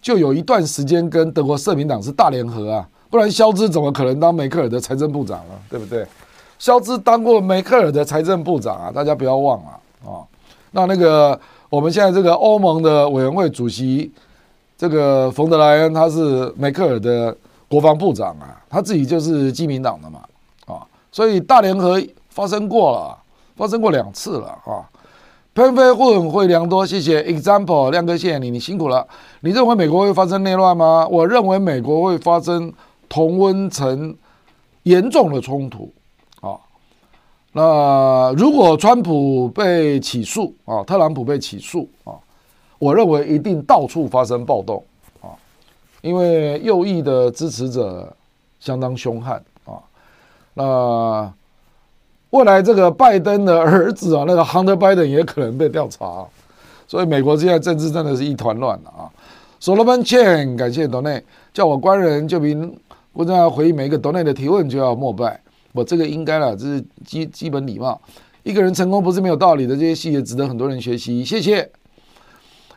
[0.01, 5.59] 就有一段时间跟德国社民党是大联合啊，不然肖兹怎么可能当梅克尔的财政部长啊？
[5.69, 6.07] 对不对？
[6.59, 10.21] 肖兹当过梅克尔的财政部长啊，大家不要忘了啊。
[10.71, 14.11] 那那个我们现在这个欧盟的委员会主席。
[14.77, 17.35] 这个冯德莱恩他是梅克尔的
[17.67, 20.21] 国防部长啊，他自己就是基民党的嘛，
[20.67, 20.79] 啊，
[21.11, 23.17] 所以大联合发生过了，
[23.57, 24.87] 发生过两次了啊。
[25.53, 29.05] 喷飞混会良多，谢谢 example 亮哥，谢谢你，你辛苦了。
[29.41, 31.05] 你认为美国会发生内乱吗？
[31.11, 32.71] 我认为美国会发生
[33.09, 34.15] 同温层
[34.83, 35.91] 严重的冲突。
[37.51, 42.13] 那如果川普被起诉啊，特朗普被起诉啊。
[42.77, 44.81] 我认为一定到处发生暴动
[45.21, 45.35] 啊，
[46.01, 48.07] 因为右翼的支持者
[48.59, 49.73] 相当凶悍啊。
[50.53, 51.33] 那
[52.29, 56.25] 未来这个拜登的儿子啊，那个 Hunter Biden 也可能被调查，
[56.87, 59.11] 所以美国现在政治真的是一团乱了啊。
[59.59, 61.21] 所罗门 Chen，感谢 Donny，
[61.53, 62.79] 叫我官人就凭
[63.11, 65.41] 我正要回应每一个 Donny 的提问就要膜拜，
[65.73, 67.99] 我这个应该了，这是基基本礼貌。
[68.43, 71.69] 一个人成功不是没有道理的，这些细节值得很多人学习，谢谢。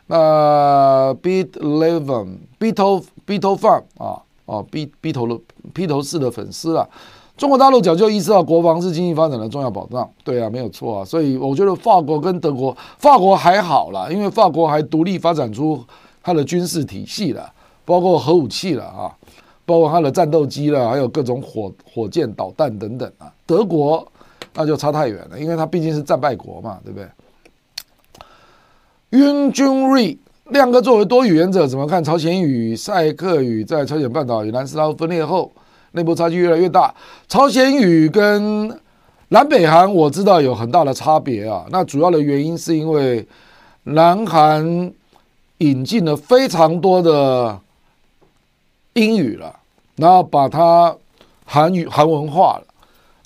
[0.07, 5.39] 那 Beat Eleven Beatle Beatle Fan 啊哦 B 披头的
[5.73, 6.85] 披头士的粉丝啊，
[7.37, 15.81] 中国大陆早就意识到国防是经济发展的重要保障，对啊，没有错啊，所以我觉得法国跟德国，法国还好啦，因为法国还独立发展出
[16.21, 17.49] 它的军事体系了，
[17.85, 19.07] 包括核武器了啊，
[19.65, 24.05] 包括它的战斗机了，还有各种火火箭导弹等等啊，德国
[24.53, 27.07] 那就差太远了，因为它毕竟是战败国嘛，对不对？
[29.11, 30.17] 晕君瑞
[30.49, 35.51] 亮哥作为多语言者，怎么看朝鲜语、赛克语在朝鲜半岛与南斯拉夫分裂后，
[35.91, 36.93] 内部差距越来越大？
[37.27, 38.67] 朝鲜语跟
[39.29, 41.65] 南北韩我知道有很大的差别啊。
[41.69, 43.25] 那主要的原因是因为
[43.83, 44.91] 南韩
[45.59, 47.59] 引进了非常多的
[48.93, 49.55] 英语了，
[49.95, 50.95] 然后把它
[51.45, 52.63] 韩语韩文化了。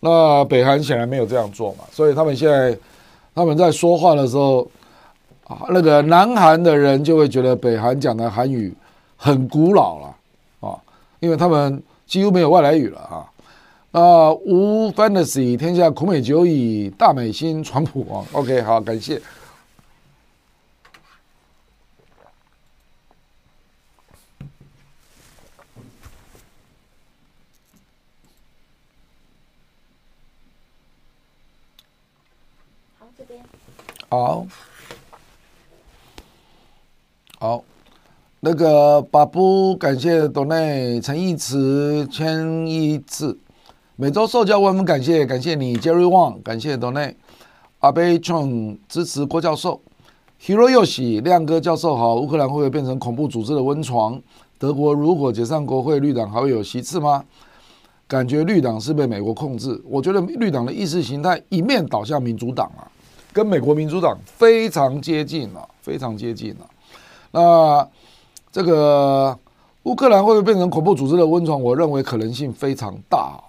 [0.02, 2.77] 那北韩显然没有这样做嘛，所以他们现在
[3.34, 4.68] 他们在说话的时候。
[5.48, 8.76] 啊，那个南韩的人就会觉得北韩讲的韩语
[9.15, 10.15] 很古老了
[10.60, 10.76] 啊，
[11.22, 13.23] 因为他们几乎没有外来语了啊。
[13.94, 18.19] 啊，无 fantasy，天下苦美久矣，大美心传普啊。
[18.34, 19.22] OK，好，感谢。
[34.09, 34.47] 好，
[37.39, 37.61] 好，
[38.39, 43.38] 那个巴布感谢董内陈义慈千一次，
[43.97, 47.17] 每周受教万分感谢感谢你 Jerry Wang 感谢董内
[47.79, 49.81] 阿贝 Chong 支持郭教授
[50.41, 54.21] Hero 又喜亮哥教授好，乌克兰会不会变成恐怖组织的温床？
[54.57, 57.25] 德国如果解散国会，绿党还会有席次吗？
[58.07, 62.88] 感觉绿党是被美国控制，我觉得绿党的意识形态一面倒向民主党啊，
[63.38, 66.68] 跟美国民主党非常接近了，非常接近了。
[67.30, 67.88] 那
[68.51, 69.38] 这个
[69.84, 71.61] 乌克兰会不会变成恐怖组织的温床？
[71.61, 73.39] 我认为可能性非常大，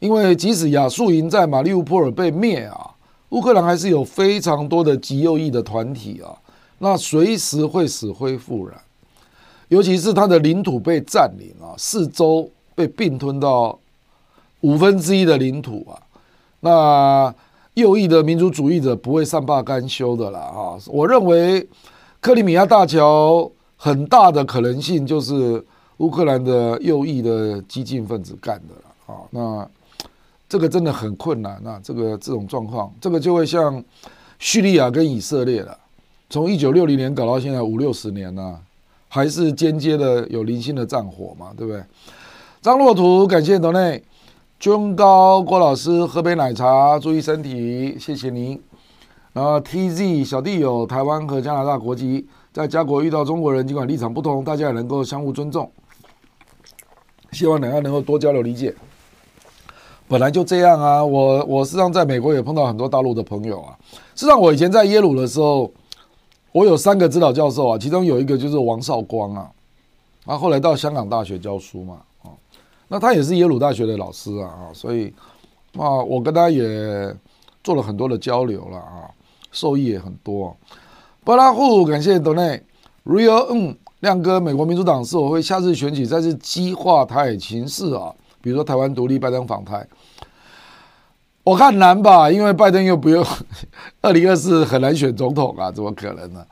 [0.00, 2.90] 因为即使亚速营在马利乌波尔被灭啊，
[3.30, 6.36] 乌克兰还是有非常多的极右翼的团体啊，
[6.80, 8.78] 那随时会死灰复燃，
[9.68, 12.50] 尤其是它的领土被占领啊，四周。
[12.76, 13.78] 被并吞到
[14.60, 15.96] 五分之一的领土啊！
[16.60, 17.34] 那
[17.76, 20.80] 右翼的民族主义者不会善罢甘休的啦啊！
[20.86, 21.66] 我认为
[22.20, 25.62] 克里米亚大桥很大的可能性就是
[25.98, 29.20] 乌克兰的右翼的激进分子干的了啊！
[29.30, 29.68] 那
[30.48, 33.84] 这个真的很困难那这个这种状况，这个就会像
[34.38, 35.76] 叙利亚跟以色列了，
[36.30, 38.58] 从一九六零年搞到现在五六十年了，
[39.06, 41.84] 还是间接的有零星的战火嘛，对不对？
[42.62, 44.02] 张洛图，感谢董内，
[44.58, 48.58] 君高郭老师喝杯奶茶，注意身体，谢谢您。
[49.34, 55.70] 然后 TZ 小弟有台湾和加拿大国籍，在家国遇到中国人，尽管立场不同，大家也能够相互尊重。
[57.32, 58.74] 希望两岸能够多交流理解。
[60.08, 63.76] 本来就这样啊，我我实际上在美国也碰到很多大陆的朋友啊。
[64.14, 65.70] 实际上我以前在耶鲁的时候，
[66.52, 69.50] 我有三个指导教授啊，其中有一个就是王少光啊，
[70.24, 71.98] 啊后来到香港大学教书嘛。
[72.88, 75.12] 那他也是耶鲁大学的老师啊，所以
[75.76, 77.14] 啊，我跟他也
[77.64, 79.10] 做了很多的交流了啊，
[79.50, 80.56] 受益也很多。
[81.24, 88.14] 巴拉户，感谢 Donny，Real，嗯，亮哥，美国民主党是否会下次选举再次激化台海情势啊？
[88.40, 89.84] 比如说台湾独立、拜登访台，
[91.42, 93.26] 我看难吧，因为拜登又不用
[94.00, 96.46] 二零二四很难选总统啊，怎么可能呢？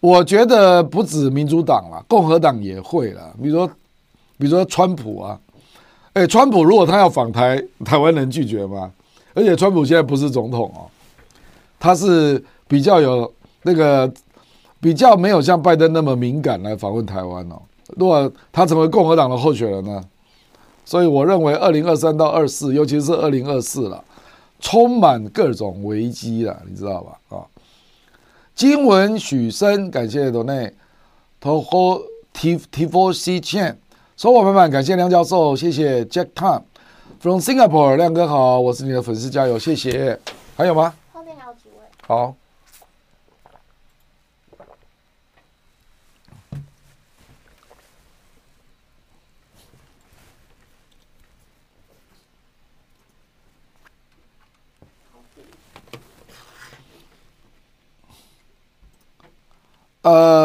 [0.00, 3.66] 我觉得不止民主党了，共和党也会了，比如说，
[4.38, 5.38] 比如说川普啊。
[6.14, 8.90] 哎，川普如果他要访台，台湾能拒绝吗？
[9.34, 10.86] 而且川普现在不是总统哦，
[11.78, 13.30] 他是比较有
[13.62, 14.10] 那个
[14.80, 17.60] 比较没有像拜登那么敏感来访问台湾哦。
[17.96, 20.02] 如果他成为共和党的候选人呢？
[20.84, 24.04] 所以我认为二零二三到二四，尤其是二零二四了，
[24.60, 27.36] 充满各种危机了，你知道吧？
[27.36, 27.42] 啊，
[28.54, 30.72] 金文许生，感谢多内，
[31.40, 33.78] 投和 T T Four C c h a n。
[34.16, 36.62] 收伙伴们，感谢梁教授，谢谢 Jack Tan
[37.18, 40.16] from Singapore，亮哥好，我是你的粉丝，加油，谢谢。
[40.56, 40.94] 还有吗？
[41.12, 41.84] 后面还有几位？
[42.06, 42.36] 好。
[60.02, 60.43] 呃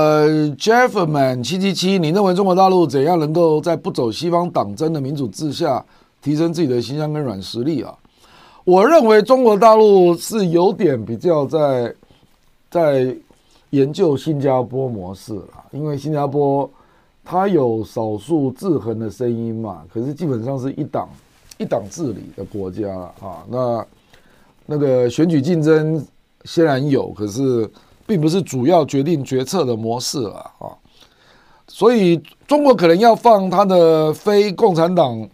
[0.56, 5.86] ，Jeffman 七七七，你认为中国大陆怎样能够在不走西方党争的民主制下，
[6.22, 7.94] 提升自己的形象跟软实力啊？
[8.64, 11.94] 我认为中国大陆是有点比较在
[12.70, 13.16] 在
[13.70, 16.70] 研究新加坡模式了，因为新加坡
[17.24, 21.10] 它有少数制衡的声音嘛，可是基本上是一党
[21.58, 22.90] 一党治理的国家
[23.20, 23.44] 啊。
[23.50, 23.86] 那
[24.66, 26.06] 那个选举竞争
[26.46, 27.70] 虽然有，可是。
[28.10, 30.74] 并不是主要决定决策的模式了啊，
[31.68, 35.30] 所以中国可能要放他的非共产党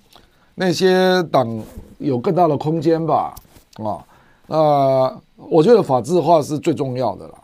[0.55, 1.63] 那些党
[1.99, 3.33] 有更大的空间吧
[3.77, 4.03] 啊，
[4.47, 7.35] 那我觉得法治化是最重要的了，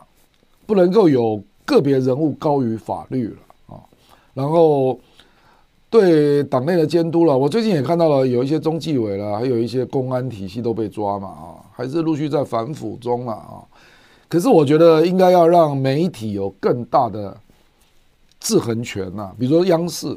[0.66, 3.80] 不能够有个别人物高于法律了啊，
[4.34, 5.00] 然后
[5.88, 13.64] 对党内的监督了，我最近也看到了有一些中纪委了，还有一些公安体系都被抓嘛啊，还是陆续在反腐中了啊。
[14.32, 17.36] 可是我觉得应该要让媒体有更大的
[18.40, 20.16] 制衡权呐，比如说央视，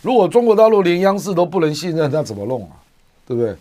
[0.00, 2.78] 如果中国大陆连央视都不能信任，那怎么弄啊？
[3.26, 3.56] 对不对？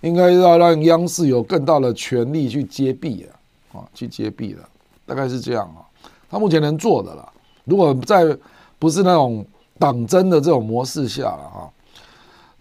[0.00, 3.26] 应该要让央视有更大的权力去揭弊
[3.70, 4.60] 啊，啊，去揭弊的，
[5.04, 5.84] 大概是这样啊。
[6.30, 7.30] 他目前能做的了，
[7.66, 8.34] 如果在
[8.78, 9.44] 不是那种
[9.78, 11.68] 党争的这种模式下了啊。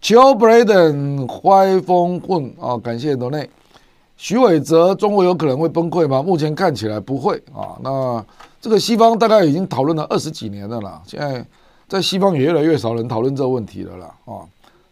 [0.02, 3.50] 求 Braden 歪风混啊，感谢罗内。
[4.22, 6.22] 徐伟哲，中国有可能会崩溃吗？
[6.22, 7.74] 目前看起来不会啊。
[7.82, 8.24] 那
[8.62, 11.44] 这个西方大概已经讨论了二十几年了啦，现在
[11.90, 14.14] 在西方也越来越少人讨论这个问题了啦。
[14.26, 14.46] 啊，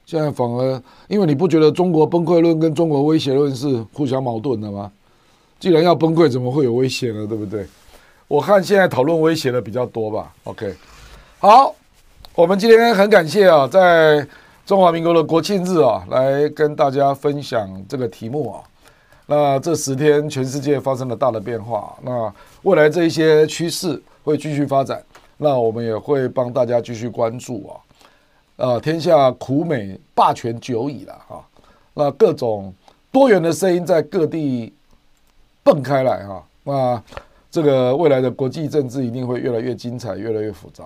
[0.04, 4.92] 现在反而因为你不觉得中国崩溃论跟中国威胁论是互相矛盾的吗？
[5.60, 7.28] 既然要崩溃，怎么会有威胁呢？
[7.28, 7.68] 对不对？
[8.28, 10.34] 我看现在讨论威胁的比较多吧。
[10.46, 10.74] OK，
[11.38, 11.76] 好，
[12.34, 14.28] 我们今天很感谢啊，在
[14.66, 18.64] 中华民国的国庆日啊，来跟大家分享这个题目啊。
[19.30, 22.34] 那这十天，全世界发生了大的变化，那
[22.64, 25.00] 未来这一些趋势会继续发展，
[25.38, 27.72] 那我们也会帮大家继续关注啊。
[28.56, 31.46] 呃，天下苦美霸权久矣了哈，
[31.94, 32.74] 那各种
[33.12, 34.74] 多元的声音在各地
[35.64, 37.04] 蹦开来哈，那。
[37.52, 40.86] 这个未来的国际政治一定会越来越精彩，越来越复杂。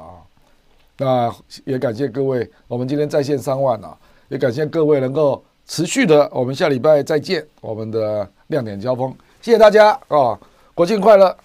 [0.97, 1.29] 那
[1.65, 3.93] 也感谢各位，我们今天在线三万啊，
[4.29, 10.37] 也感谢各位能够持续的，我们下礼拜再见，我们的亮点交锋，谢谢大家啊，
[10.73, 11.35] 国庆快乐。